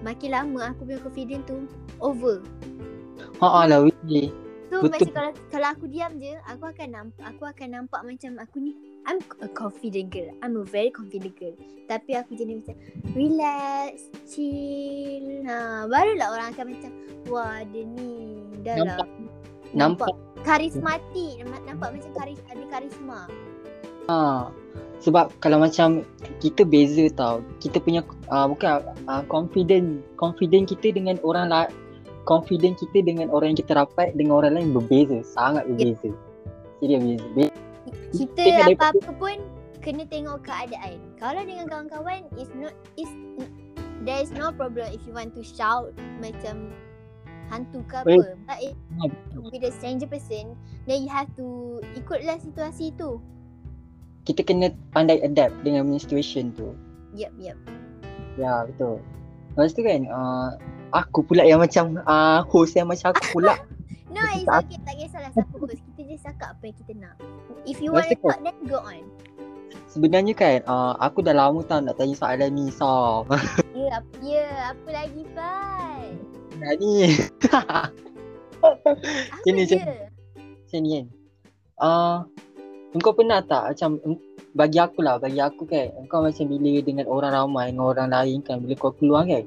makin 0.00 0.32
lama 0.32 0.72
aku 0.72 0.88
punya 0.88 1.00
confident 1.00 1.42
tu 1.44 1.56
over. 2.00 2.40
ha 3.40 3.68
lah 3.68 3.84
weh 3.84 4.32
So 4.66 4.82
Betul. 4.82 4.90
macam 4.92 5.10
kalau 5.14 5.32
kalau 5.54 5.68
aku 5.78 5.84
diam 5.86 6.12
je, 6.18 6.34
aku 6.42 6.64
akan 6.66 6.88
nampak 6.90 7.22
aku 7.22 7.42
akan 7.46 7.68
nampak 7.70 8.00
macam 8.02 8.32
aku 8.42 8.56
ni 8.58 8.74
I'm 9.06 9.22
a 9.38 9.46
confident 9.46 10.10
girl. 10.10 10.26
I'm 10.42 10.58
a 10.58 10.66
very 10.66 10.90
confident 10.90 11.38
girl. 11.38 11.54
Tapi 11.86 12.18
aku 12.18 12.34
jenis 12.34 12.66
macam 12.66 12.76
relax, 13.14 14.10
chill. 14.26 15.46
Ha, 15.46 15.86
barulah 15.86 16.28
orang 16.34 16.48
akan 16.50 16.66
macam 16.74 16.90
wah 17.30 17.62
dia 17.70 17.86
ni 17.86 18.42
dah 18.66 18.74
lah 18.82 19.06
nampak 19.70 20.10
karismatik, 20.42 21.42
nampak, 21.46 21.62
nampak 21.66 21.88
macam 21.94 22.10
karis 22.18 22.40
ada 22.50 22.64
karisma. 22.66 23.20
Ha. 24.10 24.50
Sebab 25.00 25.28
kalau 25.44 25.60
macam 25.60 26.02
kita 26.40 26.64
beza 26.64 27.06
tau. 27.12 27.44
Kita 27.60 27.78
punya 27.80 28.00
uh, 28.32 28.48
bukan 28.48 28.80
uh, 29.06 29.22
confident 29.28 30.00
confident 30.16 30.66
kita 30.66 30.96
dengan 30.96 31.20
orang 31.22 31.52
lain 31.52 31.70
confident 32.26 32.74
kita 32.74 33.06
dengan 33.06 33.30
orang 33.30 33.54
yang 33.54 33.60
kita 33.62 33.78
rapat 33.78 34.10
dengan 34.18 34.42
orang 34.42 34.58
lain 34.58 34.74
berbeza, 34.74 35.22
sangat 35.22 35.62
berbeza. 35.70 36.10
Serius 36.82 37.00
beza. 37.00 37.26
Be- 37.38 37.56
Kita 38.10 38.66
apa-apa 38.74 39.10
pun 39.14 39.38
kena 39.78 40.02
tengok 40.10 40.42
keadaan. 40.42 40.98
Kalau 41.22 41.38
dengan 41.46 41.70
kawan-kawan 41.70 42.26
is 42.34 42.50
not 42.58 42.74
is 42.98 43.06
there 44.02 44.18
is 44.18 44.34
no 44.34 44.50
problem 44.50 44.90
if 44.90 44.98
you 45.06 45.14
want 45.14 45.30
to 45.38 45.46
shout 45.46 45.94
macam 46.18 46.74
hantu 47.46 47.86
ke 47.86 48.02
Eh. 48.02 48.18
apa. 48.18 48.34
But 48.50 48.58
if 48.58 48.74
with 49.38 49.62
a 49.62 49.70
stranger 49.70 50.10
person, 50.10 50.58
then 50.90 51.06
you 51.06 51.10
have 51.14 51.30
to 51.38 51.78
ikutlah 51.94 52.42
situasi 52.42 52.90
tu. 52.98 53.22
Kita 54.26 54.42
kena 54.42 54.74
pandai 54.90 55.22
adapt 55.22 55.54
dengan 55.62 55.86
punya 55.86 56.02
situation 56.02 56.50
tu. 56.58 56.74
Yep, 57.14 57.32
yep. 57.38 57.56
Ya, 58.34 58.66
betul. 58.66 58.98
Lepas 59.54 59.72
tu 59.72 59.80
kan 59.86 60.04
uh, 60.10 60.48
aku 60.92 61.24
pula 61.24 61.46
yang 61.46 61.62
macam 61.62 61.96
uh, 62.04 62.44
host 62.50 62.74
yang 62.76 62.90
macam 62.90 63.14
aku 63.14 63.40
pula. 63.40 63.56
No, 64.16 64.24
it's 64.32 64.48
okay. 64.48 64.80
Tak 64.80 64.96
kisahlah 64.96 65.28
siapa 65.36 65.54
host. 65.60 65.76
Kita 65.92 66.02
just 66.08 66.24
cakap 66.24 66.56
apa 66.56 66.62
yang 66.64 66.76
kita 66.80 66.92
nak. 66.96 67.14
If 67.68 67.84
you 67.84 67.92
want 67.92 68.08
to 68.08 68.16
talk, 68.16 68.40
then 68.40 68.56
go 68.64 68.80
on. 68.80 69.04
Sebenarnya 69.92 70.32
kan 70.32 70.64
uh, 70.64 70.96
aku 71.04 71.20
dah 71.20 71.36
lama 71.36 71.60
tau 71.68 71.84
nak 71.84 72.00
tanya 72.00 72.16
soalan 72.16 72.56
ni 72.56 72.72
so. 72.72 73.28
Ya, 73.76 74.00
apa, 74.00 74.14
ya, 74.24 74.72
apa 74.72 74.88
lagi, 74.88 75.20
Pai? 75.36 76.16
Nah 76.56 76.72
ni. 76.80 77.12
Apa 78.64 78.88
Sini, 79.44 79.68
je? 79.68 79.76
Macam 79.76 80.80
ni 80.80 80.90
kan. 80.96 81.06
Uh, 81.76 82.16
engkau 82.96 83.12
pernah 83.12 83.44
tak 83.44 83.76
macam 83.76 84.00
bagi 84.56 84.80
aku 84.80 85.04
lah, 85.04 85.20
bagi 85.20 85.36
aku 85.36 85.68
kan, 85.68 85.92
kau 86.08 86.24
macam 86.24 86.44
bila 86.48 86.80
dengan 86.80 87.04
orang 87.12 87.32
ramai, 87.36 87.68
dengan 87.70 87.92
orang 87.92 88.08
lain 88.08 88.40
kan, 88.40 88.64
bila 88.64 88.72
kau 88.74 88.92
keluar 88.96 89.28
kan, 89.28 89.44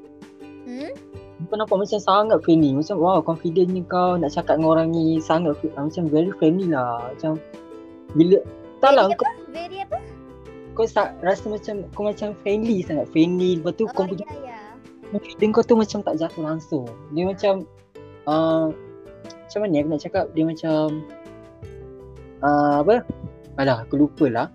Hmm? 0.70 0.94
kau 1.50 1.58
nampak 1.58 1.82
macam 1.82 1.98
sangat 1.98 2.38
friendly. 2.46 2.78
Macam 2.78 3.02
wow, 3.02 3.18
confident 3.26 3.74
ni 3.74 3.82
kau 3.90 4.22
nak 4.22 4.30
cakap 4.30 4.62
dengan 4.62 4.70
orang 4.78 4.88
ni 4.94 5.18
sangat 5.18 5.58
ah, 5.74 5.90
macam 5.90 6.06
very 6.14 6.30
friendly 6.38 6.70
lah. 6.70 7.10
Macam 7.16 7.42
bila 8.14 8.38
tak 8.78 8.92
lah 8.94 9.10
kau, 9.18 9.26
apa? 9.26 9.30
Very 9.50 9.78
apa? 9.82 9.98
kau 10.78 10.88
sa- 10.88 11.12
rasa 11.20 11.50
macam 11.52 11.84
kau 11.92 12.06
macam 12.06 12.38
friendly 12.46 12.86
sangat 12.86 13.10
friendly. 13.10 13.58
Lepas 13.60 13.74
tu 13.76 13.90
kau 13.92 14.06
Oh 14.06 14.14
punya 14.14 14.30
ya 14.30 14.56
ya. 14.56 14.60
confident 15.10 15.52
kau 15.58 15.64
tu 15.66 15.76
macam 15.76 16.00
tak 16.06 16.16
jatuh 16.22 16.44
langsung. 16.46 16.86
Dia 17.18 17.24
macam 17.26 17.54
uh, 18.30 18.70
macam 19.26 19.60
mana 19.66 19.76
aku 19.82 19.90
nak 19.90 20.02
cakap 20.06 20.26
dia 20.38 20.44
macam 20.46 21.04
uh, 22.46 22.76
apa? 22.86 23.04
Alah, 23.60 23.84
aku 23.84 24.00
lupa 24.00 24.32
lah. 24.32 24.48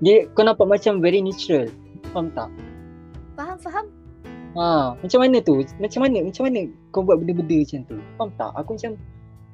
Dia 0.00 0.24
kau 0.32 0.40
nampak 0.40 0.64
macam 0.64 1.04
very 1.04 1.20
natural. 1.20 1.68
Faham 2.16 2.32
tak? 2.32 2.48
Faham 3.36 3.56
faham. 3.60 3.86
Ha, 4.56 4.96
macam 4.96 5.18
mana 5.20 5.36
tu? 5.44 5.60
Macam 5.76 6.00
mana? 6.00 6.24
Macam 6.24 6.48
mana 6.48 6.64
kau 6.96 7.04
buat 7.04 7.20
benda-benda 7.20 7.60
macam 7.60 7.80
tu? 7.84 7.96
Faham 8.16 8.30
tak? 8.40 8.50
Aku 8.56 8.70
macam 8.80 8.92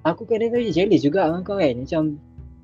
aku 0.06 0.22
kadang-kadang 0.30 0.70
jealous 0.70 1.02
juga 1.02 1.26
dengan 1.26 1.42
kau 1.42 1.58
kan. 1.58 1.74
Macam 1.74 2.02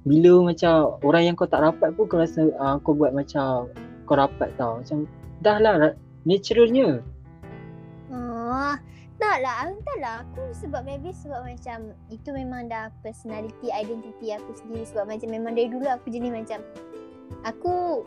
bila 0.07 0.33
macam 0.55 1.03
orang 1.03 1.23
yang 1.27 1.35
kau 1.35 1.51
tak 1.51 1.67
rapat 1.67 1.91
pun 1.99 2.07
kau 2.07 2.23
rasa 2.23 2.47
uh, 2.63 2.79
kau 2.79 2.95
buat 2.95 3.11
macam 3.11 3.67
kau 4.07 4.15
rapat 4.15 4.55
tau. 4.55 4.79
Macam 4.79 5.11
dah 5.43 5.59
lah 5.59 5.75
ra- 5.83 5.99
naturalnya. 6.23 7.03
Oh, 8.15 8.75
tak 9.19 9.37
lah. 9.43 9.55
Aku 9.67 9.83
tak 9.83 9.99
lah. 9.99 10.17
Aku 10.25 10.43
sebab 10.55 10.83
maybe 10.87 11.11
sebab 11.11 11.43
macam 11.43 11.93
itu 12.09 12.31
memang 12.31 12.71
dah 12.71 12.89
personality, 13.03 13.69
identity 13.75 14.33
aku 14.33 14.55
sendiri. 14.55 14.87
Sebab 14.87 15.11
macam 15.11 15.29
memang 15.29 15.53
dari 15.59 15.69
dulu 15.69 15.87
aku 15.91 16.07
jenis 16.09 16.33
macam 16.33 16.63
aku 17.43 18.07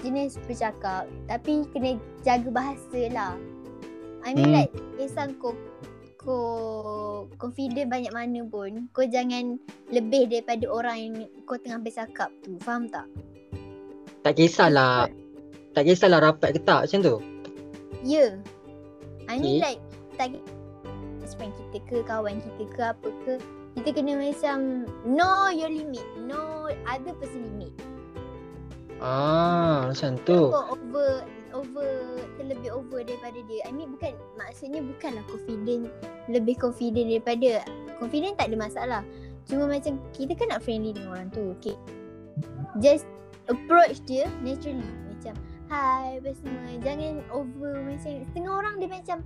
jenis 0.00 0.40
bercakap 0.48 1.04
tapi 1.28 1.68
kena 1.70 2.00
jaga 2.24 2.48
bahasa 2.48 3.00
lah. 3.12 3.36
I 4.24 4.36
mean 4.36 4.52
Hmm. 4.52 4.56
like 4.64 4.72
kisah 4.96 5.32
kau 5.40 5.56
kau 6.20 6.44
confident 7.40 7.88
banyak 7.88 8.12
mana 8.12 8.44
pun 8.44 8.92
kau 8.92 9.08
jangan 9.08 9.56
lebih 9.88 10.28
daripada 10.28 10.68
orang 10.68 10.96
yang 11.00 11.14
kau 11.48 11.56
tengah 11.56 11.80
bercakap 11.80 12.28
tu. 12.44 12.56
Faham 12.60 12.88
tak? 12.88 13.08
Tak 14.20 14.36
kisahlah. 14.36 15.08
Tak 15.72 15.84
kisahlah 15.88 16.20
rapat 16.20 16.56
ke 16.56 16.60
tak 16.60 16.84
macam 16.88 17.00
tu. 17.00 17.16
Ya. 18.04 18.12
Yeah. 18.12 18.32
I 19.30 19.38
mean 19.38 19.62
Okay. 19.62 19.64
like 19.64 19.80
tak 20.20 20.36
best 21.24 21.40
friend 21.40 21.56
kita 21.56 21.80
ke 21.88 21.96
kawan 22.04 22.44
kita 22.44 22.64
ke 22.76 22.80
apa 22.84 23.08
ke 23.24 23.32
kita 23.80 23.96
kena 23.96 24.18
macam 24.18 24.84
know 25.06 25.48
your 25.48 25.70
limit. 25.70 26.04
Know 26.26 26.68
other 26.84 27.14
person 27.16 27.46
limit. 27.54 27.72
Ah, 29.00 29.88
macam 29.88 30.18
tu. 30.28 30.52
Over 30.52 31.24
over 31.56 31.88
terlebih 32.36 32.70
over 32.74 33.00
daripada 33.00 33.40
dia. 33.48 33.64
I 33.64 33.72
mean 33.72 33.96
bukan 33.96 34.12
maksudnya 34.36 34.84
bukanlah 34.84 35.24
confident 35.30 35.88
lebih 36.28 36.58
confident 36.58 37.08
daripada 37.08 37.64
confident 37.96 38.36
tak 38.36 38.52
ada 38.52 38.56
masalah. 38.58 39.02
Cuma 39.48 39.70
macam 39.70 39.98
kita 40.12 40.36
kan 40.36 40.52
nak 40.52 40.62
friendly 40.66 40.92
dengan 40.92 41.16
orang 41.16 41.28
tu. 41.32 41.54
Okay. 41.58 41.78
Just 42.82 43.06
approach 43.48 44.02
dia 44.04 44.26
naturally. 44.42 44.84
Macam 45.14 45.34
hi 45.70 46.18
apa 46.18 46.30
semua. 46.36 46.74
Jangan 46.82 47.22
over 47.30 47.72
macam 47.86 48.12
setengah 48.30 48.52
orang 48.52 48.74
dia 48.82 48.88
macam 48.90 49.18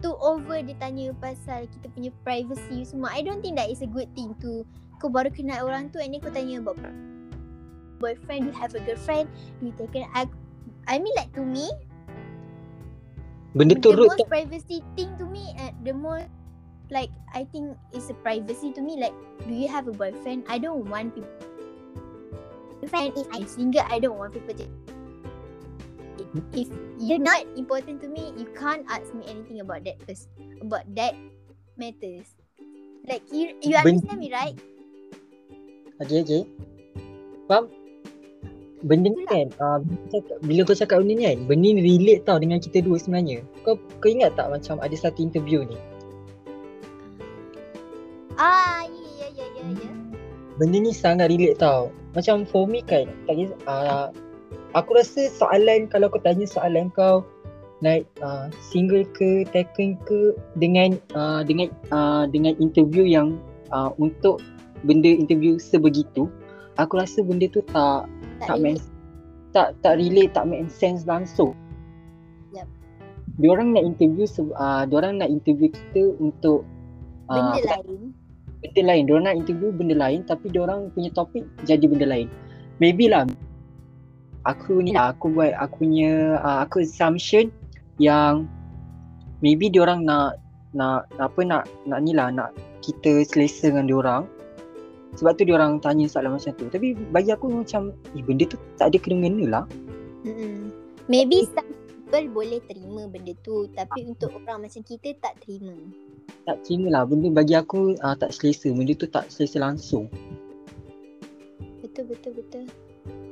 too 0.00 0.14
over 0.20 0.60
dia 0.62 0.76
tanya 0.78 1.12
pasal 1.16 1.68
kita 1.68 1.86
punya 1.92 2.10
privacy 2.24 2.84
semua. 2.84 3.12
I 3.12 3.24
don't 3.24 3.40
think 3.40 3.56
that 3.56 3.68
is 3.68 3.80
a 3.80 3.90
good 3.90 4.08
thing 4.16 4.36
to 4.44 4.64
kau 5.00 5.12
baru 5.12 5.28
kenal 5.28 5.68
orang 5.68 5.92
tu 5.92 6.00
and 6.00 6.12
then 6.12 6.20
kau 6.20 6.32
tanya 6.32 6.60
about 6.60 6.80
boyfriend, 7.96 8.48
do 8.48 8.48
you 8.52 8.58
have 8.60 8.76
a 8.76 8.82
girlfriend, 8.84 9.28
do 9.60 9.72
you 9.72 9.74
take 9.80 9.96
an 9.96 10.04
I, 10.12 10.28
I 10.84 11.00
mean 11.00 11.16
like 11.16 11.32
to 11.32 11.44
me, 11.44 11.68
Benda 13.56 13.72
tu 13.72 13.96
the 13.96 14.04
most 14.04 14.20
tak? 14.20 14.28
privacy 14.28 14.84
thing 15.00 15.16
to 15.16 15.24
me 15.24 15.56
and 15.56 15.72
the 15.80 15.96
most 15.96 16.28
like 16.92 17.08
I 17.32 17.48
think 17.48 17.72
is 17.96 18.12
a 18.12 18.16
privacy 18.20 18.70
to 18.76 18.84
me 18.84 19.00
like 19.00 19.16
do 19.48 19.52
you 19.56 19.66
have 19.66 19.88
a 19.88 19.94
boyfriend? 19.96 20.44
I 20.46 20.60
don't 20.60 20.84
want 20.86 21.16
people 21.16 21.32
boyfriend 22.84 23.16
if 23.16 23.26
I'm 23.32 23.48
single 23.48 23.82
I 23.88 23.98
don't 23.98 24.20
want 24.20 24.36
people 24.36 24.54
to 24.54 24.68
if 26.52 26.68
you're 26.98 27.22
not 27.22 27.44
important 27.56 28.00
to 28.00 28.08
me 28.08 28.32
you 28.36 28.46
can't 28.56 28.84
ask 28.88 29.12
me 29.12 29.24
anything 29.28 29.60
about 29.60 29.82
that 29.84 29.98
first 30.04 30.30
about 30.60 30.84
that 30.94 31.14
matters 31.76 32.36
like 33.08 33.22
you 33.30 33.52
you 33.60 33.76
Ben- 33.76 34.00
understand 34.00 34.20
me 34.20 34.30
right 34.32 34.56
Okay, 35.96 36.20
okay. 36.20 36.42
Faham? 37.48 37.72
Benda 38.84 39.08
ni 39.08 39.24
kan, 39.24 39.48
uh, 39.56 39.80
bila, 39.80 39.96
kau 39.96 40.12
cakap, 40.12 40.36
bila 40.44 40.60
kau 40.68 40.76
cakap 40.76 40.96
benda 41.00 41.14
ni 41.16 41.24
kan, 41.24 41.38
benda 41.48 41.68
ni 41.72 41.80
relate 41.80 42.22
tau 42.28 42.36
dengan 42.36 42.60
kita 42.60 42.84
dua 42.84 43.00
sebenarnya. 43.00 43.40
Kau 43.64 43.80
kau 44.04 44.08
ingat 44.12 44.36
tak 44.36 44.52
macam 44.52 44.76
ada 44.84 44.92
satu 44.92 45.24
interview 45.24 45.64
ni? 45.64 45.78
ah 48.36 48.84
ya 48.84 49.28
ya 49.32 49.46
ya 49.56 49.64
ya 49.72 49.90
Benda 50.60 50.76
ni 50.84 50.92
sangat 50.92 51.32
relate 51.32 51.56
tau. 51.56 51.88
Macam 52.12 52.44
for 52.44 52.68
me 52.68 52.84
kan, 52.84 53.08
tak 53.24 53.40
kisah, 53.40 53.56
uh, 53.64 54.06
aku 54.76 55.00
rasa 55.00 55.32
soalan 55.32 55.88
kalau 55.88 56.12
kau 56.12 56.20
tanya 56.20 56.44
soalan 56.44 56.92
kau 56.92 57.24
like 57.80 58.04
uh, 58.20 58.48
single 58.72 59.04
ke, 59.16 59.44
taken 59.52 59.96
ke 60.04 60.36
dengan 60.60 60.96
uh, 61.16 61.40
dengan 61.44 61.72
uh, 61.92 62.28
dengan 62.28 62.56
interview 62.60 63.04
yang 63.04 63.40
uh, 63.72 63.92
untuk 63.96 64.40
benda 64.84 65.08
interview 65.08 65.56
sebegitu, 65.56 66.28
aku 66.76 67.00
rasa 67.00 67.24
benda 67.24 67.48
tu 67.48 67.64
tak 67.72 68.08
tak 68.44 68.48
tak 68.52 68.56
relate. 68.60 68.84
tak 69.52 69.68
tak 69.80 69.94
relate 69.96 70.32
tak 70.36 70.44
make 70.48 70.68
sense 70.68 71.04
langsung. 71.08 71.56
Yup. 72.52 72.68
Diorang 73.40 73.76
nak 73.76 73.84
interview 73.84 74.24
uh, 74.56 74.84
diorang 74.88 75.20
nak 75.20 75.28
interview 75.28 75.72
kita 75.72 76.16
untuk 76.20 76.64
uh, 77.28 77.56
benda 77.56 77.60
lain 77.76 78.12
benda 78.64 78.82
lain. 78.88 79.02
Diorang 79.04 79.24
nak 79.28 79.36
interview 79.36 79.68
benda 79.72 79.96
lain 79.96 80.20
tapi 80.24 80.48
diorang 80.48 80.88
punya 80.96 81.12
topik 81.12 81.44
jadi 81.68 81.84
benda 81.84 82.08
lain. 82.08 82.28
Maybe 82.80 83.08
lah 83.08 83.24
aku 84.46 84.78
ni 84.78 84.94
lah, 84.94 85.12
aku 85.12 85.34
buat 85.34 85.52
aku 85.58 85.82
punya 85.82 86.38
uh, 86.40 86.62
aku 86.62 86.86
assumption 86.86 87.50
yang 87.98 88.46
maybe 89.42 89.66
diorang 89.66 90.06
nak 90.06 90.38
nak 90.72 91.10
apa 91.18 91.42
nak 91.42 91.66
nak 91.84 91.98
ni 92.06 92.14
lah 92.14 92.30
nak 92.30 92.54
kita 92.80 93.26
selesa 93.26 93.74
dengan 93.74 93.90
diorang. 93.90 94.22
Sebab 95.16 95.40
tu 95.40 95.48
diorang 95.48 95.80
tanya 95.80 96.06
soalan 96.06 96.36
macam 96.36 96.52
tu. 96.54 96.68
Tapi 96.68 96.92
bagi 97.10 97.32
aku 97.32 97.48
macam 97.48 97.90
eh, 98.14 98.22
benda 98.22 98.44
tu 98.46 98.60
tak 98.76 98.92
ada 98.92 98.98
kena-mengena 99.00 99.44
lah. 99.48 99.64
Mm-mm. 100.28 100.70
Maybe 101.08 101.48
some 101.50 101.72
people 101.72 102.24
boleh 102.34 102.60
terima 102.66 103.06
benda 103.06 103.32
tu 103.46 103.70
Tapi 103.72 104.04
untuk 104.04 104.34
orang 104.42 104.66
macam 104.68 104.82
kita 104.84 105.16
tak 105.22 105.40
terima. 105.40 105.72
Tak 106.44 106.68
terima 106.68 106.92
lah. 106.92 107.02
Benda 107.08 107.32
bagi 107.32 107.56
aku 107.56 107.96
uh, 107.96 108.12
tak 108.18 108.36
selesa. 108.36 108.68
Benda 108.76 108.92
tu 108.92 109.08
tak 109.08 109.32
selesa 109.32 109.56
langsung. 109.56 110.12
Betul 111.80 112.12
betul 112.12 112.36
betul 112.36 112.68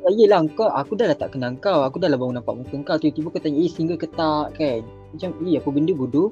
Ah, 0.04 0.12
yelah 0.12 0.44
kau 0.52 0.68
aku 0.68 1.00
dah 1.00 1.08
lah 1.08 1.16
tak 1.16 1.32
kenal 1.32 1.56
kau. 1.64 1.80
Aku 1.80 1.96
dah 1.96 2.12
lah 2.12 2.20
baru 2.20 2.36
nampak 2.36 2.60
muka 2.60 2.76
kau. 2.84 2.96
Tiba-tiba 3.00 3.32
kau 3.32 3.40
tanya 3.40 3.56
eh 3.56 3.72
single 3.72 3.96
ke 3.96 4.04
tak? 4.12 4.52
Kan? 4.60 4.84
Macam 5.16 5.30
eh 5.40 5.56
apa 5.56 5.68
benda 5.72 5.92
bodoh? 5.96 6.28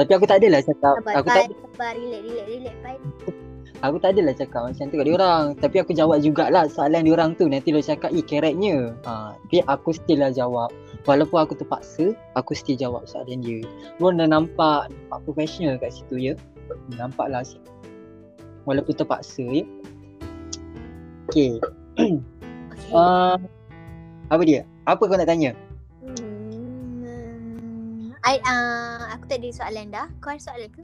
Tapi 0.00 0.10
aku 0.16 0.24
tak 0.24 0.40
adalah 0.40 0.64
cakap. 0.64 0.94
Sabar 1.04 1.14
aku 1.20 1.28
tak 1.28 1.44
Pai 1.52 1.52
Sabar. 1.52 1.92
Relax 2.00 2.20
relax 2.24 2.46
relax 2.48 2.76
Pai. 2.80 2.96
Aku 3.82 3.98
tak 3.98 4.14
adalah 4.14 4.30
cakap 4.38 4.62
macam 4.70 4.84
tu 4.86 4.94
kat 4.94 5.06
diorang 5.10 5.44
tapi 5.58 5.82
aku 5.82 5.90
jawab 5.90 6.22
jugalah 6.22 6.70
soalan 6.70 7.02
diorang 7.02 7.34
tu. 7.34 7.50
Nanti 7.50 7.74
dia 7.74 7.82
cakap 7.82 8.14
eh 8.14 8.22
keretnya. 8.22 8.94
Ha, 9.02 9.34
tapi 9.34 9.58
aku 9.66 9.90
still 9.90 10.22
lah 10.22 10.30
jawab. 10.30 10.70
Walaupun 11.02 11.42
aku 11.42 11.58
terpaksa 11.58 12.14
aku 12.38 12.54
still 12.54 12.78
jawab 12.78 13.10
soalan 13.10 13.42
dia. 13.42 13.66
Pun 13.98 14.22
dah 14.22 14.30
nampak 14.30 14.86
nampak 14.86 15.18
professional 15.26 15.82
kat 15.82 15.98
situ 15.98 16.30
ya. 16.30 16.34
Nampak 16.94 17.26
lah. 17.26 17.42
Walaupun 18.70 18.94
terpaksa 18.94 19.42
ya. 19.50 19.66
Okay 21.26 21.58
uh, 22.92 23.36
apa 24.28 24.42
dia? 24.44 24.68
Apa 24.84 25.08
kau 25.08 25.16
nak 25.16 25.28
tanya? 25.28 25.56
hmm, 26.04 28.12
I, 28.24 28.36
uh, 28.44 29.12
Aku 29.18 29.28
tak 29.28 29.44
ada 29.44 29.48
soalan 29.52 29.92
dah 29.92 30.08
Kau 30.18 30.32
ada 30.32 30.40
soalan 30.40 30.70
ke? 30.72 30.82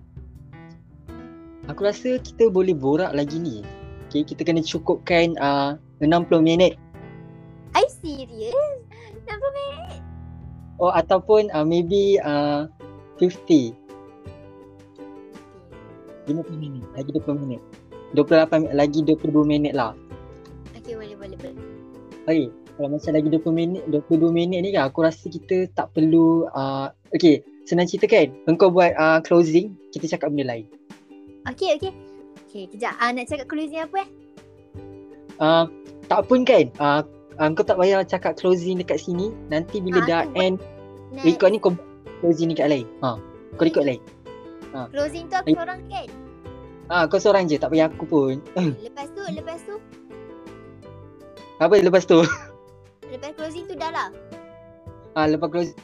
Aku 1.68 1.84
rasa 1.84 2.16
kita 2.24 2.48
boleh 2.48 2.72
borak 2.72 3.12
lagi 3.12 3.36
ni. 3.36 3.60
Okay, 4.08 4.24
kita 4.24 4.40
kena 4.40 4.64
cukupkan 4.64 5.36
uh, 5.36 5.76
60 6.00 6.40
minit. 6.40 6.80
I 7.76 7.84
serious? 8.00 8.80
60 9.28 9.52
minit? 9.52 10.00
Oh, 10.80 10.88
ataupun 10.88 11.52
uh, 11.52 11.68
maybe 11.68 12.16
uh, 12.24 12.64
50. 13.20 13.76
50 16.24 16.56
minit. 16.56 16.88
Lagi 16.96 17.12
20 17.12 17.36
minit. 17.36 17.60
28 18.16 18.64
minit. 18.64 18.72
Lagi 18.72 19.04
22 19.04 19.44
minit 19.44 19.76
lah. 19.76 19.92
Okay, 22.28 22.52
kalau 22.76 22.92
macam 22.92 23.10
lagi 23.16 23.28
20 23.32 23.56
minit, 23.56 23.82
22 23.88 24.28
minit 24.28 24.60
ni 24.60 24.68
kan 24.76 24.92
aku 24.92 25.00
rasa 25.00 25.32
kita 25.32 25.64
tak 25.72 25.88
perlu 25.96 26.44
uh, 26.52 26.92
Okay, 27.16 27.40
senang 27.64 27.88
cerita 27.88 28.04
kan? 28.04 28.28
Engkau 28.44 28.68
buat 28.68 28.92
uh, 29.00 29.24
closing, 29.24 29.72
kita 29.96 30.12
cakap 30.12 30.36
benda 30.36 30.52
lain. 30.52 30.68
Okay 31.48 31.80
okay 31.80 31.96
Okay 32.44 32.68
kejap 32.68 32.92
uh, 33.00 33.08
Nak 33.16 33.32
cakap 33.32 33.48
closing 33.48 33.80
apa 33.80 34.04
eh? 34.04 34.08
Uh, 35.40 35.64
tak 36.04 36.28
pun 36.28 36.44
kan, 36.44 36.68
uh, 36.76 37.00
uh, 37.40 37.48
kau 37.56 37.64
tak 37.64 37.80
payah 37.80 38.04
cakap 38.04 38.36
closing 38.36 38.76
dekat 38.76 39.00
sini. 39.00 39.32
Nanti 39.48 39.80
bila 39.80 40.04
Ah, 40.04 40.06
dah 40.06 40.22
end 40.36 40.60
Next. 41.16 41.24
record 41.24 41.56
ni 41.56 41.58
kau 41.64 41.72
closing 42.20 42.52
dekat 42.52 42.68
lain. 42.68 42.86
Ha. 43.00 43.16
Kau 43.56 43.64
record 43.64 43.88
lain. 43.88 44.04
Closing 44.92 45.32
tu 45.32 45.36
aku 45.40 45.56
seorang 45.56 45.80
kan? 45.88 46.08
Ah, 46.92 47.08
kau 47.08 47.16
seorang 47.16 47.48
je 47.48 47.56
tak 47.56 47.72
payah 47.72 47.88
aku 47.88 48.04
pun. 48.04 48.36
Lepas 48.84 49.08
tu, 49.16 49.24
lepas 49.32 49.60
tu, 49.64 49.80
Apa 51.58 51.78
lepas 51.82 52.06
tu? 52.06 52.22
lepas 53.08 53.30
closing 53.34 53.66
tu 53.66 53.74
dah 53.74 53.90
lah. 53.90 54.08
Ah, 55.18 55.26
lepas 55.26 55.50
close 55.50 55.74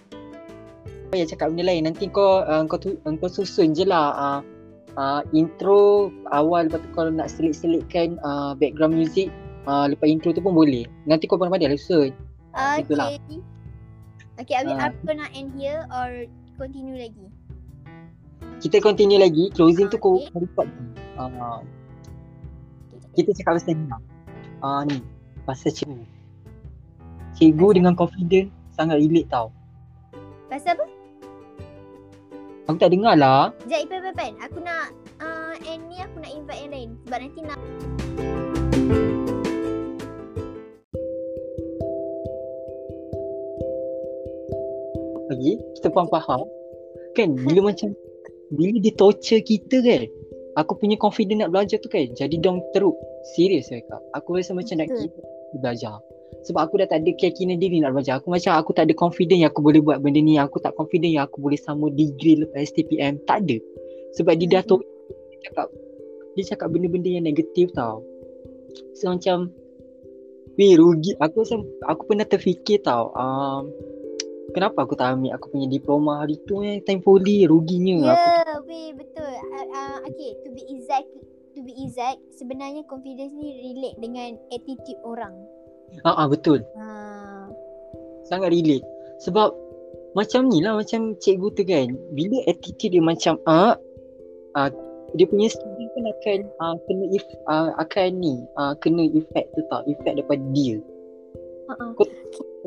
apa 1.14 1.22
ya 1.22 1.30
cakap 1.30 1.54
benda 1.54 1.70
lain 1.70 1.86
nanti 1.86 2.10
kau 2.10 2.42
uh, 2.42 2.66
kau 2.66 2.74
tu 2.74 2.98
uh, 3.06 3.14
kau 3.22 3.30
susun 3.30 3.70
je 3.70 3.86
lah 3.86 4.10
uh, 4.18 4.40
uh, 4.98 5.22
intro 5.30 6.10
awal 6.34 6.66
lepas 6.66 6.82
tu 6.82 6.90
kalau 6.90 7.14
nak 7.14 7.30
selit-selitkan 7.30 8.18
uh, 8.26 8.50
background 8.58 8.98
music 8.98 9.30
uh, 9.70 9.86
lepas 9.86 10.10
intro 10.10 10.34
tu 10.34 10.42
pun 10.42 10.50
boleh 10.50 10.82
nanti 11.06 11.30
kau 11.30 11.38
pandai-pandai 11.38 11.70
lah 11.70 11.78
susun 11.78 12.10
Itulah. 12.54 13.14
Okay. 13.14 13.38
Okay, 14.42 14.54
are 14.58 14.66
Ah. 14.74 14.90
are 14.90 14.94
gonna 15.06 15.30
end 15.38 15.54
here 15.54 15.86
or 15.90 16.26
continue 16.58 16.98
lagi? 16.98 17.26
kita 18.58 18.82
continue 18.82 19.22
lagi 19.22 19.54
closing 19.54 19.86
tu 19.86 20.02
kau 20.02 20.18
Okay. 20.18 20.34
record 20.34 20.68
uh, 21.14 21.62
kita 23.14 23.30
cakap 23.38 23.62
pasal 23.62 23.78
ni 23.78 23.86
lah. 23.86 24.00
uh, 24.66 24.82
ni 24.82 24.98
pasal 25.45 25.70
cikgu 25.70 26.01
cikgu 27.36 27.61
Pasal? 27.68 27.76
dengan 27.76 27.92
confident 27.95 28.49
sangat 28.72 28.97
relate 29.01 29.28
tau 29.28 29.49
Pasal 30.49 30.76
apa? 30.76 30.84
aku 32.64 32.76
tak 32.80 32.90
dengar 32.90 33.14
lah 33.14 33.53
Sekejap, 33.64 33.80
Ipan, 33.84 33.99
Ipan, 34.01 34.12
Ipan. 34.12 34.32
Aku 34.40 34.59
nak 34.64 34.84
uh, 35.20 35.53
end 35.68 35.82
ni, 35.92 35.97
aku 36.01 36.16
nak 36.24 36.32
invite 36.32 36.61
yang 36.64 36.72
lain. 36.72 36.90
Sebab 37.05 37.18
nanti 37.20 37.40
nak 37.45 37.59
lagi 45.34 45.53
kita 45.80 45.88
pun 45.90 46.07
faham 46.09 46.47
kan 47.16 47.28
bila 47.34 47.61
macam 47.72 47.90
bila 48.55 48.76
dia 48.78 48.95
torture 48.95 49.42
kita 49.42 49.82
kan 49.82 50.03
aku 50.55 50.78
punya 50.78 50.96
confident 50.98 51.42
nak 51.44 51.50
belajar 51.50 51.78
tu 51.82 51.90
kan 51.90 52.07
jadi 52.14 52.36
dong 52.38 52.62
teruk. 52.72 52.94
Serius 53.34 53.70
saya 53.70 53.82
kak. 53.86 54.00
Aku 54.18 54.38
rasa 54.38 54.55
macam 54.55 54.78
nak 54.78 54.88
kita 54.90 55.20
belajar. 55.59 55.98
Sebab 56.44 56.61
aku 56.66 56.74
dah 56.82 56.88
tak 56.90 57.07
ada 57.07 57.11
keyakinan 57.14 57.57
diri 57.62 57.80
nak 57.80 57.94
belajar. 57.94 58.18
Aku 58.20 58.28
macam 58.28 58.59
aku 58.59 58.74
tak 58.74 58.90
ada 58.90 58.94
confident 58.94 59.38
yang 59.46 59.50
aku 59.55 59.62
boleh 59.64 59.80
buat 59.80 60.02
benda 60.02 60.20
ni. 60.20 60.36
Aku 60.36 60.61
tak 60.61 60.74
confident 60.76 61.14
yang 61.14 61.24
aku 61.24 61.40
boleh 61.40 61.59
sama 61.59 61.88
degree 61.94 62.42
lepas 62.42 62.68
STPM 62.68 63.22
tak 63.24 63.46
ada. 63.46 63.57
Sebab 64.18 64.34
dia 64.38 64.61
dah 64.61 64.62
Mhm. 64.62 64.68
torture 64.70 64.92
dia 65.30 65.38
cakap 65.50 65.66
dia 66.34 66.44
cakap 66.50 66.68
benda-benda 66.74 67.09
yang 67.11 67.24
negatif 67.24 67.70
tau. 67.72 68.02
So 68.98 69.14
macam 69.14 69.50
Weh 70.55 70.78
rugi. 70.78 71.18
Aku 71.18 71.42
rasa 71.42 71.59
Aku 71.90 72.07
pernah 72.07 72.26
terfikir 72.26 72.78
tau 72.86 73.11
um, 73.14 73.66
Kenapa 74.53 74.84
aku 74.84 74.92
tak 74.92 75.16
ambil? 75.16 75.40
Aku 75.40 75.49
punya 75.49 75.66
diploma 75.72 76.20
hari 76.20 76.36
tu 76.45 76.61
eh. 76.61 76.84
Time 76.84 77.01
poli 77.01 77.49
Ruginya 77.49 77.97
Ya, 77.97 78.12
aku, 78.12 78.28
yeah, 78.28 78.59
weh 78.68 78.90
betul. 78.92 79.32
Uh, 79.57 79.66
uh, 79.72 79.97
okay, 80.05 80.30
to 80.45 80.49
be 80.53 80.62
exact, 80.68 81.09
to 81.57 81.64
be 81.64 81.72
exact, 81.80 82.20
sebenarnya 82.36 82.84
confidence 82.84 83.32
ni 83.32 83.57
relate 83.64 83.97
dengan 83.99 84.36
attitude 84.53 85.01
orang. 85.01 85.32
ah, 86.05 86.24
ah, 86.24 86.26
Betul. 86.28 86.61
Uh, 86.76 87.49
Sangat 88.28 88.53
relate. 88.53 88.84
Sebab 89.24 89.55
Macam 90.14 90.47
ni 90.47 90.62
lah 90.62 90.78
Macam 90.78 91.18
cikgu 91.18 91.49
tu 91.59 91.62
kan. 91.66 91.90
Bila 92.14 92.38
attitude 92.47 92.95
dia 92.95 93.03
macam 93.03 93.34
ah, 93.51 93.74
ah, 94.55 94.70
Dia 95.18 95.26
punya 95.26 95.51
student 95.51 95.90
pun 95.95 96.05
akan 96.07 96.38
ah, 96.62 96.74
Kena 96.86 97.05
if, 97.11 97.24
ah, 97.51 97.74
Akan 97.78 98.22
ni 98.22 98.42
ah, 98.55 98.78
Kena 98.78 99.07
effect 99.11 99.51
tu 99.59 99.62
tau. 99.70 99.82
Effect 99.90 100.18
daripada 100.18 100.42
dia. 100.55 100.78
Uh-uh. 101.70 101.97
Kau 101.99 102.07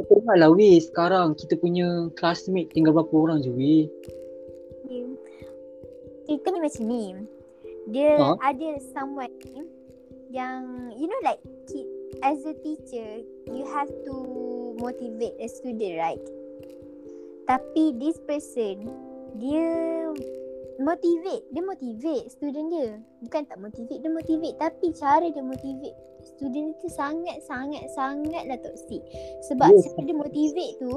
tengok 0.05 0.35
lah 0.37 0.49
weh 0.53 0.77
Sekarang 0.77 1.33
kita 1.33 1.57
punya 1.57 2.13
Classmate 2.13 2.69
tinggal 2.69 2.93
berapa 2.93 3.13
orang 3.17 3.41
je 3.41 3.49
weh 3.49 3.85
Yeah. 4.87 5.11
Cerita 6.23 6.47
ni 6.47 6.59
macam 6.63 6.83
ni. 6.87 7.03
Dia 7.91 8.15
Ha? 8.19 8.39
ada 8.39 8.69
someone 8.95 9.31
ni 9.43 9.67
yang 10.31 10.91
you 10.95 11.07
know 11.07 11.21
like 11.23 11.39
as 12.23 12.43
a 12.47 12.55
teacher 12.63 13.23
you 13.51 13.63
have 13.67 13.87
to 14.03 14.15
motivate 14.79 15.35
a 15.39 15.47
student 15.51 15.95
right? 15.99 16.23
Tapi 17.47 17.95
this 17.99 18.19
person 18.23 18.91
dia 19.39 19.67
motivate, 20.80 21.45
dia 21.51 21.63
motivate 21.63 22.25
student 22.30 22.67
dia. 22.69 22.89
Bukan 23.25 23.41
tak 23.49 23.57
motivate, 23.57 24.01
dia 24.01 24.11
motivate 24.11 24.57
tapi 24.57 24.93
cara 24.93 25.25
dia 25.25 25.43
motivate 25.43 25.97
student 26.23 26.75
itu 26.75 26.88
sangat 26.91 27.39
sangat 27.45 27.88
sangatlah 27.93 28.57
toxic. 28.61 29.01
Sebab 29.47 29.69
Yes. 29.73 29.86
yes. 29.89 30.05
dia 30.05 30.15
motivate 30.15 30.73
tu 30.82 30.93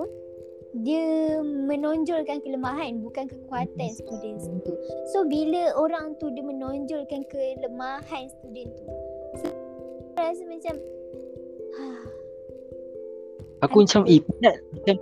dia 0.70 1.42
menonjolkan 1.42 2.38
kelemahan 2.46 3.02
bukan 3.02 3.26
kekuatan 3.26 3.90
student 3.90 4.38
tu. 4.62 4.72
So 5.10 5.26
bila 5.26 5.74
orang 5.74 6.14
tu 6.22 6.30
dia 6.30 6.46
menonjolkan 6.46 7.26
kelemahan 7.26 8.30
student 8.30 8.70
tu. 8.78 8.86
So, 9.42 9.46
rasa 10.14 10.42
macam 10.46 10.74
Aku 13.60 13.66
Aku- 13.66 13.80
macam 13.84 14.02
eh 14.08 14.22
penat 14.22 14.56
Macam. 14.72 14.96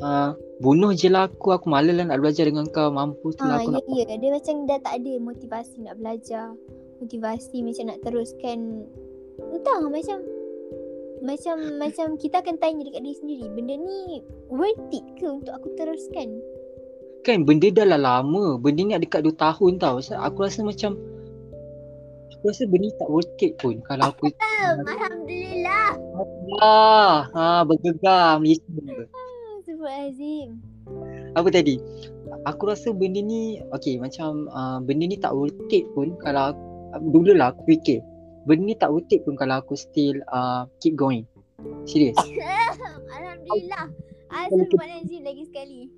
Uh, 0.00 0.32
Bunuh 0.60 0.92
je 0.92 1.08
lah 1.08 1.32
aku. 1.32 1.56
Aku 1.56 1.72
malas 1.72 1.96
lah 1.96 2.04
nak 2.04 2.20
belajar 2.20 2.44
dengan 2.44 2.68
kau. 2.68 2.92
Mampus 2.92 3.40
lah 3.40 3.56
ah 3.56 3.64
aku 3.64 3.72
ya 3.72 3.80
nak 3.80 3.84
ya 3.88 4.16
dia 4.20 4.30
macam 4.36 4.54
dah 4.68 4.78
tak 4.84 4.94
ada 5.00 5.12
motivasi 5.16 5.76
nak 5.88 5.96
belajar. 5.96 6.52
Motivasi 7.00 7.56
macam 7.64 7.84
nak 7.88 7.98
teruskan. 8.04 8.84
Entah 9.40 9.80
macam 9.88 10.18
macam 11.24 11.56
macam 11.80 12.06
kita 12.20 12.44
akan 12.44 12.60
tanya 12.60 12.84
dekat 12.84 13.00
diri 13.04 13.16
sendiri 13.16 13.46
benda 13.56 13.76
ni 13.76 14.20
worth 14.52 14.84
it 14.92 15.04
ke 15.16 15.24
untuk 15.24 15.56
aku 15.56 15.72
teruskan? 15.80 16.28
Kan 17.24 17.48
benda 17.48 17.72
dah 17.72 17.96
lah 17.96 18.00
lama. 18.00 18.60
Benda 18.60 18.84
ni 18.84 18.92
ada 18.92 19.04
dekat 19.04 19.24
2 19.24 19.40
tahun 19.40 19.80
tau. 19.80 20.04
So, 20.04 20.20
Aku 20.20 20.44
rasa 20.44 20.60
macam 20.60 21.00
Aku 22.36 22.52
rasa 22.52 22.68
benda 22.68 22.88
ni 22.88 22.96
tak 23.00 23.08
worth 23.08 23.40
it 23.40 23.56
pun 23.56 23.80
Kalau 23.88 24.12
aku 24.12 24.28
Alhamdulillah. 24.60 25.96
Ah, 26.60 27.28
ha, 27.32 27.64
bergegar 27.64 28.36
Malaysia 28.40 28.68
Sebut 29.80 29.96
Azim. 29.96 30.48
Apa 31.40 31.48
tadi 31.48 31.80
Aku 32.44 32.68
rasa 32.68 32.92
benda 32.92 33.16
ni 33.24 33.64
Okay 33.72 33.96
macam 33.96 34.44
uh, 34.52 34.76
Benda 34.84 35.08
ni 35.08 35.16
tak 35.16 35.32
worth 35.32 35.56
it 35.72 35.88
pun 35.96 36.20
Kalau 36.20 36.52
Dulu 37.00 37.32
lah 37.32 37.56
aku 37.56 37.64
fikir 37.64 38.04
Benda 38.44 38.68
ni 38.68 38.76
tak 38.76 38.92
worth 38.92 39.08
it 39.08 39.24
pun 39.24 39.40
Kalau 39.40 39.64
aku 39.64 39.72
still 39.72 40.20
uh, 40.36 40.68
Keep 40.84 41.00
going 41.00 41.24
Serius 41.88 42.12
Alhamdulillah. 43.16 43.88
Azim 44.28 44.68
buat 44.68 44.92
Azim 45.00 45.24
lagi 45.24 45.48
sekali. 45.48 45.88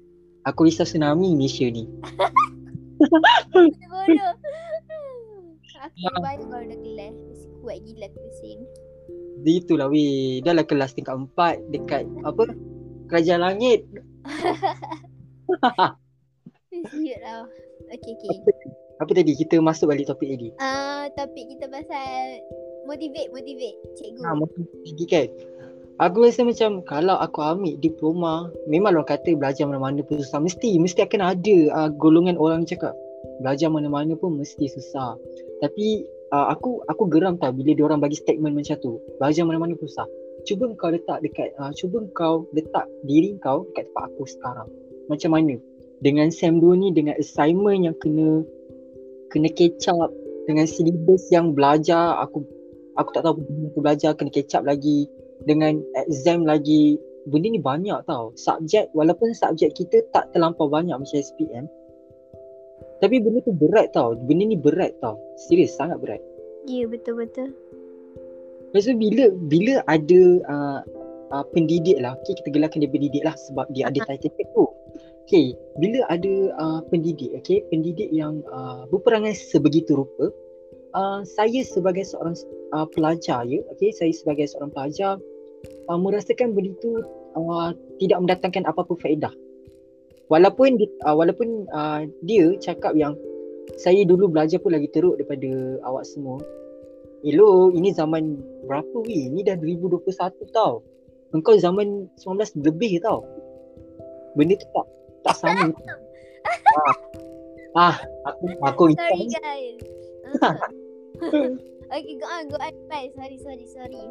Aku 0.46 0.62
risau 0.62 0.86
tsunami 0.86 1.34
Malaysia 1.34 1.66
ni 1.66 1.90
Bodoh. 3.50 4.32
Aku 5.82 5.98
Ya. 5.98 6.14
baru 6.22 6.44
kalau 6.46 6.66
dah 6.70 6.78
kelas. 6.86 7.16
Kuat 7.58 7.78
gila 7.82 8.06
aku. 8.06 8.62
Dia 9.42 9.54
itulah 9.58 9.90
weh 9.90 10.38
Dah 10.46 10.54
lah 10.54 10.62
kelas 10.62 10.94
tingkat 10.94 11.18
4 11.18 11.74
Dekat 11.74 12.06
Apa 12.22 12.46
Kerajaan 13.12 13.44
langit. 13.44 13.84
Siut 16.72 17.18
lah. 17.20 17.44
Okay, 17.92 18.16
okay. 18.16 18.40
Apa 19.04 19.12
tadi? 19.12 19.36
Kita 19.36 19.60
masuk 19.60 19.92
balik 19.92 20.08
topik 20.08 20.32
tadi. 20.32 20.48
Uh, 20.56 21.12
topik 21.12 21.44
kita 21.44 21.68
pasal 21.68 22.40
motivate, 22.88 23.28
motivate 23.36 23.76
cikgu. 24.00 24.24
Ha, 24.24 24.32
mungkin 24.32 24.64
lagi 24.64 25.04
kan? 25.04 25.28
Aku 26.00 26.24
rasa 26.24 26.40
macam 26.40 26.80
Kalau 26.88 27.20
aku 27.20 27.44
ambil 27.44 27.76
diploma 27.76 28.48
Memang 28.64 28.96
orang 28.96 29.12
kata 29.12 29.36
Belajar 29.36 29.68
mana-mana 29.68 30.00
pun 30.00 30.16
susah. 30.24 30.40
Mesti 30.40 30.80
Mesti 30.80 31.04
akan 31.04 31.20
ada 31.20 31.56
uh, 31.68 31.90
Golongan 31.92 32.40
orang 32.40 32.64
cakap 32.64 32.96
Belajar 33.44 33.68
mana-mana 33.68 34.16
pun 34.16 34.40
Mesti 34.40 34.72
susah. 34.72 35.20
Tapi 35.60 36.08
uh, 36.32 36.48
Aku 36.56 36.80
Aku 36.88 37.12
geram 37.12 37.36
tau 37.36 37.52
Bila 37.52 37.76
orang 37.84 38.00
bagi 38.00 38.16
statement 38.16 38.56
macam 38.56 38.80
tu. 38.80 39.04
Belajar 39.20 39.44
mana-mana 39.44 39.76
pun 39.76 39.84
susah 39.84 40.08
Cuba 40.42 40.70
kau 40.74 40.90
letak 40.90 41.22
dekat 41.22 41.54
uh, 41.58 41.70
Cuba 41.74 42.02
kau 42.14 42.46
letak 42.52 42.86
Diri 43.06 43.38
kau 43.38 43.66
Dekat 43.70 43.90
tempat 43.90 44.04
aku 44.10 44.24
sekarang. 44.26 44.68
Macam 45.06 45.30
mana? 45.34 45.54
Dengan 46.02 46.30
SEM 46.34 46.58
2 46.58 46.82
ni 46.82 46.88
Dengan 46.90 47.14
assignment 47.18 47.86
yang 47.86 47.96
kena 48.02 48.42
Kena 49.30 49.48
catch 49.54 49.86
up 49.90 50.10
Dengan 50.50 50.66
syllabus 50.66 51.30
yang 51.30 51.54
belajar 51.54 52.18
Aku 52.26 52.42
Aku 52.98 53.08
tak 53.14 53.24
tahu 53.24 53.40
aku 53.72 53.80
belajar 53.80 54.12
Kena 54.18 54.30
catch 54.34 54.58
up 54.58 54.68
lagi. 54.68 55.08
Dengan 55.42 55.80
exam 56.06 56.46
lagi. 56.46 57.00
Benda 57.22 57.54
ni 57.54 57.62
banyak 57.62 58.02
tau. 58.06 58.34
Subjek 58.34 58.90
walaupun 58.98 59.30
subjek 59.30 59.78
kita 59.78 60.02
tak 60.10 60.34
terlampau 60.34 60.66
banyak 60.66 60.94
macam 60.94 61.18
SPM 61.18 61.70
tapi 63.02 63.18
benda 63.18 63.42
tu 63.42 63.50
berat 63.50 63.90
tau. 63.90 64.14
Benda 64.14 64.46
ni 64.46 64.54
berat 64.54 64.94
tau. 65.02 65.18
Serius 65.34 65.74
sangat 65.74 65.98
berat. 65.98 66.22
Ya, 66.70 66.86
betul-betul. 66.86 67.50
Lepas 68.72 68.88
tu 68.88 68.96
bila 68.96 69.24
bila 69.52 69.74
ada 69.84 70.22
uh, 70.48 70.80
uh, 71.32 71.44
pendidik 71.52 72.00
lah 72.00 72.16
okay, 72.16 72.32
kita 72.40 72.48
gelarkan 72.56 72.80
dia 72.80 72.90
pendidik 72.90 73.22
lah 73.22 73.36
sebab 73.36 73.68
dia 73.76 73.92
ada 73.92 74.00
title 74.08 74.32
tag 74.32 74.48
tu 74.56 74.64
okay 75.28 75.52
bila 75.76 76.08
ada 76.08 76.32
uh, 76.56 76.80
pendidik 76.88 77.36
okay 77.36 77.60
pendidik 77.68 78.08
yang 78.08 78.40
uh, 78.48 78.88
berperangai 78.88 79.36
sebegitu 79.36 79.92
rupa 80.00 80.32
uh, 80.96 81.20
saya 81.20 81.60
sebagai 81.68 82.08
seorang 82.08 82.32
uh, 82.72 82.88
pelajar 82.88 83.44
ya 83.44 83.60
okay 83.68 83.92
saya 83.92 84.08
sebagai 84.16 84.48
seorang 84.48 84.72
pelajar 84.72 85.20
uh, 85.88 85.98
merasakan 85.98 86.54
benda 86.56 86.72
tu 86.80 87.00
uh, 87.36 87.70
tidak 87.98 88.18
mendatangkan 88.22 88.64
apa-apa 88.68 88.94
faedah. 89.00 89.32
Walaupun 90.30 90.80
uh, 91.04 91.16
walaupun 91.16 91.68
uh, 91.72 92.08
dia 92.24 92.56
cakap 92.56 92.96
yang 92.96 93.16
saya 93.76 94.02
dulu 94.04 94.32
belajar 94.32 94.58
pun 94.58 94.74
lagi 94.74 94.88
teruk 94.90 95.20
daripada 95.20 95.78
awak 95.86 96.04
semua. 96.08 96.40
Hello, 97.22 97.70
ini 97.70 97.94
zaman 97.94 98.34
berapa 98.66 98.98
weh? 99.06 99.30
Ini 99.30 99.46
dah 99.46 99.54
2021 99.54 100.42
tau. 100.50 100.82
Engkau 101.30 101.54
zaman 101.54 102.10
19 102.18 102.66
lebih 102.66 102.98
tau. 102.98 103.22
Benda 104.34 104.58
tu 104.58 104.66
tak 104.74 104.86
tak 105.22 105.36
sama. 105.38 105.70
ah. 107.78 107.78
ah, 107.78 107.96
aku 108.26 108.44
aku 108.66 108.82
Sorry 108.98 109.30
guys. 109.30 109.78
okay, 111.94 112.14
go 112.18 112.26
on, 112.26 112.50
go 112.50 112.58
on. 112.58 112.74
Bye. 112.90 113.14
Sorry, 113.14 113.38
sorry, 113.38 113.70
sorry. 113.70 114.02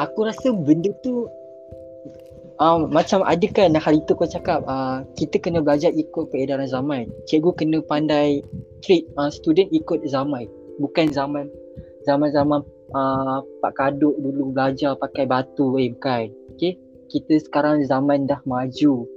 Aku 0.00 0.24
rasa 0.24 0.56
benda 0.56 0.96
tu 1.04 1.28
uh, 2.56 2.88
macam 2.88 3.20
ada 3.20 3.44
kan 3.52 3.76
hal 3.76 4.00
itu 4.00 4.16
kau 4.16 4.24
cakap 4.24 4.64
uh, 4.64 5.04
kita 5.20 5.36
kena 5.36 5.60
belajar 5.60 5.92
ikut 5.92 6.32
peredaran 6.32 6.72
zaman. 6.72 7.04
Cikgu 7.28 7.52
kena 7.52 7.84
pandai 7.84 8.40
treat 8.80 9.04
uh, 9.20 9.28
student 9.28 9.68
ikut 9.76 10.00
zaman. 10.08 10.48
Bukan 10.80 11.12
zaman 11.12 11.52
zaman-zaman 12.04 12.64
uh, 12.94 13.40
Pak 13.60 13.72
Kaduk 13.76 14.16
dulu 14.20 14.52
belajar 14.54 14.96
pakai 14.96 15.28
batu 15.28 15.76
eh 15.76 15.92
bukan. 15.92 16.30
Okay. 16.56 16.76
Kita 17.10 17.42
sekarang 17.42 17.82
zaman 17.90 18.30
dah 18.30 18.38
maju. 18.46 19.08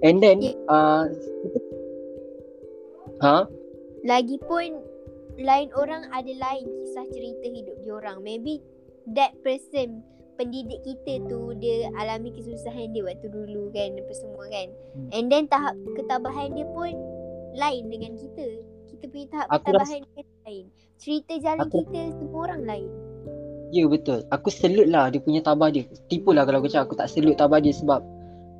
And 0.00 0.20
then 0.20 0.40
uh, 0.68 1.08
Ha? 3.20 3.48
Lagipun 4.04 4.76
lain 5.40 5.68
orang 5.76 6.08
ada 6.12 6.32
lain 6.32 6.64
kisah 6.64 7.06
cerita 7.12 7.46
hidup 7.48 7.76
dia 7.84 7.92
orang. 7.96 8.20
Maybe 8.20 8.60
that 9.16 9.36
person 9.40 10.04
pendidik 10.36 10.84
kita 10.84 11.24
tu 11.32 11.56
dia 11.56 11.88
alami 11.96 12.28
kesusahan 12.36 12.92
dia 12.92 13.08
waktu 13.08 13.28
dulu 13.32 13.72
kan 13.72 13.96
apa 13.96 14.12
semua 14.12 14.44
kan. 14.52 14.68
Hmm. 14.68 15.08
And 15.16 15.26
then 15.32 15.48
tahap 15.48 15.76
ketabahan 15.96 16.56
dia 16.56 16.68
pun 16.76 16.92
lain 17.56 17.88
dengan 17.88 18.20
kita. 18.20 18.46
Kita 18.92 19.04
punya 19.08 19.26
tahap 19.32 19.48
aku 19.48 19.72
ketabahan 19.72 20.00
rasa... 20.04 20.35
lain. 20.46 20.64
Cerita 20.96 21.34
jalan 21.42 21.66
aku... 21.66 21.82
kita 21.84 22.00
semua 22.16 22.40
orang 22.46 22.62
lain. 22.64 22.90
Ya 23.74 23.84
betul. 23.90 24.22
Aku 24.30 24.48
selut 24.48 24.86
lah 24.86 25.10
dia 25.10 25.18
punya 25.18 25.42
tabah 25.42 25.74
dia. 25.74 25.84
Tipu 26.06 26.30
lah 26.30 26.46
kalau 26.46 26.62
aku 26.62 26.70
cakap 26.70 26.86
aku 26.86 26.96
tak 26.96 27.10
selut 27.10 27.34
tabah 27.34 27.58
dia 27.58 27.74
sebab 27.74 28.00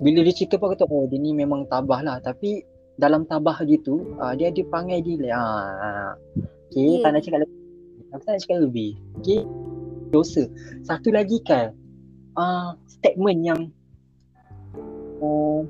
bila 0.03 0.21
dia 0.27 0.35
cerita 0.35 0.59
pun 0.59 0.75
aku 0.75 0.83
tahu 0.83 0.93
oh 0.93 1.05
dia 1.07 1.17
ni 1.17 1.31
memang 1.31 1.65
tabah 1.71 2.03
lah. 2.03 2.19
Tapi 2.19 2.67
dalam 2.99 3.25
tabah 3.25 3.63
dia 3.63 3.79
tu 3.87 4.19
uh, 4.19 4.35
dia 4.35 4.51
ada 4.51 4.63
pangai 4.67 4.99
dia 5.01 5.31
lah. 5.31 6.19
Okay, 6.69 6.99
yeah. 6.99 7.03
tak 7.07 7.11
nak 7.15 7.23
cakap 7.23 7.41
lebih. 7.47 7.61
Aku 8.11 8.23
tak 8.27 8.33
nak 8.35 8.41
cakap 8.43 8.59
lebih. 8.67 8.91
Okay 9.23 9.41
dosa. 10.11 10.47
Satu 10.87 11.11
lagi 11.11 11.43
kan 11.43 11.75
uh, 12.39 12.75
statement 12.87 13.41
yang 13.43 13.61
uh, 15.23 15.61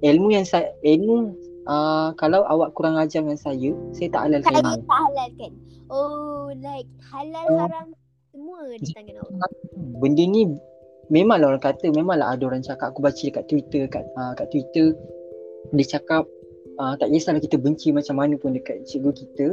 ilmu 0.00 0.28
yang 0.32 0.46
saya 0.48 0.72
ilmu 0.84 1.36
uh, 1.66 2.14
kalau 2.16 2.46
awak 2.46 2.72
kurang 2.76 2.96
ajar 2.96 3.24
dengan 3.24 3.40
saya, 3.40 3.72
saya 3.92 4.08
tak 4.12 4.22
halalkan. 4.30 4.52
Saya 4.54 4.80
tak 4.80 5.00
halalkan. 5.10 5.52
Oh, 5.90 6.54
like 6.62 6.88
halal 7.10 7.46
uh, 7.50 7.58
haram 7.66 7.86
semua 8.30 8.60
di 8.78 8.86
tangan 8.94 9.16
awak. 9.26 9.50
Benda 9.98 10.24
ni 10.24 10.54
memanglah 11.10 11.52
orang 11.52 11.62
kata 11.62 11.90
memanglah 11.90 12.32
ada 12.32 12.42
orang 12.46 12.62
cakap 12.62 12.94
aku 12.94 13.02
baca 13.02 13.18
dekat 13.18 13.44
Twitter 13.50 13.82
kat 13.90 14.06
uh, 14.14 14.32
kat 14.38 14.46
Twitter 14.54 14.94
dia 15.74 15.86
cakap 15.98 16.24
uh, 16.78 16.94
tak 16.96 17.10
kisahlah 17.10 17.42
kita 17.42 17.58
benci 17.58 17.90
macam 17.90 18.16
mana 18.16 18.38
pun 18.38 18.54
dekat 18.54 18.86
cikgu 18.86 19.10
kita 19.12 19.46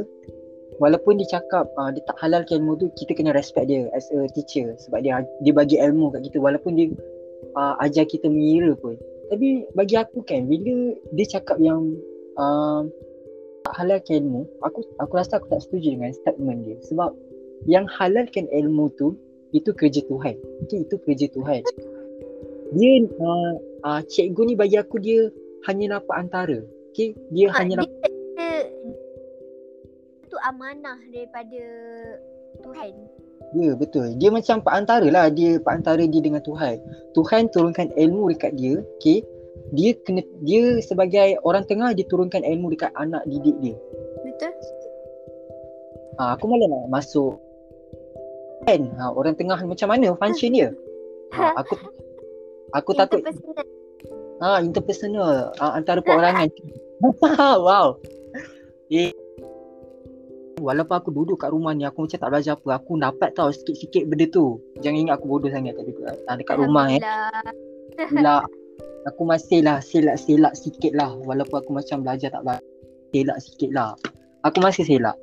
walaupun 0.78 1.18
dia 1.18 1.26
cakap 1.38 1.66
uh, 1.74 1.90
dia 1.90 2.00
tak 2.06 2.16
halalkan 2.22 2.62
ilmu 2.62 2.78
tu 2.78 2.86
kita 2.94 3.12
kena 3.18 3.34
respect 3.34 3.66
dia 3.66 3.90
as 3.90 4.06
a 4.14 4.30
teacher 4.32 4.78
sebab 4.78 5.02
dia 5.02 5.26
dia 5.42 5.52
bagi 5.52 5.76
ilmu 5.82 6.14
kat 6.14 6.30
kita 6.30 6.38
walaupun 6.38 6.78
dia 6.78 6.86
uh, 7.58 7.74
ajar 7.82 8.06
kita 8.06 8.30
mengira 8.30 8.78
pun 8.78 8.94
tapi 9.28 9.68
bagi 9.76 9.96
aku 9.96 10.24
kan 10.24 10.48
bila 10.48 10.96
dia 11.16 11.26
cakap 11.28 11.60
yang 11.60 11.96
uh, 12.40 12.84
tak 13.66 13.74
halalkan 13.84 14.24
ilmu 14.24 14.42
aku 14.64 14.84
aku 14.98 15.12
rasa 15.16 15.40
aku 15.40 15.48
tak 15.52 15.60
setuju 15.64 15.96
dengan 15.98 16.12
statement 16.12 16.64
dia 16.64 16.76
sebab 16.84 17.12
yang 17.66 17.84
halalkan 17.90 18.48
ilmu 18.48 18.88
tu 18.96 19.16
itu 19.52 19.72
kerja 19.72 20.00
Tuhan 20.08 20.36
okay, 20.64 20.84
itu 20.84 20.96
kerja 21.04 21.26
Tuhan 21.32 21.62
dia 22.76 22.92
uh, 23.20 23.54
uh, 23.84 24.00
cikgu 24.04 24.52
ni 24.52 24.54
bagi 24.56 24.76
aku 24.76 25.00
dia 25.00 25.28
hanya 25.66 26.00
dapat 26.00 26.14
antara 26.28 26.58
okay? 26.92 27.16
dia 27.32 27.52
ha, 27.52 27.60
hanya 27.64 27.84
dapat 27.84 28.08
tu 30.28 30.36
amanah 30.44 31.00
daripada 31.10 31.62
Tuhan. 32.62 32.92
Ya 33.56 33.72
betul. 33.72 34.12
Dia 34.20 34.28
macam 34.28 34.60
pak 34.60 34.74
antara 34.74 35.06
lah 35.08 35.32
dia 35.32 35.56
pak 35.56 35.80
antara 35.80 36.04
dia 36.04 36.20
dengan 36.20 36.44
Tuhan. 36.44 36.76
Tuhan 37.16 37.48
turunkan 37.48 37.88
ilmu 37.96 38.28
dekat 38.36 38.56
dia, 38.60 38.84
okey. 39.00 39.24
Dia 39.72 39.96
kena 40.04 40.24
dia 40.44 40.80
sebagai 40.84 41.40
orang 41.44 41.64
tengah 41.64 41.92
dia 41.96 42.04
turunkan 42.08 42.44
ilmu 42.44 42.72
dekat 42.72 42.92
anak 42.96 43.24
didik 43.28 43.56
dia. 43.60 43.76
Betul. 44.24 44.52
Ha, 46.18 46.34
aku 46.34 46.44
malah 46.50 46.66
nak 46.66 46.84
masuk 46.90 47.38
kan 48.66 48.90
ha, 48.98 49.14
orang 49.14 49.38
tengah 49.38 49.56
macam 49.64 49.88
mana 49.88 50.12
function 50.18 50.52
dia. 50.52 50.68
Ha, 51.32 51.56
aku 51.56 51.78
aku 52.74 52.90
takut 52.92 53.22
Ha 54.38 54.62
interpersonal 54.62 55.50
ha, 55.56 55.74
antara 55.74 56.04
perorangan. 56.04 56.52
wow. 57.66 57.96
Eh 58.92 59.14
Walaupun 60.58 60.94
aku 60.98 61.10
duduk 61.14 61.38
kat 61.40 61.54
rumah 61.54 61.72
ni 61.72 61.86
Aku 61.86 62.04
macam 62.04 62.18
tak 62.18 62.30
belajar 62.30 62.54
apa. 62.58 62.68
Aku 62.82 62.98
dapat 62.98 63.30
tau 63.34 63.48
sikit-sikit 63.54 64.04
benda 64.10 64.26
tu. 64.28 64.58
Jangan 64.82 64.98
ingat 64.98 65.14
aku 65.22 65.26
bodoh 65.30 65.50
sangat 65.50 65.78
kat 65.78 65.84
dekat, 65.86 66.14
ah, 66.26 66.36
dekat 66.36 66.56
rumah 66.58 66.86
eh. 66.92 67.00
Bila 68.10 68.42
Aku 69.14 69.24
masih 69.24 69.64
lah 69.64 69.80
selak-selak 69.80 70.52
sikit 70.58 70.92
lah. 70.92 71.14
Walaupun 71.24 71.64
aku 71.64 71.70
macam 71.72 72.04
belajar 72.04 72.28
tak 72.34 72.42
belajar 72.44 72.64
Selak 73.08 73.38
sikit 73.40 73.70
lah. 73.72 73.96
Aku 74.44 74.60
masih 74.60 74.84
selak. 74.84 75.16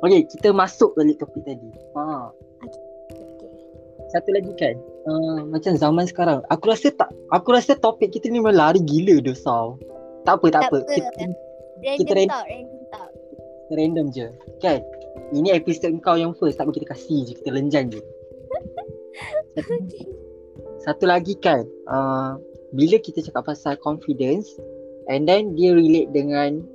Okay 0.00 0.24
kita 0.28 0.52
masuk 0.52 0.96
balik 0.96 1.20
topik 1.20 1.44
tadi. 1.44 1.68
Ha. 1.96 2.32
Satu 4.14 4.30
lagi 4.30 4.52
kan? 4.54 4.76
Uh, 5.04 5.42
Macam 5.50 5.74
zaman 5.74 6.06
sekarang. 6.06 6.40
Aku 6.48 6.70
rasa 6.70 6.94
tak 6.94 7.10
Aku 7.34 7.50
rasa 7.50 7.74
topik 7.74 8.14
kita 8.14 8.30
ni 8.30 8.38
memang 8.38 8.54
lari 8.54 8.78
gila 8.78 9.18
dosa 9.18 9.74
Tak 10.22 10.38
apa 10.38 10.46
tak, 10.54 10.62
tak 10.62 10.70
apa, 10.70 10.78
apa. 10.80 10.92
Kita, 10.94 11.10
Random 11.84 11.98
kita 11.98 12.12
talk, 12.30 12.46
random 12.46 12.73
random 13.72 14.12
je. 14.12 14.28
Kan? 14.60 14.84
Ini 15.32 15.56
episod 15.56 15.94
kau 16.04 16.18
yang 16.18 16.34
first 16.36 16.58
tak 16.58 16.68
kita 16.74 16.90
kasih 16.90 17.24
je 17.24 17.32
kita 17.38 17.50
lenjan 17.54 17.88
je. 17.88 18.02
Satu, 19.54 19.74
satu 20.84 21.04
lagi 21.06 21.38
kan 21.38 21.64
uh, 21.86 22.36
bila 22.74 22.98
kita 22.98 23.22
cakap 23.22 23.46
pasal 23.46 23.78
confidence 23.78 24.50
and 25.06 25.30
then 25.30 25.54
dia 25.54 25.72
relate 25.72 26.10
dengan 26.10 26.66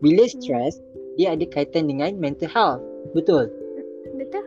bila 0.00 0.24
hmm. 0.24 0.32
stress 0.40 0.80
dia 1.20 1.32
ada 1.32 1.44
kaitan 1.48 1.88
dengan 1.88 2.16
mental 2.16 2.48
health. 2.48 2.82
Betul? 3.16 3.48
Betul. 4.16 4.44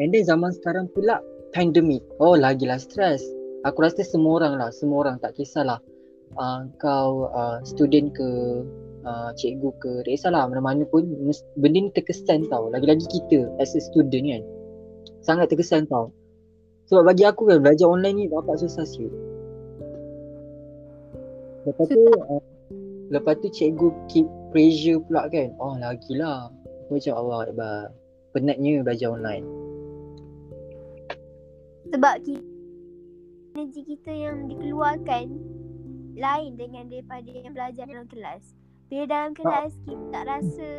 And 0.00 0.12
then 0.12 0.24
zaman 0.24 0.52
sekarang 0.52 0.92
pula 0.92 1.20
pandemic. 1.56 2.04
Oh 2.20 2.36
lagilah 2.36 2.80
stress. 2.80 3.24
Aku 3.64 3.80
rasa 3.82 4.04
semua 4.04 4.44
orang 4.44 4.60
lah 4.60 4.70
semua 4.70 5.08
orang 5.08 5.16
tak 5.20 5.36
kisahlah 5.40 5.80
uh, 6.36 6.68
kau 6.78 7.32
uh, 7.32 7.58
student 7.64 8.12
ke 8.12 8.28
uh, 9.06 9.30
cikgu 9.38 9.70
ke 9.78 9.92
tak 10.04 10.12
kisahlah 10.18 10.50
mana-mana 10.50 10.82
pun 10.90 11.06
benda 11.56 11.78
ni 11.78 11.90
terkesan 11.94 12.50
tau. 12.50 12.68
Lagi-lagi 12.68 13.06
kita 13.06 13.48
as 13.62 13.72
a 13.72 13.80
student 13.80 14.26
kan. 14.26 14.42
Sangat 15.22 15.48
terkesan 15.48 15.86
tau. 15.86 16.10
Sebab 16.90 17.06
bagi 17.06 17.24
aku 17.24 17.48
kan 17.48 17.62
belajar 17.62 17.86
online 17.86 18.16
ni 18.18 18.24
dapat 18.28 18.58
susah 18.62 18.84
siut 18.86 19.14
lepas 21.66 21.86
tu 21.90 21.98
uh, 22.30 22.42
lepas 23.10 23.34
tu 23.42 23.50
cikgu 23.50 23.90
keep 24.06 24.26
pressure 24.54 25.02
pula 25.04 25.26
kan. 25.28 25.52
Oh 25.58 25.74
lagilah 25.76 26.48
macam 26.88 27.12
Allah 27.18 27.38
Akbar 27.50 27.76
penatnya 28.32 28.86
belajar 28.86 29.10
online. 29.10 29.44
Sebab 31.90 32.14
kita 32.22 32.42
energi 33.56 33.82
kita 33.82 34.10
yang 34.14 34.46
dikeluarkan 34.50 35.26
lain 36.16 36.50
dengan 36.56 36.88
daripada 36.88 37.28
yang 37.28 37.52
belajar 37.52 37.84
dalam 37.86 38.06
kelas. 38.08 38.42
Bila 38.86 39.04
dalam 39.10 39.30
kelas 39.34 39.74
kita 39.82 40.04
tak 40.14 40.24
rasa 40.30 40.70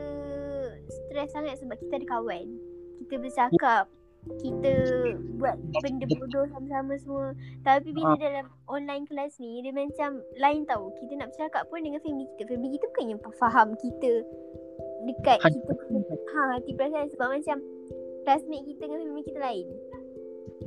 stres 0.87 1.29
sangat 1.35 1.59
sebab 1.59 1.75
kita 1.83 1.99
ada 1.99 2.07
kawan. 2.07 2.47
Kita 3.03 3.15
bercakap, 3.19 3.83
kita 4.39 4.73
buat 5.39 5.55
benda 5.83 6.05
bodoh 6.15 6.45
sama-sama 6.51 6.93
semua. 6.99 7.27
Tapi 7.63 7.89
bila 7.91 8.15
ha. 8.15 8.19
dalam 8.19 8.45
online 8.67 9.03
kelas 9.07 9.35
ni 9.39 9.63
dia 9.63 9.71
macam 9.75 10.23
lain 10.39 10.63
tau. 10.67 10.91
Kita 10.99 11.13
nak 11.19 11.35
bercakap 11.35 11.63
pun 11.67 11.83
dengan 11.83 11.99
family 12.03 12.27
kita. 12.35 12.43
Family 12.51 12.69
kita 12.79 12.85
bukan 12.91 13.05
yang 13.11 13.21
faham 13.39 13.67
kita 13.79 14.11
dekat 15.07 15.39
ha. 15.39 15.47
kita 15.47 15.71
ha, 16.35 16.39
hati 16.59 16.71
perasaan 16.75 17.07
sebab 17.15 17.27
macam 17.31 17.57
classmate 18.27 18.65
kita 18.67 18.81
dengan 18.87 18.99
family 19.03 19.23
kita 19.23 19.39
lain. 19.39 19.67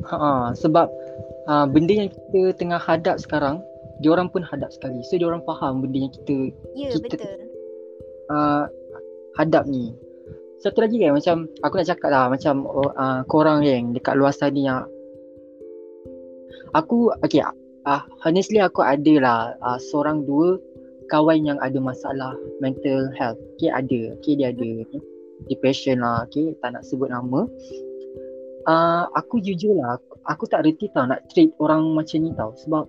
Ha, 0.09 0.57
sebab 0.57 0.86
ha, 1.49 1.68
benda 1.68 1.93
yang 1.93 2.11
kita 2.12 2.57
tengah 2.57 2.80
hadap 2.80 3.20
sekarang 3.20 3.61
dia 4.01 4.09
orang 4.16 4.32
pun 4.32 4.40
hadap 4.40 4.72
sekali. 4.72 5.05
So 5.05 5.20
dia 5.20 5.28
orang 5.28 5.44
faham 5.44 5.84
benda 5.84 6.09
yang 6.09 6.12
kita 6.12 6.36
Ya 6.72 6.88
kita, 6.96 7.20
betul. 7.20 7.36
Uh, 8.32 8.64
hadap 9.36 9.68
ni. 9.68 9.92
Satu 10.61 10.84
lagi 10.84 11.01
kan 11.01 11.16
macam 11.16 11.36
aku 11.64 11.80
nak 11.80 11.88
cakap 11.88 12.11
lah 12.12 12.24
macam 12.28 12.68
uh, 12.68 13.20
korang 13.28 13.64
yang 13.64 13.96
dekat 13.96 14.16
luar 14.16 14.32
sana 14.32 14.61
yang 14.61 14.80
aku 16.76 17.12
okay 17.24 17.40
uh, 17.88 18.03
honestly 18.24 18.61
aku 18.61 18.84
ada 18.84 19.14
lah 19.20 19.38
uh, 19.64 19.80
seorang 19.80 20.28
dua 20.28 20.61
kawan 21.09 21.48
yang 21.48 21.59
ada 21.64 21.76
masalah 21.80 22.36
mental 22.61 23.09
health. 23.16 23.40
Okay 23.57 23.72
ada. 23.72 24.16
Okay 24.20 24.36
dia 24.36 24.53
ada 24.53 24.70
okay. 24.84 25.01
depression 25.48 26.01
lah. 26.01 26.28
Okay 26.28 26.57
tak 26.61 26.76
nak 26.76 26.84
sebut 26.84 27.09
nama. 27.12 27.48
Uh, 28.68 29.09
aku 29.16 29.40
jujur 29.40 29.72
lah 29.80 29.96
aku, 29.96 30.12
aku 30.28 30.44
tak 30.44 30.68
reti 30.68 30.92
tau 30.92 31.09
nak 31.09 31.24
treat 31.32 31.48
orang 31.57 31.96
macam 31.96 32.20
ni 32.20 32.30
tau 32.36 32.53
sebab 32.61 32.84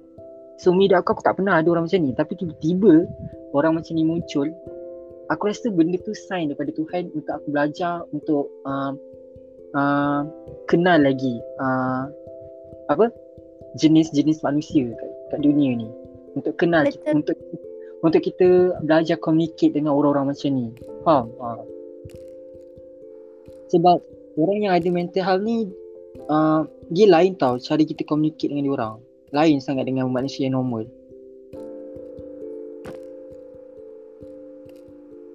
seumur 0.62 0.94
aku 0.94 1.18
aku 1.18 1.24
tak 1.26 1.42
pernah 1.42 1.58
ada 1.58 1.68
orang 1.74 1.90
macam 1.90 2.00
ni. 2.06 2.14
Tapi 2.14 2.34
tiba-tiba 2.38 3.10
orang 3.58 3.82
macam 3.82 3.94
ni 3.98 4.06
muncul. 4.06 4.48
Aku 5.34 5.50
rasa 5.50 5.74
benda 5.74 5.98
tu 6.06 6.14
sign 6.14 6.52
daripada 6.52 6.76
Tuhan 6.76 7.10
untuk 7.16 7.34
aku 7.34 7.48
belajar 7.50 8.04
untuk 8.12 8.52
uh, 8.68 8.94
uh, 9.74 10.22
kenal 10.70 11.02
lagi 11.02 11.42
uh, 11.58 12.06
apa? 12.92 13.10
Jenis-jenis 13.80 14.44
manusia 14.44 14.92
kat, 14.92 15.12
kat 15.32 15.40
dunia 15.42 15.80
ni. 15.80 15.88
Untuk 16.36 16.60
kenal 16.60 16.86
kita, 16.86 17.16
untuk 17.16 17.40
untuk 18.04 18.22
kita 18.22 18.76
belajar 18.84 19.16
communicate 19.24 19.72
dengan 19.72 19.96
orang-orang 19.96 20.36
macam 20.36 20.50
ni. 20.52 20.68
Faham? 21.08 21.28
Uh. 21.40 21.64
sebab 23.72 24.04
orang 24.36 24.68
yang 24.68 24.74
ada 24.76 24.88
mental 24.92 25.24
health 25.24 25.44
ni 25.48 25.72
uh, 26.28 26.68
dia 26.92 27.08
lain 27.08 27.40
tau 27.40 27.56
cara 27.56 27.80
kita 27.80 28.04
communicate 28.04 28.52
dengan 28.52 28.76
orang 28.76 29.00
lain 29.32 29.58
sangat 29.64 29.88
dengan 29.88 30.12
manusia 30.12 30.48
yang 30.48 30.60
normal 30.60 30.88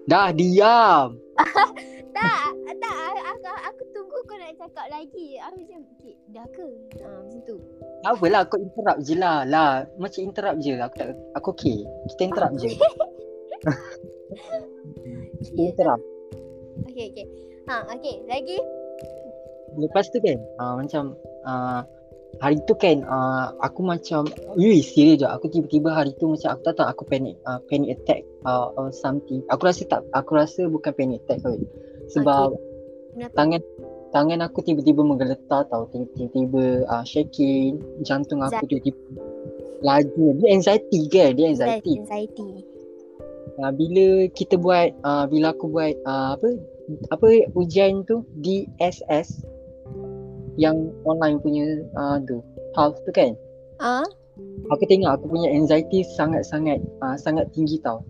Dah 0.06 0.30
diam. 0.30 1.18
tak, 2.16 2.46
tak 2.78 2.98
aku, 3.26 3.50
aku 3.66 3.82
tunggu 3.90 4.18
kau 4.30 4.38
nak 4.38 4.54
cakap 4.54 4.86
lagi. 4.86 5.34
Aku 5.42 5.66
macam 5.66 5.82
dah 6.30 6.46
ke? 6.54 6.66
Ha, 7.02 7.08
macam 7.26 7.40
tu. 7.42 7.58
Tak 8.06 8.14
apalah 8.14 8.42
kau 8.46 8.62
interrupt 8.62 9.02
je 9.02 9.14
lah. 9.18 9.42
lah. 9.42 9.82
Macam 9.98 10.22
interrupt 10.22 10.62
je. 10.62 10.78
Aku 10.78 10.94
tak 10.94 11.10
aku 11.34 11.50
okey. 11.58 11.82
Kita 12.14 12.22
interrupt 12.22 12.54
je. 12.62 12.70
Kita 15.50 15.60
interrupt. 15.74 16.04
Okey 16.86 17.10
okey. 17.10 17.26
Ha 17.66 17.82
okey, 17.98 18.22
lagi. 18.30 18.62
Lepas 19.74 20.06
tu 20.14 20.22
kan, 20.22 20.38
uh, 20.62 20.74
macam 20.78 21.18
uh, 21.42 21.82
hari 22.40 22.60
tu 22.68 22.76
kan 22.76 23.00
uh, 23.06 23.52
aku 23.64 23.80
macam 23.80 24.28
Ui 24.56 24.84
serius 24.84 25.24
je. 25.24 25.26
Aku 25.28 25.48
tiba-tiba 25.48 25.92
hari 25.92 26.12
tu 26.20 26.28
macam 26.28 26.52
aku 26.52 26.60
tak 26.68 26.74
tahu 26.80 26.86
aku 26.88 27.02
panic 27.08 27.34
uh, 27.48 27.60
panic 27.68 27.96
attack 27.96 28.22
uh, 28.44 28.68
or 28.76 28.92
something. 28.92 29.40
Aku 29.48 29.64
rasa 29.64 29.88
tak 29.88 30.04
aku 30.12 30.36
rasa 30.36 30.68
bukan 30.68 30.92
panic 30.92 31.24
attack 31.24 31.40
kot 31.44 31.60
sebab 32.12 32.54
okay. 33.16 33.28
tangan 33.34 33.62
tangan 34.12 34.40
aku 34.44 34.60
tiba-tiba 34.64 35.00
menggeletar 35.00 35.64
tau. 35.72 35.88
Tiba-tiba 35.92 36.84
uh, 36.86 37.04
shaking 37.06 37.80
jantung 38.04 38.44
aku 38.44 38.68
tiba-tiba 38.68 39.00
laju. 39.80 40.26
Dia 40.40 40.48
anxiety 40.52 41.08
kan 41.08 41.36
dia 41.36 41.52
anxiety. 41.52 42.00
anxiety. 42.04 42.64
Uh, 43.56 43.72
bila 43.72 44.28
kita 44.36 44.60
buat 44.60 44.92
uh, 45.00 45.24
bila 45.24 45.56
aku 45.56 45.72
buat 45.72 45.96
uh, 46.04 46.36
apa 46.36 46.48
apa 47.08 47.26
ujian 47.56 48.04
tu? 48.04 48.22
DSS 48.44 49.55
yang 50.56 50.92
online 51.08 51.40
punya 51.40 51.84
uh, 51.96 52.20
tu. 52.24 52.44
Health 52.76 53.00
tu 53.04 53.12
kan? 53.12 53.32
Ah 53.80 54.04
uh? 54.04 54.08
aku 54.68 54.84
tengok 54.88 55.10
aku 55.16 55.24
punya 55.32 55.48
anxiety 55.52 56.04
sangat-sangat 56.16 56.80
uh, 57.00 57.16
sangat 57.16 57.48
tinggi 57.56 57.80
tau. 57.80 58.04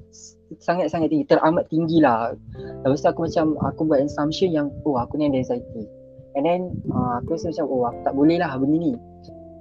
Sangat-sangat 0.63 1.11
tinggi 1.11 1.27
teramat 1.27 1.67
tinggi 1.71 2.03
lah. 2.03 2.35
Lepas 2.83 3.03
tu 3.03 3.09
aku 3.11 3.27
macam 3.27 3.59
aku 3.63 3.81
buat 3.87 4.03
assumption 4.03 4.51
yang 4.55 4.71
oh 4.87 4.99
aku 4.99 5.19
ni 5.19 5.31
ada 5.31 5.43
anxiety. 5.43 5.85
And 6.39 6.45
then 6.45 6.61
uh, 6.93 7.23
aku 7.23 7.39
rasa 7.39 7.55
macam 7.55 7.67
oh 7.71 7.83
aku 7.89 7.99
tak 8.07 8.15
boleh 8.15 8.37
lah 8.43 8.51
benda 8.59 8.77
ni. 8.79 8.95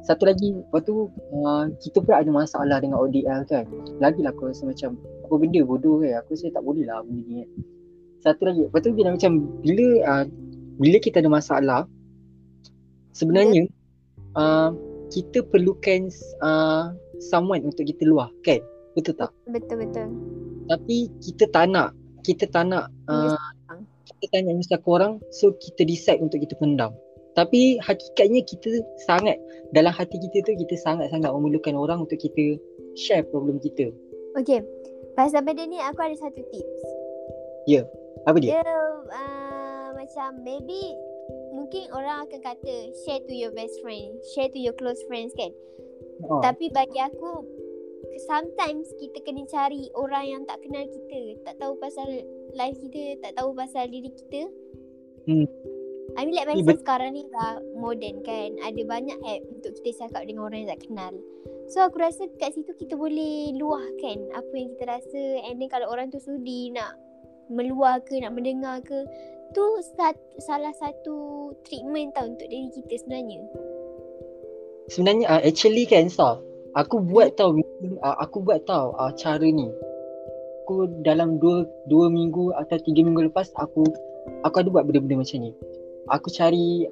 Satu 0.06 0.30
lagi 0.30 0.54
lepas 0.54 0.86
tu 0.86 1.10
uh, 1.34 1.64
kita 1.82 1.98
pula 2.06 2.22
ada 2.22 2.30
masalah 2.30 2.78
dengan 2.82 3.02
ODL 3.02 3.46
kan. 3.50 3.66
Lagi 3.98 4.22
lah 4.22 4.34
aku 4.34 4.54
rasa 4.54 4.70
macam 4.70 4.98
apa 5.26 5.34
benda 5.42 5.62
bodoh 5.66 6.02
kan 6.02 6.22
aku 6.22 6.38
rasa 6.38 6.54
tak 6.54 6.64
boleh 6.66 6.86
lah 6.86 7.02
benda 7.06 7.22
ni. 7.26 7.46
Satu 8.22 8.46
lagi 8.46 8.66
lepas 8.66 8.82
tu 8.82 8.94
bila 8.94 9.14
macam 9.14 9.32
bila 9.62 9.88
uh, 10.06 10.26
bila 10.82 10.98
kita 11.02 11.22
ada 11.22 11.30
masalah 11.30 11.82
sebenarnya 13.16 13.72
uh, 14.36 14.76
kita 15.10 15.42
perlukan 15.48 16.12
uh, 16.44 16.92
someone 17.24 17.64
untuk 17.64 17.88
kita 17.88 18.04
luah 18.04 18.28
kan? 18.44 18.60
Betul 18.94 19.16
tak? 19.16 19.32
Betul 19.50 19.88
betul. 19.88 20.08
Tapi 20.68 21.08
kita 21.24 21.48
tak 21.56 21.72
nak. 21.72 21.96
Kita 22.28 22.50
tak 22.52 22.68
nak 22.68 22.92
uh, 23.08 23.38
kita 24.06 24.26
tanya 24.34 24.58
mesti 24.58 24.78
orang 24.86 25.22
so 25.30 25.56
kita 25.58 25.88
decide 25.88 26.20
untuk 26.20 26.44
kita 26.44 26.58
pendam. 26.60 26.92
Tapi 27.36 27.78
hakikatnya 27.84 28.48
kita 28.48 28.80
sangat 29.04 29.36
dalam 29.76 29.92
hati 29.92 30.16
kita 30.16 30.48
tu 30.48 30.56
kita 30.56 30.76
sangat-sangat 30.80 31.28
memerlukan 31.28 31.76
orang 31.76 32.08
untuk 32.08 32.16
kita 32.16 32.56
share 32.96 33.28
problem 33.28 33.60
kita. 33.60 33.92
Okay. 34.40 34.64
Pasal 35.20 35.44
benda 35.44 35.64
ni 35.68 35.80
aku 35.80 36.00
ada 36.00 36.16
satu 36.16 36.44
tips. 36.52 36.82
Ya. 37.68 37.84
Yeah. 37.84 37.86
Apa 38.28 38.38
dia? 38.40 38.60
Dia 38.60 38.64
uh, 39.12 39.88
macam 39.96 40.44
maybe 40.44 40.96
mungkin 41.56 41.88
orang 41.96 42.28
akan 42.28 42.40
kata 42.44 42.92
share 43.08 43.24
to 43.24 43.34
your 43.34 43.56
best 43.56 43.80
friend, 43.80 44.20
share 44.36 44.52
to 44.52 44.60
your 44.60 44.76
close 44.76 45.00
friends 45.08 45.32
kan. 45.40 45.56
Oh. 46.28 46.44
Tapi 46.44 46.68
bagi 46.76 47.00
aku 47.00 47.48
sometimes 48.28 48.92
kita 49.00 49.24
kena 49.24 49.48
cari 49.48 49.88
orang 49.96 50.26
yang 50.28 50.42
tak 50.44 50.60
kenal 50.62 50.84
kita, 50.86 51.40
tak 51.48 51.56
tahu 51.58 51.80
pasal 51.80 52.08
life 52.54 52.78
kita, 52.80 53.20
tak 53.24 53.34
tahu 53.40 53.56
pasal 53.56 53.88
diri 53.88 54.12
kita. 54.12 54.52
Hmm. 55.26 55.48
I 56.16 56.24
mean 56.24 56.38
like 56.38 56.48
macam 56.48 56.80
sekarang 56.80 57.12
ni 57.18 57.28
dah 57.28 57.60
modern 57.76 58.24
kan. 58.24 58.56
Ada 58.64 58.82
banyak 58.88 59.20
app 59.20 59.42
untuk 59.52 59.72
kita 59.82 60.08
cakap 60.08 60.24
dengan 60.24 60.48
orang 60.48 60.64
yang 60.64 60.72
tak 60.78 60.88
kenal. 60.88 61.14
So 61.68 61.84
aku 61.84 62.00
rasa 62.00 62.30
kat 62.40 62.56
situ 62.56 62.72
kita 62.78 62.96
boleh 62.96 63.52
luahkan 63.58 64.32
apa 64.32 64.54
yang 64.54 64.70
kita 64.78 64.86
rasa 64.86 65.22
and 65.50 65.60
then 65.60 65.68
kalau 65.68 65.92
orang 65.92 66.14
tu 66.14 66.22
sudi 66.22 66.72
nak 66.72 66.96
meluah 67.50 68.00
ke, 68.02 68.22
nak 68.22 68.34
mendengar 68.34 68.82
ke, 68.82 69.06
tu 69.52 69.66
sat, 69.96 70.16
salah 70.42 70.74
satu 70.74 71.52
treatment 71.68 72.16
tau 72.16 72.26
untuk 72.32 72.48
diri 72.48 72.72
kita 72.72 73.04
sebenarnya. 73.04 73.40
Sebenarnya 74.90 75.26
uh, 75.30 75.42
actually 75.42 75.86
kan 75.90 76.10
Saf, 76.10 76.42
aku 76.78 77.02
buat 77.02 77.34
hmm. 77.34 77.38
tau 77.38 77.50
uh, 78.06 78.18
aku 78.22 78.38
buat 78.46 78.66
tau 78.70 78.94
uh, 78.96 79.12
cara 79.18 79.46
ni. 79.46 79.70
Aku 80.66 80.90
dalam 81.06 81.38
2 81.38 81.90
2 81.90 82.10
minggu 82.10 82.54
atau 82.58 82.78
3 82.78 83.06
minggu 83.06 83.30
lepas 83.30 83.54
aku 83.62 83.86
aku 84.42 84.56
ada 84.62 84.70
buat 84.70 84.86
benda-benda 84.90 85.22
macam 85.22 85.40
ni. 85.42 85.52
Aku 86.14 86.30
cari 86.30 86.86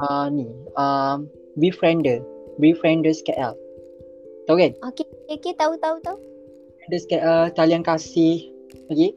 uh, 0.00 0.26
ni 0.32 0.48
uh, 0.76 1.20
befriender, 1.60 2.24
befrienders 2.56 3.20
KL. 3.24 3.52
Tahu 4.48 4.56
kan? 4.56 4.72
Okey, 4.88 5.04
okey 5.28 5.52
tahu 5.56 5.76
tahu 5.76 6.00
tahu. 6.00 6.16
Befrienders 6.76 7.04
KL 7.08 7.52
talian 7.52 7.84
kasih. 7.84 8.48
Okey. 8.88 9.12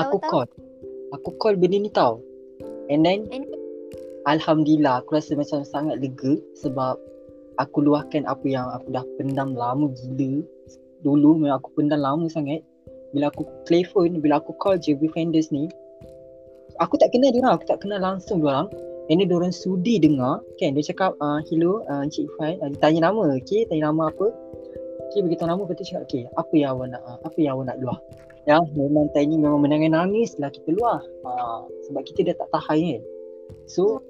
Aku 0.00 0.18
tahu, 0.18 0.42
call. 0.42 0.48
Aku 1.14 1.30
call 1.38 1.54
benda 1.54 1.78
ni 1.78 1.90
tau. 1.90 2.18
And 2.90 3.06
then 3.06 3.30
and... 3.30 3.46
Alhamdulillah 4.24 5.04
aku 5.04 5.20
rasa 5.20 5.36
macam 5.36 5.60
sangat 5.68 6.00
lega 6.00 6.40
sebab 6.56 6.96
aku 7.60 7.84
luahkan 7.84 8.24
apa 8.24 8.46
yang 8.48 8.64
aku 8.72 8.88
dah 8.88 9.04
pendam 9.20 9.52
lama 9.52 9.92
gila. 9.92 10.40
Dulu 11.04 11.44
memang 11.44 11.60
aku 11.60 11.76
pendam 11.76 12.00
lama 12.00 12.24
sangat. 12.32 12.64
Bila 13.12 13.28
aku 13.28 13.44
play 13.68 13.84
phone 13.84 14.18
bila 14.24 14.40
aku 14.40 14.56
call 14.56 14.80
je 14.80 14.96
befrienders 14.96 15.52
ni 15.52 15.68
aku 16.80 16.96
tak 16.96 17.12
kenal 17.12 17.30
dia 17.30 17.44
orang. 17.44 17.54
Aku 17.60 17.66
tak 17.68 17.84
kenal 17.84 18.00
langsung 18.00 18.40
dia 18.40 18.48
orang. 18.48 18.68
And 19.12 19.20
then 19.20 19.28
dia 19.28 19.36
orang 19.36 19.52
sudi 19.52 20.00
dengar. 20.00 20.40
Kan 20.56 20.72
dia 20.72 20.88
cakap 20.88 21.12
uh, 21.20 21.44
hello 21.52 21.84
uh, 21.92 22.02
Encik 22.02 22.24
Ifan 22.24 22.58
uh, 22.64 22.72
dia 22.72 22.80
tanya 22.80 23.12
nama. 23.12 23.36
Okay 23.44 23.68
tanya 23.68 23.92
nama 23.92 24.08
apa? 24.08 24.32
Okay 25.12 25.20
begitu 25.20 25.44
nama 25.44 25.62
betul 25.62 25.84
cakap 25.84 26.08
okay 26.08 26.24
apa 26.32 26.54
yang 26.56 26.80
awak 26.80 26.96
nak 26.96 27.02
uh, 27.04 27.20
apa 27.22 27.38
yang 27.38 27.60
awak 27.60 27.70
nak 27.70 27.78
luah 27.84 28.00
Ya, 28.44 28.60
memang 28.76 29.08
time 29.16 29.32
ni 29.32 29.36
memang 29.40 29.64
menangis-nangis 29.64 30.36
lah 30.36 30.52
kita 30.52 30.76
luar. 30.76 31.00
Ha, 31.24 31.64
sebab 31.88 32.04
kita 32.04 32.28
dah 32.28 32.36
tak 32.44 32.48
tahan 32.52 33.00
kan. 33.00 33.02
So, 33.64 34.04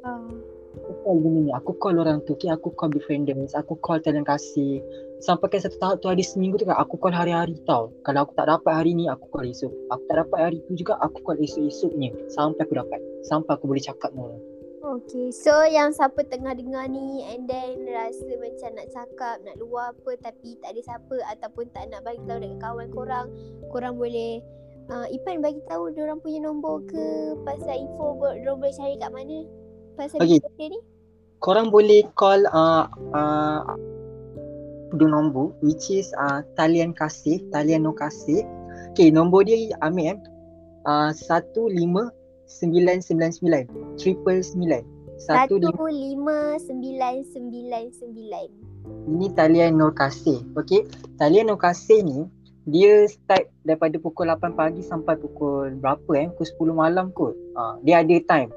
aku 0.74 0.93
call 1.07 1.16
benda 1.22 1.41
ni. 1.47 1.53
Aku 1.55 1.70
call 1.78 2.03
orang 2.03 2.18
tu. 2.26 2.35
Okay, 2.35 2.51
aku 2.51 2.74
call 2.74 2.91
befrienders. 2.91 3.55
Aku 3.55 3.78
call 3.78 4.03
talian 4.03 4.26
kasih. 4.26 4.82
Sampai 5.22 5.55
kan 5.55 5.62
satu 5.62 5.78
tahap 5.78 5.97
tu 6.03 6.11
ada 6.11 6.18
seminggu 6.18 6.59
tu 6.59 6.66
kan. 6.66 6.74
Aku 6.82 6.99
call 6.99 7.14
hari-hari 7.14 7.55
tau. 7.62 7.95
Kalau 8.03 8.26
aku 8.26 8.35
tak 8.35 8.51
dapat 8.51 8.72
hari 8.74 8.99
ni, 8.99 9.07
aku 9.07 9.30
call 9.30 9.47
esok. 9.47 9.70
Aku 9.95 10.03
tak 10.11 10.26
dapat 10.26 10.39
hari 10.39 10.59
tu 10.66 10.74
juga, 10.74 10.99
aku 10.99 11.22
call 11.22 11.39
esok-esoknya. 11.39 12.11
Sampai 12.26 12.66
aku 12.66 12.74
dapat. 12.74 12.99
Sampai 13.22 13.55
aku 13.55 13.70
boleh 13.70 13.82
cakap 13.82 14.11
dengan 14.11 14.35
orang. 14.35 14.54
Okay, 14.85 15.32
so 15.32 15.64
yang 15.64 15.97
siapa 15.97 16.28
tengah 16.28 16.53
dengar 16.53 16.85
ni 16.93 17.24
and 17.24 17.49
then 17.49 17.89
rasa 17.89 18.37
macam 18.37 18.76
nak 18.76 18.93
cakap, 18.93 19.41
nak 19.41 19.57
luar 19.57 19.97
apa 19.97 20.12
tapi 20.20 20.61
tak 20.61 20.76
ada 20.76 20.80
siapa 20.85 21.16
ataupun 21.32 21.72
tak 21.72 21.89
nak 21.89 22.05
bagi 22.05 22.20
tahu 22.28 22.37
dekat 22.45 22.61
kawan 22.61 22.89
korang, 22.93 23.26
korang 23.72 23.97
boleh 23.97 24.45
uh, 24.93 25.09
Ipan 25.09 25.41
bagi 25.41 25.64
tahu 25.72 25.89
dia 25.89 26.05
orang 26.05 26.20
punya 26.20 26.45
nombor 26.45 26.85
ke 26.85 27.32
pasal 27.49 27.80
info 27.80 28.12
dia 28.37 28.45
orang 28.45 28.61
boleh 28.61 28.74
cari 28.76 28.95
kat 29.01 29.09
mana 29.09 29.39
pasal 29.97 30.18
okay. 30.20 30.39
dia 30.45 30.66
ni? 30.68 30.80
Korang 31.41 31.72
boleh 31.72 32.05
call 32.12 32.45
uh, 32.53 32.85
uh, 33.16 33.64
dua 35.01 35.09
nombor 35.09 35.57
which 35.64 35.89
is 35.89 36.12
uh, 36.20 36.45
talian 36.61 36.93
kasih, 36.93 37.41
talian 37.57 37.89
no 37.89 37.97
kasih. 37.97 38.45
Okay, 38.93 39.09
nombor 39.09 39.49
dia 39.49 39.72
ambil 39.80 40.12
eh. 40.12 40.18
Uh, 40.85 41.09
15 41.16 41.72
sembilan 42.55 43.03
sembilan 43.03 43.31
sembilan 43.35 43.63
triple 43.99 44.39
sembilan 44.39 44.83
Satu 45.19 45.59
satu 45.59 45.87
lima 45.91 46.59
sembilan 46.59 47.15
sembilan 47.27 47.85
sembilan. 47.91 48.49
Ini 48.85 49.27
talian 49.35 49.79
Nur 49.79 49.95
Kasih. 49.95 50.59
Okey. 50.59 50.83
Talian 51.19 51.51
Nur 51.51 51.59
Kasih 51.59 52.03
ni 52.03 52.27
dia 52.65 53.05
start 53.05 53.53
daripada 53.63 54.01
pukul 54.01 54.33
8 54.33 54.57
pagi 54.57 54.81
sampai 54.81 55.21
pukul 55.21 55.77
berapa 55.79 56.11
eh? 56.17 56.27
Pukul 56.33 56.75
10 56.75 56.83
malam 56.83 57.07
kot. 57.13 57.37
Uh, 57.55 57.77
dia 57.85 58.01
ada 58.01 58.17
time. 58.25 58.51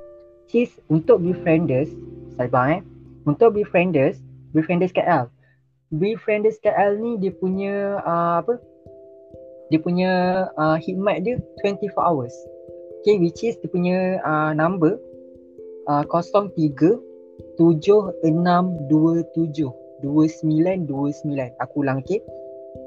Sis 0.48 0.72
untuk 0.88 1.20
befrienders, 1.20 1.92
sabar 2.40 2.80
eh. 2.80 2.82
Untuk 3.28 3.60
befrienders, 3.60 4.18
befrienders 4.56 4.96
KL. 4.96 5.28
Befrienders 5.92 6.56
KL 6.64 6.96
ni 7.00 7.20
dia 7.20 7.36
punya 7.36 8.00
uh, 8.02 8.40
apa? 8.44 8.56
Dia 9.68 9.80
punya 9.84 10.12
uh, 10.56 10.80
khidmat 10.80 11.28
dia 11.28 11.36
24 11.64 11.92
hours. 12.00 12.32
Okay, 13.08 13.24
which 13.24 13.40
is 13.40 13.56
dia 13.64 13.72
punya 13.72 14.20
uh, 14.20 14.52
number 14.52 15.00
uh, 15.88 16.04
03 16.04 16.28
7627 16.28 17.00
2929. 20.04 21.56
Aku 21.64 21.88
ulang 21.88 22.04
okey. 22.04 22.20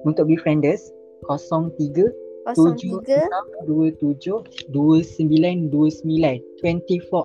Untuk 0.04 0.28
befrienders 0.28 0.92
03 1.24 2.12
Kosong 2.44 2.76
tiga 2.76 3.24
27 3.64 4.44
2929 4.68 5.72
24 5.72 7.24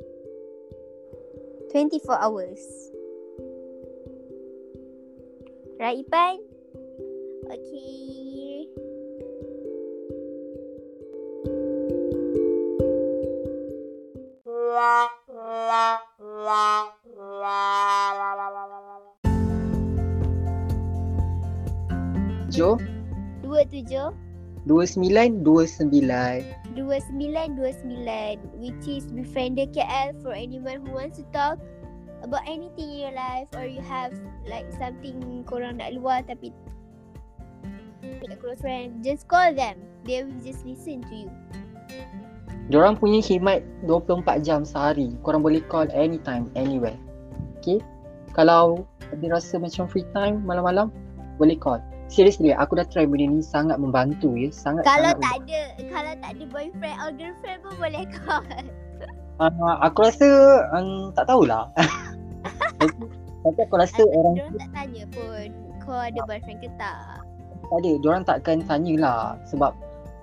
24 1.76 2.24
hours. 2.24 2.64
Right 5.84 6.00
Ipan? 6.00 6.40
Okay. 7.52 8.25
Jo? 22.50 22.82
Dua 23.46 23.62
tujuh. 23.70 24.10
2929 24.66 25.46
dua 25.46 26.98
sembilan. 26.98 27.48
Dua 27.54 27.70
sembilan 27.70 28.42
which 28.58 28.90
is 28.90 29.06
befriender 29.14 29.70
KL 29.70 30.18
for 30.26 30.34
anyone 30.34 30.82
who 30.82 30.98
wants 30.98 31.22
to 31.22 31.26
talk 31.30 31.62
about 32.26 32.42
anything 32.50 32.90
in 32.90 33.06
your 33.06 33.14
life 33.14 33.46
or 33.54 33.70
you 33.70 33.86
have 33.86 34.18
like 34.50 34.66
something 34.82 35.46
korang 35.46 35.78
nak 35.78 35.94
luar 35.94 36.26
tapi 36.26 36.50
tak 38.26 38.42
close 38.42 38.58
friend 38.58 39.06
just 39.06 39.30
call 39.30 39.54
them. 39.54 39.78
They 40.10 40.26
will 40.26 40.42
just 40.42 40.66
listen 40.66 41.06
to 41.06 41.14
you 41.14 41.30
Diorang 42.66 42.98
punya 42.98 43.22
khidmat 43.22 43.62
24 43.86 44.42
jam 44.42 44.66
sehari. 44.66 45.14
Korang 45.22 45.46
boleh 45.46 45.62
call 45.70 45.86
anytime, 45.94 46.50
anywhere. 46.58 46.98
Okay? 47.62 47.78
Kalau 48.34 48.90
ada 49.14 49.26
rasa 49.30 49.62
macam 49.62 49.86
free 49.86 50.06
time 50.18 50.42
malam-malam, 50.42 50.90
boleh 51.38 51.54
call. 51.56 51.78
Seriously, 52.10 52.54
aku 52.54 52.78
dah 52.78 52.86
try 52.90 53.06
benda 53.06 53.26
ni 53.30 53.42
sangat 53.42 53.78
membantu 53.78 54.34
ya. 54.38 54.50
Sangat 54.54 54.86
kalau 54.86 55.14
sangat 55.14 55.22
tak 55.22 55.36
ada 55.42 55.62
kalau 55.90 56.14
tak 56.22 56.32
ada 56.38 56.44
boyfriend 56.50 56.98
or 57.02 57.10
girlfriend 57.14 57.60
pun 57.66 57.74
boleh 57.82 58.06
call 58.14 58.46
Uh, 59.36 59.76
aku 59.84 60.08
rasa 60.08 60.28
um, 60.72 61.12
tak 61.12 61.28
tahulah. 61.28 61.68
tapi, 63.44 63.60
aku 63.68 63.76
rasa 63.76 64.00
orang 64.16 64.40
Diorang 64.40 64.56
tak 64.64 64.70
tanya 64.72 65.04
pun 65.12 65.48
kau 65.84 66.00
ada 66.00 66.20
boyfriend 66.24 66.64
ke 66.64 66.72
tak 66.80 67.20
tak 67.68 67.78
ada. 67.84 67.92
Diorang 68.00 68.24
takkan 68.24 68.64
tanyalah 68.64 69.36
sebab 69.44 69.76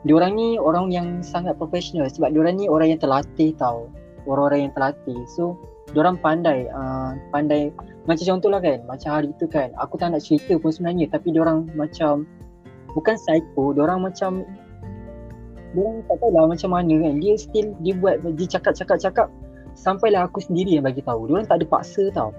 diorang 0.03 0.35
ni 0.35 0.59
orang 0.59 0.91
yang 0.91 1.23
sangat 1.23 1.55
profesional 1.59 2.11
sebab 2.11 2.35
diorang 2.35 2.59
ni 2.59 2.67
orang 2.67 2.95
yang 2.95 3.01
terlatih 3.01 3.55
tau. 3.55 3.87
Orang-orang 4.23 4.71
yang 4.71 4.73
terlatih. 4.75 5.19
So, 5.35 5.59
diorang 5.91 6.15
pandai 6.23 6.71
uh, 6.71 7.19
pandai 7.35 7.75
macam 8.07 8.39
contohlah 8.39 8.63
kan, 8.63 8.83
macam 8.87 9.11
hari 9.19 9.31
tu 9.39 9.47
kan, 9.47 9.71
aku 9.79 9.99
tak 9.99 10.15
nak 10.15 10.23
cerita 10.23 10.59
pun 10.59 10.71
sebenarnya 10.71 11.11
tapi 11.11 11.35
diorang 11.35 11.71
macam 11.75 12.27
bukan 12.95 13.15
psycho, 13.19 13.75
diorang 13.75 14.03
macam 14.03 14.47
diorang 15.75 16.05
tak 16.07 16.17
tahu 16.23 16.31
lah 16.35 16.45
macam 16.51 16.71
mana 16.71 16.95
kan. 17.03 17.15
Dia 17.19 17.35
still 17.39 17.75
dia 17.83 17.95
buat 17.99 18.23
dia 18.23 18.47
cakap-cakap-cakap 18.59 19.27
sampailah 19.75 20.27
aku 20.27 20.43
sendiri 20.43 20.79
yang 20.79 20.87
bagi 20.87 21.03
tahu. 21.03 21.31
Diorang 21.31 21.47
tak 21.47 21.63
ada 21.63 21.67
paksa 21.67 22.11
tau. 22.15 22.31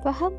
faham 0.00 0.32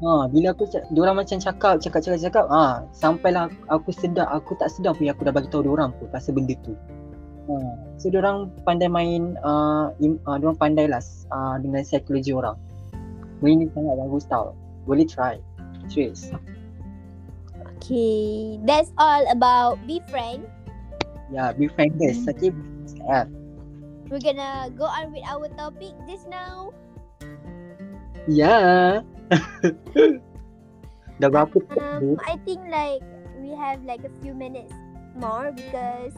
Ha, 0.00 0.32
bila 0.32 0.56
aku 0.56 0.64
diorang 0.96 1.20
macam 1.20 1.36
cakap, 1.36 1.76
cakap, 1.84 2.00
cakap, 2.00 2.20
cakap, 2.24 2.44
ha, 2.48 2.88
sampailah 2.96 3.52
aku 3.68 3.92
sedar, 3.92 4.32
aku 4.32 4.56
tak 4.56 4.72
sedar 4.72 4.96
pun 4.96 5.04
yang 5.04 5.12
aku 5.12 5.28
dah 5.28 5.34
bagi 5.36 5.52
tahu 5.52 5.68
diorang 5.68 5.92
pun 6.00 6.08
pasal 6.08 6.32
benda 6.32 6.56
tu. 6.64 6.72
Ha, 7.52 7.54
so 8.00 8.08
diorang 8.08 8.48
pandai 8.64 8.88
main, 8.88 9.36
uh, 9.44 9.92
im, 10.00 10.16
uh, 10.24 10.40
diorang 10.40 10.56
pandai 10.56 10.88
lah 10.88 11.04
uh, 11.28 11.60
dengan 11.60 11.84
psikologi 11.84 12.32
orang. 12.32 12.56
Benda 13.44 13.64
ni 13.64 13.66
sangat 13.76 13.96
bagus 14.00 14.24
tau. 14.24 14.56
Boleh 14.88 15.04
try. 15.04 15.36
Serius. 15.92 16.32
okay 17.80 18.60
that's 18.68 18.92
all 19.00 19.24
about 19.32 19.80
be 19.88 20.04
friend 20.12 20.44
Ya, 21.30 21.54
be 21.54 21.70
friendless. 21.70 22.26
Hmm. 22.26 22.34
Okay, 22.34 22.50
yeah. 23.06 23.24
we're 24.10 24.18
gonna 24.18 24.66
go 24.74 24.82
on 24.82 25.14
with 25.14 25.22
our 25.24 25.46
topic 25.54 25.94
just 26.04 26.28
now 26.28 26.74
Ya. 28.28 29.00
Dah 31.20 31.28
berapa 31.28 31.56
Um? 31.76 32.16
I 32.26 32.36
think 32.42 32.64
like 32.66 33.04
we 33.38 33.52
have 33.54 33.84
like 33.84 34.02
a 34.02 34.12
few 34.24 34.32
minutes 34.34 34.72
more 35.14 35.52
because 35.52 36.16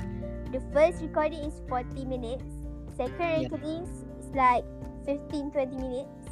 the 0.54 0.60
first 0.70 1.02
recording 1.02 1.42
is 1.48 1.56
40 1.68 2.06
minutes. 2.06 2.46
Second 2.94 3.18
Yeah. 3.18 3.48
recording 3.48 3.84
is 4.20 4.28
like 4.36 4.64
15 5.04 5.50
20 5.50 5.76
minutes. 5.76 6.24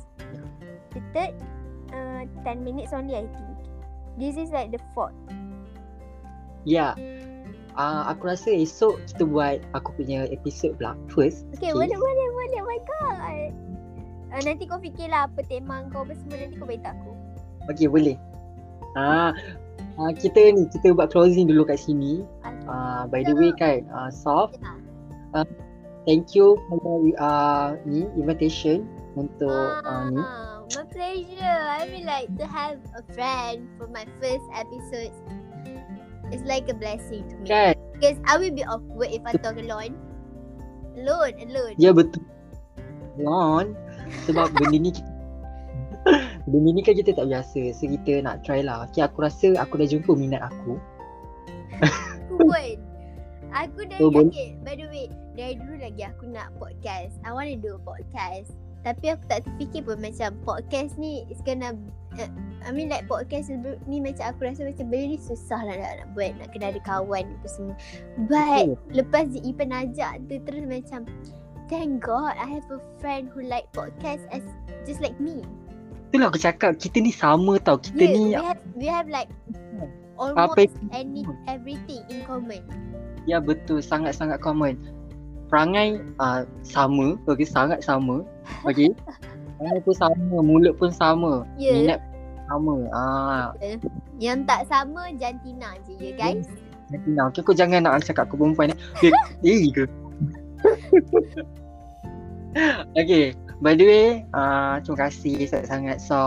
The 0.94 1.02
third 1.16 1.34
uh 1.90 2.22
10 2.46 2.62
minutes 2.62 2.92
only 2.94 3.16
I 3.16 3.26
think. 3.26 3.56
This 4.20 4.36
is 4.36 4.52
like 4.52 4.70
the 4.70 4.82
fourth. 4.92 5.16
Ya. 6.68 6.94
Uh, 7.78 8.02
aku 8.12 8.34
rasa 8.34 8.52
esok 8.52 9.00
kita 9.08 9.24
buat 9.24 9.58
aku 9.72 9.94
punya 9.96 10.28
episod 10.28 10.76
pula. 10.76 10.92
First. 11.08 11.46
Okay, 11.56 11.72
boleh 11.72 11.96
boleh 11.96 12.26
boleh. 12.34 12.58
Oh 12.60 12.68
my 12.68 12.80
god. 12.84 13.50
Uh, 14.30 14.40
nanti 14.46 14.64
kau 14.66 14.78
fikirlah 14.78 15.26
apa 15.26 15.42
tema 15.50 15.82
kau 15.90 16.06
apa 16.06 16.14
semua 16.14 16.38
nanti 16.38 16.54
kau 16.54 16.66
beritahu 16.66 16.94
aku. 16.94 17.12
Okay, 17.74 17.86
boleh. 17.90 18.16
Ah, 18.98 19.34
uh, 19.98 20.10
kita 20.14 20.54
ni 20.54 20.66
kita 20.70 20.94
buat 20.94 21.10
closing 21.10 21.50
dulu 21.50 21.66
kat 21.66 21.78
sini. 21.82 22.22
Uh, 22.66 23.06
by 23.10 23.26
the 23.26 23.34
way 23.34 23.50
kan, 23.58 23.86
uh, 23.90 24.10
Soft, 24.10 24.58
Ya. 25.34 25.42
thank 26.06 26.34
you 26.34 26.58
for 26.70 27.02
uh, 27.18 27.74
ni 27.86 28.06
invitation 28.14 28.86
untuk 29.18 29.50
uh, 29.82 30.10
ni. 30.10 30.18
Ah, 30.22 30.62
my 30.70 30.84
pleasure. 30.94 31.58
I 31.66 31.90
mean 31.90 32.06
like 32.06 32.30
to 32.38 32.46
have 32.46 32.78
a 32.94 33.02
friend 33.14 33.66
for 33.78 33.90
my 33.90 34.06
first 34.22 34.46
episode. 34.54 35.10
It's 36.30 36.46
like 36.46 36.70
a 36.70 36.76
blessing 36.78 37.26
to 37.26 37.34
me. 37.42 37.46
Kan? 37.50 37.74
Because 37.98 38.18
I 38.22 38.38
will 38.38 38.54
be 38.54 38.62
awkward 38.62 39.10
if 39.10 39.22
I 39.26 39.34
talk 39.34 39.58
alone. 39.58 39.98
Alone, 40.94 41.34
alone. 41.42 41.74
Ya 41.78 41.90
betul. 41.90 42.22
Lon, 43.18 43.74
sebab 44.26 44.50
benda 44.54 44.78
ni 44.78 44.92
Benda 46.48 46.70
ni 46.72 46.80
kan 46.80 46.96
kita 46.96 47.12
tak 47.12 47.28
biasa. 47.28 47.60
So 47.76 47.84
kita 47.86 48.24
nak 48.24 48.42
try 48.42 48.64
lah. 48.64 48.88
Okay 48.88 49.04
aku 49.04 49.22
rasa 49.22 49.52
aku 49.60 49.80
dah 49.80 49.88
jumpa 49.88 50.10
minat 50.16 50.40
aku. 50.40 50.80
Aku 51.84 52.34
pun. 52.40 52.76
Aku 53.50 53.82
dari 53.82 53.98
Oh, 53.98 54.14
okay, 54.14 54.54
by 54.62 54.78
the 54.78 54.86
way, 54.88 55.10
dari 55.34 55.58
dulu 55.58 55.82
lagi 55.82 56.02
aku 56.06 56.30
nak 56.30 56.54
podcast. 56.56 57.18
I 57.26 57.34
want 57.34 57.50
to 57.50 57.58
do 57.58 57.76
a 57.76 57.80
podcast. 57.82 58.54
Tapi 58.80 59.12
aku 59.12 59.26
tak 59.28 59.44
terfikir 59.44 59.84
pun 59.84 60.00
macam 60.00 60.32
podcast 60.46 60.96
ni 60.96 61.28
is 61.28 61.42
gonna 61.44 61.76
uh, 62.16 62.30
I 62.64 62.72
mean 62.72 62.88
like 62.88 63.04
podcast 63.10 63.52
ni 63.84 63.98
macam 64.00 64.24
aku 64.32 64.48
rasa 64.48 64.64
macam 64.64 64.88
benda 64.88 65.04
ni 65.12 65.18
susah 65.20 65.60
lah 65.66 65.74
nak, 65.76 65.92
nak 66.00 66.08
buat. 66.16 66.32
Nak 66.40 66.48
kena 66.56 66.72
ada 66.72 66.80
kawan 66.80 67.26
apa 67.26 67.48
semua. 67.50 67.74
But 68.24 68.80
lepas 68.94 69.36
Ipan 69.36 69.74
ajak 69.74 70.24
tu 70.30 70.40
terus 70.48 70.64
macam 70.64 71.04
Thank 71.70 72.02
God 72.02 72.34
I 72.34 72.58
have 72.58 72.66
a 72.66 72.82
friend 72.98 73.30
who 73.30 73.46
like 73.46 73.70
podcast 73.70 74.26
as 74.34 74.42
just 74.82 74.98
like 74.98 75.14
me. 75.22 75.46
Itulah 76.10 76.34
aku 76.34 76.42
cakap 76.42 76.82
Kita 76.82 76.98
ni 76.98 77.14
sama 77.14 77.62
tau. 77.62 77.78
Kita 77.78 78.10
Yeah, 78.10 78.10
ni 78.10 78.22
we 78.26 78.34
have 78.34 78.62
we 78.74 78.86
have 78.90 79.06
like 79.06 79.30
Apa 80.18 80.58
almost 80.58 80.74
any 80.90 81.22
everything 81.46 82.02
in 82.10 82.26
common. 82.26 82.66
Ya 83.30 83.38
betul. 83.38 83.78
Sangat-sangat 83.78 84.42
common. 84.42 84.82
Perangai 85.46 86.02
uh, 86.18 86.42
Sama. 86.66 87.14
Okay 87.30 87.46
sangat 87.46 87.86
sama. 87.86 88.26
Okay. 88.66 88.90
Perangai 89.62 89.78
pun 89.86 89.94
sama 89.94 90.36
Mulut 90.42 90.74
pun 90.74 90.90
sama. 90.90 91.46
Ya. 91.54 91.70
Minat 91.70 92.00
sama. 92.50 92.76
Ah, 92.90 93.54
Yang 94.18 94.42
tak 94.50 94.66
sama 94.66 95.14
jantina 95.14 95.78
je 95.86 95.94
ya 96.02 96.18
guys. 96.18 96.50
Nanti 96.90 97.14
nak 97.14 97.30
Okay 97.30 97.46
kau 97.46 97.54
jangan 97.54 97.86
nak 97.86 98.02
cakap 98.02 98.26
aku 98.26 98.34
perempuan 98.34 98.74
ni. 98.74 98.76
Eh, 99.06 99.14
eh 99.46 99.70
ke 99.70 99.86
Okay 102.98 103.34
By 103.62 103.78
the 103.78 103.84
way 103.86 104.06
uh, 104.34 104.80
Terima 104.82 105.06
kasih 105.06 105.46
sangat-sangat 105.46 105.98
So 106.02 106.18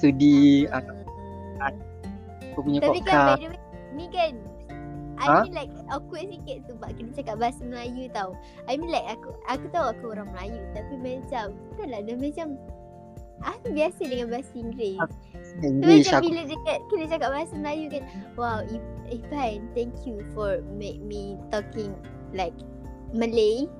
Sudi 0.00 0.68
uh, 0.68 0.82
Aku 2.52 2.60
punya 2.66 2.84
Tapi 2.84 3.00
kan 3.02 3.08
by 3.08 3.38
podcast 3.38 3.40
the 3.40 3.48
way 3.54 3.60
Ni 3.96 4.06
kan 4.12 4.34
I 5.22 5.28
Ha? 5.28 5.46
mean 5.46 5.54
like 5.54 5.70
awkward 5.86 6.26
sikit 6.34 6.66
sebab 6.66 6.98
kena 6.98 7.10
cakap 7.14 7.36
bahasa 7.38 7.62
Melayu 7.62 8.10
tau. 8.10 8.34
I 8.66 8.74
mean 8.74 8.90
like 8.90 9.06
aku 9.06 9.30
aku 9.46 9.70
tahu 9.70 9.94
aku 9.94 10.04
orang 10.18 10.26
Melayu 10.34 10.58
tapi 10.74 10.98
macam 10.98 11.54
tak 11.78 11.86
lah 11.86 12.00
dia 12.02 12.16
macam 12.18 12.58
aku 13.46 13.70
biasa 13.70 14.02
dengan 14.02 14.34
bahasa 14.34 14.50
Inggeris. 14.50 14.98
English 15.62 16.10
macam 16.10 16.18
aku 16.18 16.26
bila 16.26 16.42
dekat 16.50 16.78
kena 16.90 17.04
cakap 17.06 17.28
bahasa 17.30 17.54
Melayu 17.54 17.84
kan 17.92 18.02
wow 18.34 18.58
I- 18.66 18.90
Ipan 19.14 19.70
thank 19.78 19.94
you 20.02 20.26
for 20.34 20.58
make 20.74 20.98
me 21.06 21.38
talking 21.54 21.94
like 22.34 22.56
Malay. 23.14 23.70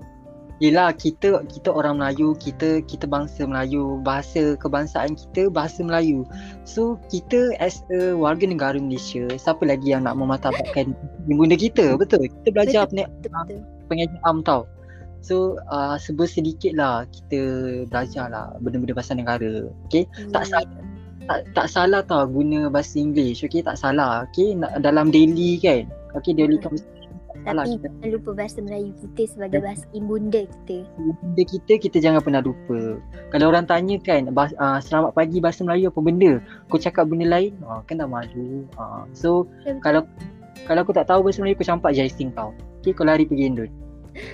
Yelah 0.63 0.95
kita 0.95 1.43
kita 1.51 1.75
orang 1.75 1.99
Melayu, 1.99 2.39
kita 2.39 2.87
kita 2.87 3.11
bangsa 3.11 3.43
Melayu, 3.43 3.99
bahasa 4.07 4.55
kebangsaan 4.55 5.19
kita 5.19 5.51
bahasa 5.51 5.83
Melayu. 5.83 6.23
So 6.63 7.03
kita 7.11 7.59
as 7.59 7.83
a 7.91 8.15
warga 8.15 8.47
negara 8.47 8.79
Malaysia, 8.79 9.27
siapa 9.35 9.67
lagi 9.67 9.91
yang 9.91 10.07
nak 10.07 10.15
memartabatkan 10.15 10.95
bunda 11.27 11.59
kita? 11.59 11.99
Betul. 11.99 12.31
Kita 12.31 12.49
belajar 12.55 12.83
Betul. 12.87 13.11
Betul-betul. 13.27 13.59
pengajian 13.91 14.23
am 14.23 14.39
tau. 14.47 14.71
So 15.19 15.59
uh, 15.67 15.99
sebut 15.99 16.31
sedikit 16.31 16.79
lah 16.79 17.11
kita 17.11 17.41
belajar 17.91 18.31
lah 18.31 18.55
benda-benda 18.63 18.95
bahasa 18.95 19.19
negara. 19.19 19.67
Okay. 19.91 20.07
Tak 20.31 20.47
Hmm, 20.47 20.51
salah. 20.63 20.71
Tak, 21.23 21.39
tak 21.55 21.67
salah 21.71 22.01
tau 22.07 22.27
guna 22.27 22.71
bahasa 22.71 23.03
English. 23.03 23.43
Okay 23.43 23.67
tak 23.67 23.79
salah. 23.79 24.31
Okay 24.31 24.55
dalam 24.79 25.11
daily 25.11 25.59
kan. 25.59 25.91
Okay 26.15 26.39
daily 26.39 26.59
Hmm. 26.63 26.71
conversation 26.71 26.92
Tapi 27.43 27.75
Kita, 27.75 27.89
jangan 27.91 28.09
lupa 28.15 28.31
bahasa 28.39 28.59
Melayu 28.63 28.91
kita 28.95 29.23
sebagai 29.27 29.59
bahasa 29.59 29.85
ibunda 29.91 30.41
kita. 30.47 30.87
benda 30.95 31.43
kita 31.43 31.73
kita 31.79 31.97
jangan 31.99 32.21
pernah 32.23 32.39
lupa. 32.39 33.03
Kalau 33.35 33.47
orang 33.51 33.67
tanya 33.67 33.99
kan 33.99 34.31
uh, 34.31 34.79
selamat 34.79 35.11
pagi 35.13 35.43
bahasa 35.43 35.67
Melayu 35.67 35.91
apa 35.91 36.01
benda? 36.01 36.39
Kau 36.71 36.79
cakap 36.79 37.11
benda 37.11 37.27
lain? 37.27 37.59
Uh, 37.67 37.83
kan 37.85 37.99
dah 37.99 38.07
malu. 38.07 38.63
Uh, 38.79 39.03
so 39.11 39.51
Betul. 39.67 39.83
kalau 39.83 40.01
kalau 40.65 40.81
aku 40.87 40.95
tak 40.95 41.11
tahu 41.11 41.27
bahasa 41.27 41.43
Melayu 41.43 41.59
aku 41.59 41.67
campak 41.67 41.91
jaising 41.99 42.31
tau. 42.31 42.55
Okay 42.83 42.95
kau 42.95 43.03
lari 43.03 43.27
pergi 43.27 43.45
Indon. 43.51 43.71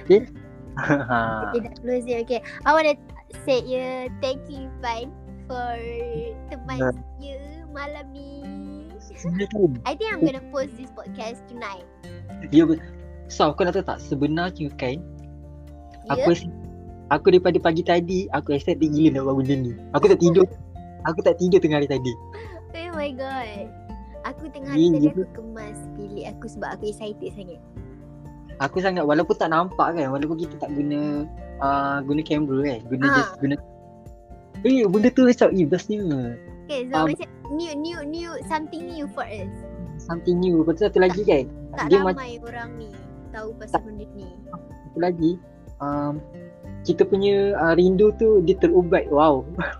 Okay. 0.04 0.22
Ha. 0.78 1.50
Okay, 1.50 1.66
dah 1.66 1.74
close 1.82 2.06
it. 2.06 2.22
Okay. 2.22 2.38
I 2.62 2.70
want 2.70 2.86
to 2.86 2.94
say 3.42 3.58
uh, 3.66 4.06
thank 4.22 4.38
you 4.46 4.70
Ipan 4.78 5.10
for 5.50 5.74
teman 6.54 6.78
Ya. 6.78 6.90
saya 7.18 7.34
malam 7.74 8.06
ni. 8.14 8.46
I 9.82 9.98
think 9.98 10.14
I'm 10.14 10.22
gonna 10.22 10.44
post 10.54 10.78
this 10.78 10.86
podcast 10.94 11.42
tonight. 11.50 11.82
dia 12.54 12.62
ber- 12.62 12.78
So 13.28 13.52
kau 13.52 13.62
nak 13.62 13.76
tahu 13.76 13.86
tak 13.86 14.00
sebenarnya 14.00 14.68
kan 14.74 14.98
Ya? 16.08 16.24
aku 16.24 16.32
aku 17.12 17.26
daripada 17.28 17.60
pagi 17.60 17.84
tadi 17.84 18.18
aku 18.32 18.56
excited 18.56 18.80
gila 18.80 19.12
nak 19.12 19.22
buat 19.28 19.36
benda 19.38 19.54
ni. 19.60 19.72
Aku 19.92 20.08
tak 20.08 20.16
tidur. 20.18 20.48
aku 21.08 21.20
tak 21.20 21.36
tidur 21.36 21.60
tengah 21.60 21.78
hari 21.78 21.88
tadi. 21.88 22.12
Oh 22.72 22.96
my 22.96 23.12
god. 23.12 23.68
Aku 24.24 24.48
tengah 24.48 24.72
hari 24.72 24.88
tadi 24.88 25.04
juga. 25.04 25.28
aku 25.28 25.36
kemas 25.36 25.78
bilik 25.94 26.26
aku 26.32 26.46
sebab 26.48 26.68
aku 26.72 26.84
excited 26.88 27.30
sangat. 27.36 27.60
Aku 28.58 28.76
sangat 28.80 29.04
walaupun 29.04 29.36
tak 29.36 29.52
nampak 29.52 29.94
kan 29.94 30.08
walaupun 30.08 30.40
kita 30.40 30.56
tak 30.56 30.72
guna 30.72 31.28
uh, 31.60 32.00
guna 32.02 32.20
kamera 32.24 32.58
kan 32.64 32.80
guna 32.88 33.04
Ha. 33.04 33.14
just 33.14 33.32
guna 33.38 33.54
Eh 34.66 34.82
benda 34.82 35.08
tu 35.12 35.22
macam 35.22 35.48
eh 35.54 35.62
bestnya 35.62 36.02
Okay, 36.66 36.90
so 36.90 36.94
Um, 36.98 37.06
macam 37.06 37.28
new 37.54 37.72
new 37.78 37.98
new 38.02 38.30
something 38.50 38.82
new 38.90 39.06
for 39.12 39.22
us. 39.22 39.46
something 40.00 40.42
new. 40.42 40.64
Lepas 40.66 40.80
tu 40.80 40.82
satu 40.88 40.98
lagi 40.98 41.22
kan 41.22 41.44
Tak 41.76 41.86
dia 41.86 42.00
ramai 42.02 42.40
orang 42.42 42.74
ni 42.74 42.90
tahu 43.38 43.48
pasal 43.54 43.80
benda 43.86 44.04
ni. 44.18 44.26
satu 44.50 44.98
lagi 44.98 45.30
um, 45.78 46.18
kita 46.82 47.06
punya 47.06 47.54
uh, 47.54 47.74
rindu 47.78 48.10
tu 48.18 48.42
dia 48.42 48.58
terubat 48.58 49.06
wow. 49.14 49.46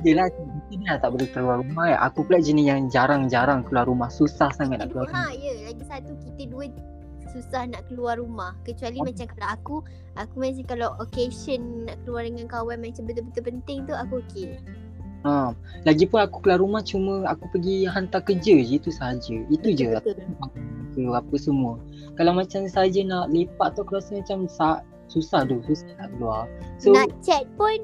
Yelah 0.00 0.32
kita 0.32 0.72
ni 0.80 0.86
lah 0.88 0.96
tak 0.96 1.12
boleh 1.12 1.28
keluar 1.28 1.60
rumah 1.60 1.92
kan. 1.92 1.98
Aku 2.08 2.24
pula 2.24 2.40
jenis 2.40 2.64
yang 2.64 2.88
jarang-jarang 2.88 3.60
keluar 3.68 3.84
rumah. 3.84 4.08
Susah 4.08 4.48
sangat 4.48 4.80
nak 4.80 4.88
Kita 4.88 4.96
keluar 4.96 5.04
dua, 5.04 5.12
rumah. 5.12 5.28
ha, 5.28 5.36
ya. 5.36 5.52
Lagi 5.68 5.84
satu, 5.84 6.12
kita 6.24 6.42
dua 6.48 6.64
susah 7.28 7.62
nak 7.68 7.82
keluar 7.84 8.16
rumah. 8.16 8.56
Kecuali 8.64 8.96
Oh. 8.96 9.04
macam 9.04 9.26
kalau 9.28 9.48
aku, 9.52 9.76
aku 10.16 10.34
macam 10.40 10.64
kalau 10.64 10.88
occasion 11.04 11.84
nak 11.84 12.00
keluar 12.02 12.24
dengan 12.24 12.48
kawan 12.48 12.80
macam 12.80 13.02
betul-betul 13.04 13.44
penting 13.44 13.78
tu, 13.84 13.92
aku 13.92 14.24
okey. 14.24 14.56
Ha. 15.28 15.52
Lagipun 15.84 16.16
aku 16.16 16.36
keluar 16.40 16.64
rumah 16.64 16.80
cuma 16.80 17.28
aku 17.28 17.44
pergi 17.52 17.84
hantar 17.84 18.24
kerja 18.24 18.56
je 18.56 18.80
itu 18.80 18.88
sahaja. 18.88 19.36
Itu 19.52 19.68
je 19.68 20.00
Betul. 20.00 20.16
Ke 20.92 21.02
apa 21.08 21.34
semua. 21.36 21.78
Kalau 22.14 22.32
macam 22.32 22.66
saja 22.66 23.00
nak 23.02 23.30
lepak 23.30 23.74
tu 23.74 23.82
aku 23.82 23.96
rasa 23.96 24.16
macam 24.16 24.44
sa- 24.44 24.82
susah 25.06 25.42
tu, 25.44 25.58
susah 25.64 25.90
nak 25.96 26.08
keluar. 26.14 26.44
So 26.78 26.92
nak 26.92 27.10
chat 27.20 27.46
pun 27.54 27.78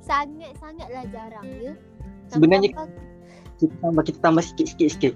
sangat-sangatlah 0.00 1.04
jarang 1.10 1.46
ya. 1.58 1.72
Sebenarnya- 2.28 2.72
Tambah-tambah- 2.74 3.10
kita 3.58 3.74
tambah 3.78 4.02
kita 4.02 4.18
tambah 4.18 4.42
sikit-sikit 4.42 4.88
sikit. 4.90 5.14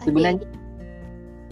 Sebenarnya 0.00 0.44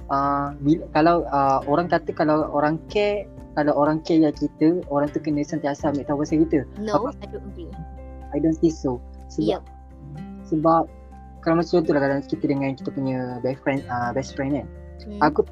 uh, 0.09 0.53
bila, 0.61 0.85
kalau 0.93 1.25
uh, 1.29 1.61
orang 1.65 1.89
kata 1.89 2.11
kalau 2.13 2.49
orang 2.53 2.77
care 2.89 3.25
kalau 3.53 3.75
orang 3.75 3.99
care 4.01 4.23
yang 4.23 4.31
kita, 4.33 4.87
orang 4.87 5.11
tu 5.11 5.19
kena 5.19 5.43
sentiasa 5.43 5.91
ambil 5.91 6.07
tahu 6.07 6.23
pasal 6.23 6.47
kita. 6.47 6.63
no, 6.79 7.11
apa- 7.11 7.17
I 7.21 7.27
don't 7.27 7.43
agree. 7.49 7.73
I 8.31 8.39
don't 8.39 8.55
think 8.55 8.77
so. 8.77 9.03
Sebab 9.29 9.59
Yep. 9.59 9.63
sebab 10.47 10.83
kalau 11.43 11.55
macam 11.59 11.71
contoh 11.81 11.93
lah 11.97 12.01
kalau 12.05 12.17
kita 12.25 12.45
dengan 12.45 12.71
kita 12.73 12.89
punya 12.93 13.19
best 13.41 13.61
friend 13.61 13.81
uh, 13.89 14.11
best 14.13 14.33
friend 14.37 14.53
kan. 14.63 14.67
Hmm. 15.07 15.21
Aku 15.23 15.47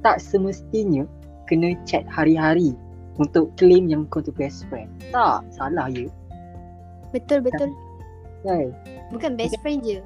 tak 0.00 0.22
semestinya 0.22 1.04
kena 1.50 1.76
chat 1.84 2.06
hari-hari 2.08 2.72
untuk 3.20 3.52
claim 3.60 3.90
yang 3.90 4.08
kau 4.08 4.24
tu 4.24 4.32
best 4.32 4.64
friend. 4.72 4.88
Tak, 5.12 5.44
salah 5.52 5.92
je. 5.92 6.08
Betul 7.12 7.44
betul. 7.44 7.74
Kan? 8.46 8.72
Bukan 9.12 9.36
best 9.36 9.58
friend 9.60 9.84
je. 9.84 10.00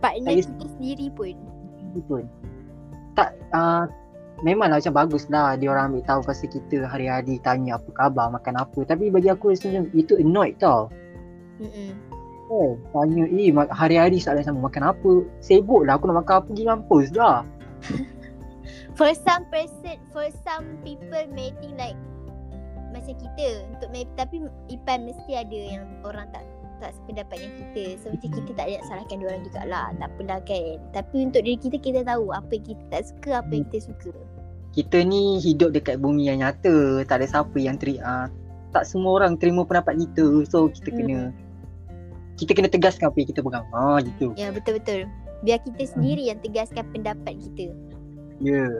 Partner 0.00 0.40
kita 0.40 0.66
sendiri 0.78 1.06
pun. 1.12 1.36
Betul. 1.92 2.24
Tak 3.18 3.36
uh, 3.52 3.84
memanglah 4.40 4.80
macam 4.80 4.94
bagus 4.96 5.28
lah 5.28 5.54
dia 5.60 5.68
orang 5.68 5.92
ambil 5.92 6.02
tahu 6.08 6.20
pasal 6.24 6.48
kita 6.48 6.88
hari-hari 6.88 7.36
tanya 7.44 7.76
apa 7.76 7.90
khabar, 7.94 8.32
makan 8.32 8.56
apa. 8.56 8.80
Tapi 8.88 9.12
bagi 9.12 9.28
aku 9.28 9.52
rasa 9.52 9.68
macam 9.68 9.92
itu 9.92 10.16
annoyed 10.16 10.56
tau. 10.56 10.88
Mm-mm. 11.60 11.92
Kan? 12.48 12.72
Tanya 12.92 13.24
eh 13.28 13.48
hari-hari 13.72 14.16
soalan 14.16 14.46
sama 14.46 14.72
makan 14.72 14.96
apa. 14.96 15.12
Sibuk 15.44 15.84
lah 15.84 16.00
aku 16.00 16.08
nak 16.08 16.24
makan 16.24 16.34
apa 16.40 16.46
pergi 16.48 16.64
mampus 16.64 17.08
lah. 17.12 17.44
For 18.98 19.10
some 19.16 19.48
person, 19.48 19.96
for 20.12 20.28
some 20.44 20.76
people 20.84 21.24
may 21.32 21.50
think 21.64 21.80
like 21.80 21.96
macam 22.92 23.16
kita 23.16 23.64
untuk 23.72 23.88
may, 23.88 24.04
tapi 24.20 24.44
Ipan 24.68 25.08
mesti 25.08 25.32
ada 25.32 25.56
yang 25.56 25.88
orang 26.04 26.28
tak 26.28 26.44
tak 26.82 26.92
sependapat 26.98 27.40
dengan 27.40 27.54
kita. 27.62 27.84
So 28.02 28.06
macam 28.12 28.30
kita 28.36 28.50
tak 28.58 28.64
ada 28.68 28.72
nak 28.76 28.84
salahkan 28.90 29.16
dia 29.16 29.26
orang 29.30 29.42
jugalah. 29.46 29.86
Tak 29.96 30.08
apalah 30.12 30.40
kan. 30.44 30.76
Tapi 30.92 31.16
untuk 31.30 31.40
diri 31.46 31.56
kita 31.56 31.76
kita 31.78 32.00
tahu 32.04 32.34
apa 32.34 32.50
yang 32.52 32.66
kita 32.68 32.82
tak 32.90 33.02
suka, 33.06 33.30
apa 33.40 33.50
yang 33.54 33.64
kita 33.70 33.78
suka. 33.88 34.12
Kita 34.74 34.96
ni 35.06 35.38
hidup 35.40 35.70
dekat 35.72 36.02
bumi 36.02 36.28
yang 36.28 36.42
nyata. 36.42 37.06
Tak 37.06 37.22
ada 37.22 37.26
siapa 37.30 37.56
yang 37.56 37.78
teri 37.78 37.96
uh, 38.02 38.26
tak 38.74 38.84
semua 38.84 39.22
orang 39.22 39.38
terima 39.38 39.62
pendapat 39.62 39.94
kita. 40.04 40.44
So 40.50 40.68
kita 40.68 40.90
Hmm. 40.90 40.98
kena 40.98 41.18
kita 42.36 42.50
kena 42.58 42.68
tegaskan 42.68 43.14
apa 43.14 43.16
yang 43.22 43.28
kita 43.30 43.40
pegang. 43.40 43.66
Ha 43.70 44.02
gitu. 44.02 44.26
Ya 44.34 44.50
betul-betul. 44.50 45.06
Biar 45.42 45.58
kita 45.62 45.84
sendiri 45.90 46.30
yang 46.30 46.38
tegaskan 46.40 46.86
pendapat 46.94 47.34
kita. 47.38 47.74
Ya. 48.42 48.66
Yeah. 48.66 48.74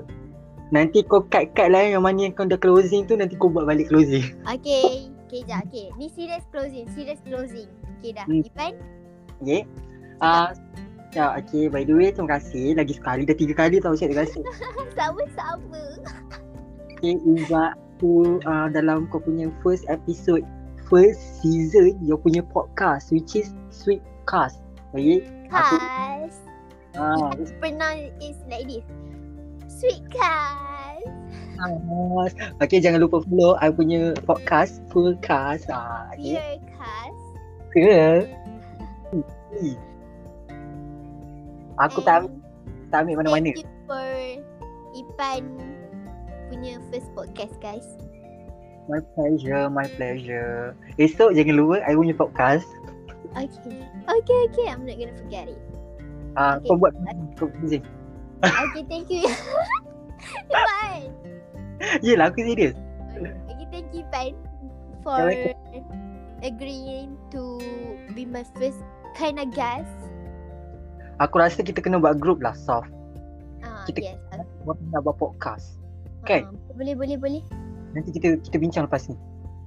Nanti 0.73 1.05
kau 1.05 1.21
cut-cut 1.29 1.69
lah 1.69 1.85
yang 1.85 2.01
mana 2.01 2.31
yang 2.31 2.33
kau 2.33 2.49
dah 2.49 2.57
closing 2.57 3.05
tu 3.05 3.13
nanti 3.13 3.37
kau 3.37 3.53
buat 3.53 3.69
balik 3.69 3.93
closing. 3.93 4.25
Okay. 4.57 5.13
Okay 5.29 5.49
jap. 5.49 5.65
Okay. 5.69 5.89
Ni 5.97 6.13
serious 6.13 6.45
closing. 6.53 6.89
Serious 6.93 7.21
closing. 7.25 7.69
Okay 8.01 8.17
dah. 8.17 8.25
Hmm. 8.25 8.45
Ipan. 8.45 8.73
Okay. 9.41 9.65
Ah 10.21 10.53
Ya, 11.13 11.37
okay. 11.37 11.69
By 11.69 11.85
the 11.85 11.93
way, 11.93 12.09
terima 12.09 12.41
kasih. 12.41 12.73
Lagi 12.73 12.97
sekali. 12.97 13.29
Dah 13.29 13.37
tiga 13.37 13.53
kali 13.53 13.85
tau 13.85 13.93
saya 13.93 14.09
terima 14.09 14.25
kasih. 14.25 14.43
Sama-sama. 14.97 15.85
Okay, 16.97 17.21
Izzat 17.21 17.77
tu 18.01 18.41
uh, 18.49 18.67
dalam 18.73 19.05
kau 19.13 19.21
punya 19.21 19.53
first 19.61 19.85
episode, 19.93 20.41
first 20.89 21.21
season, 21.45 22.01
you 22.01 22.17
punya 22.17 22.41
podcast 22.41 23.13
which 23.13 23.37
is 23.37 23.53
Sweet 23.69 24.01
Cast. 24.25 24.65
Okay? 24.97 25.21
Aku, 25.53 25.77
Kas. 25.77 26.35
Ah, 26.97 27.33
It's 27.41 27.53
pronounced 27.57 28.13
is 28.21 28.39
like 28.49 28.69
this. 28.69 28.85
Sweet. 29.69 30.05
Cast. 30.13 31.07
Okay, 32.63 32.83
jangan 32.83 33.03
lupa 33.03 33.23
follow 33.23 33.55
I 33.63 33.71
punya 33.71 34.19
podcast, 34.27 34.83
Full 34.91 35.15
Cast. 35.23 35.71
Ah, 35.71 36.11
okay. 36.15 36.37
Dear 36.39 36.59
Kas. 36.75 37.17
Yeah. 37.73 38.17
Aku 41.81 42.05
tak, 42.05 42.29
tak 42.93 43.07
ambil 43.07 43.25
mana-mana. 43.25 43.55
Thank 43.55 43.65
you 43.65 43.71
for 43.89 44.09
Ipan 44.93 45.43
punya 46.53 46.77
first 46.93 47.09
podcast 47.17 47.57
guys. 47.65 47.87
My 48.91 49.01
pleasure, 49.17 49.73
my 49.73 49.89
pleasure. 49.97 50.77
Esok 51.01 51.33
jangan 51.33 51.57
lupa 51.57 51.81
I 51.87 51.97
punya 51.97 52.13
podcast. 52.13 52.69
Okay. 53.33 53.81
Okay, 54.05 54.39
okay. 54.53 54.67
I'm 54.69 54.85
not 54.85 55.01
gonna 55.01 55.17
forget 55.17 55.49
it. 55.49 55.72
Ah, 56.33 56.57
Okay. 56.57 56.69
kau 56.73 56.77
buat 56.81 56.93
kau 57.37 57.49
closing. 57.61 57.85
Okay, 58.43 58.83
thank 58.89 59.09
you. 59.13 59.23
Ipan. 60.51 61.01
Yelah, 62.01 62.31
aku 62.33 62.41
serius. 62.43 62.75
Okay, 63.19 63.67
thank 63.71 63.89
you 63.93 64.03
Ipan 64.07 64.33
for 65.03 65.19
agreeing 66.43 67.15
to 67.31 67.59
be 68.17 68.25
my 68.27 68.43
first 68.57 68.81
kind 69.15 69.39
of 69.39 69.51
guest. 69.53 69.91
Aku 71.21 71.39
rasa 71.39 71.63
kita 71.63 71.79
kena 71.85 72.01
buat 72.01 72.19
group 72.19 72.41
lah, 72.43 72.57
soft. 72.57 72.91
Ah, 73.63 73.85
Kita- 73.87 74.03
yes. 74.03 74.19
Buat 74.67 74.79
nak 74.91 75.07
buat 75.07 75.19
podcast. 75.19 75.79
Kan? 76.23 76.47
ah, 76.47 76.75
boleh 76.79 76.95
boleh 76.95 77.17
boleh. 77.19 77.43
Nanti 77.93 78.15
kita 78.15 78.39
kita 78.41 78.57
bincang 78.57 78.87
lepas 78.87 79.11
ni. 79.11 79.19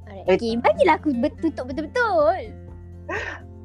Alright. 0.08 0.28
Eh. 0.28 0.36
Okay, 0.40 0.52
bagilah 0.58 0.96
aku 0.98 1.12
tutup 1.44 1.68
betul-betul. 1.68 2.56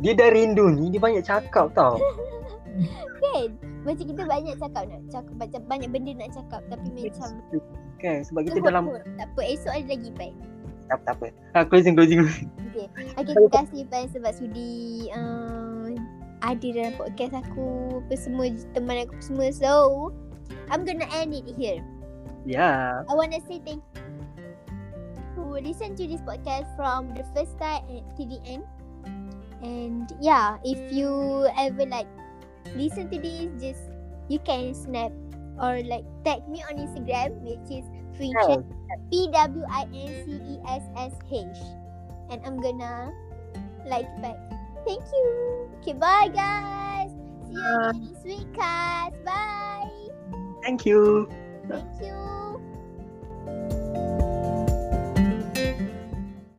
Dia 0.01 0.13
dah 0.17 0.29
rindu 0.33 0.69
ni, 0.75 0.91
dia 0.93 1.01
banyak 1.01 1.23
cakap 1.25 1.71
tau. 1.73 1.97
Kan? 3.23 3.49
Macam 3.85 4.05
kita 4.05 4.23
banyak 4.25 4.55
cakap 4.61 4.83
nak 4.89 5.01
cakap 5.09 5.35
macam 5.37 5.61
banyak 5.67 5.89
benda 5.91 6.13
nak 6.17 6.31
cakap 6.35 6.63
tapi 6.69 6.89
macam 6.95 7.31
Kan 8.01 8.19
sebab 8.25 8.41
kita 8.49 8.59
dalam 8.65 8.85
Tak 9.19 9.29
apa, 9.35 9.41
esok 9.45 9.73
ada 9.73 9.89
lagi 9.89 10.11
Pai. 10.17 10.33
tak 10.91 10.99
apa, 10.99 11.03
tak 11.07 11.15
apa. 11.17 11.27
Ha, 11.55 11.59
closing 11.71 11.95
closing. 11.95 12.21
Okay. 12.71 12.87
okay, 13.15 13.23
terima 13.23 13.51
kasih 13.51 13.83
Pai 13.87 14.05
sebab 14.11 14.33
sudi 14.35 15.07
uh, 15.15 15.95
ada 16.41 16.67
dalam 16.73 16.95
podcast 16.97 17.37
aku 17.37 18.01
apa 18.03 18.15
semua 18.17 18.47
teman 18.73 19.07
aku 19.07 19.15
semua. 19.21 19.53
So, 19.53 19.71
I'm 20.73 20.83
gonna 20.89 21.07
end 21.15 21.37
it 21.37 21.47
here. 21.55 21.85
Ya. 22.49 23.05
I 23.05 23.13
wanna 23.13 23.39
say 23.45 23.61
thank 23.61 23.85
you 23.95 24.11
who 25.37 25.57
listen 25.61 25.97
to 25.97 26.05
this 26.07 26.21
podcast 26.23 26.69
from 26.77 27.13
the 27.15 27.25
first 27.35 27.55
start 27.57 27.83
to 27.89 28.23
the 28.25 28.39
end. 28.45 28.65
And 29.61 30.09
yeah, 30.21 30.57
if 30.65 30.79
you 30.93 31.47
ever 31.59 31.85
like 31.85 32.09
listen 32.77 33.09
to 33.11 33.19
this, 33.19 33.49
just 33.61 33.83
you 34.29 34.39
can 34.41 34.75
snap 34.75 35.13
or 35.61 35.83
like 35.85 36.05
tag 36.25 36.47
me 36.49 36.63
on 36.71 36.77
Instagram, 36.79 37.37
which 37.43 37.67
is 37.71 37.85
Princess 38.17 38.63
oh. 38.63 39.01
P 39.11 39.29
W 39.33 39.65
I 39.71 39.83
N 39.93 40.13
C 40.25 40.41
E 40.41 40.61
S 40.69 40.83
S 40.97 41.15
H, 41.31 41.59
and 42.31 42.41
I'm 42.45 42.61
gonna 42.61 43.13
like 43.87 44.09
back. 44.23 44.39
Thank 44.87 45.03
you. 45.13 45.69
Okay, 45.81 45.93
bye 45.93 46.31
guys. 46.33 47.11
See 47.47 47.55
you 47.55 47.61
again 47.61 48.13
next 48.13 48.25
week, 48.25 48.53
guys. 48.55 49.13
Bye. 49.25 49.89
Thank 50.63 50.87
you. 50.87 51.29
Thank 51.69 51.87
you. 52.01 53.77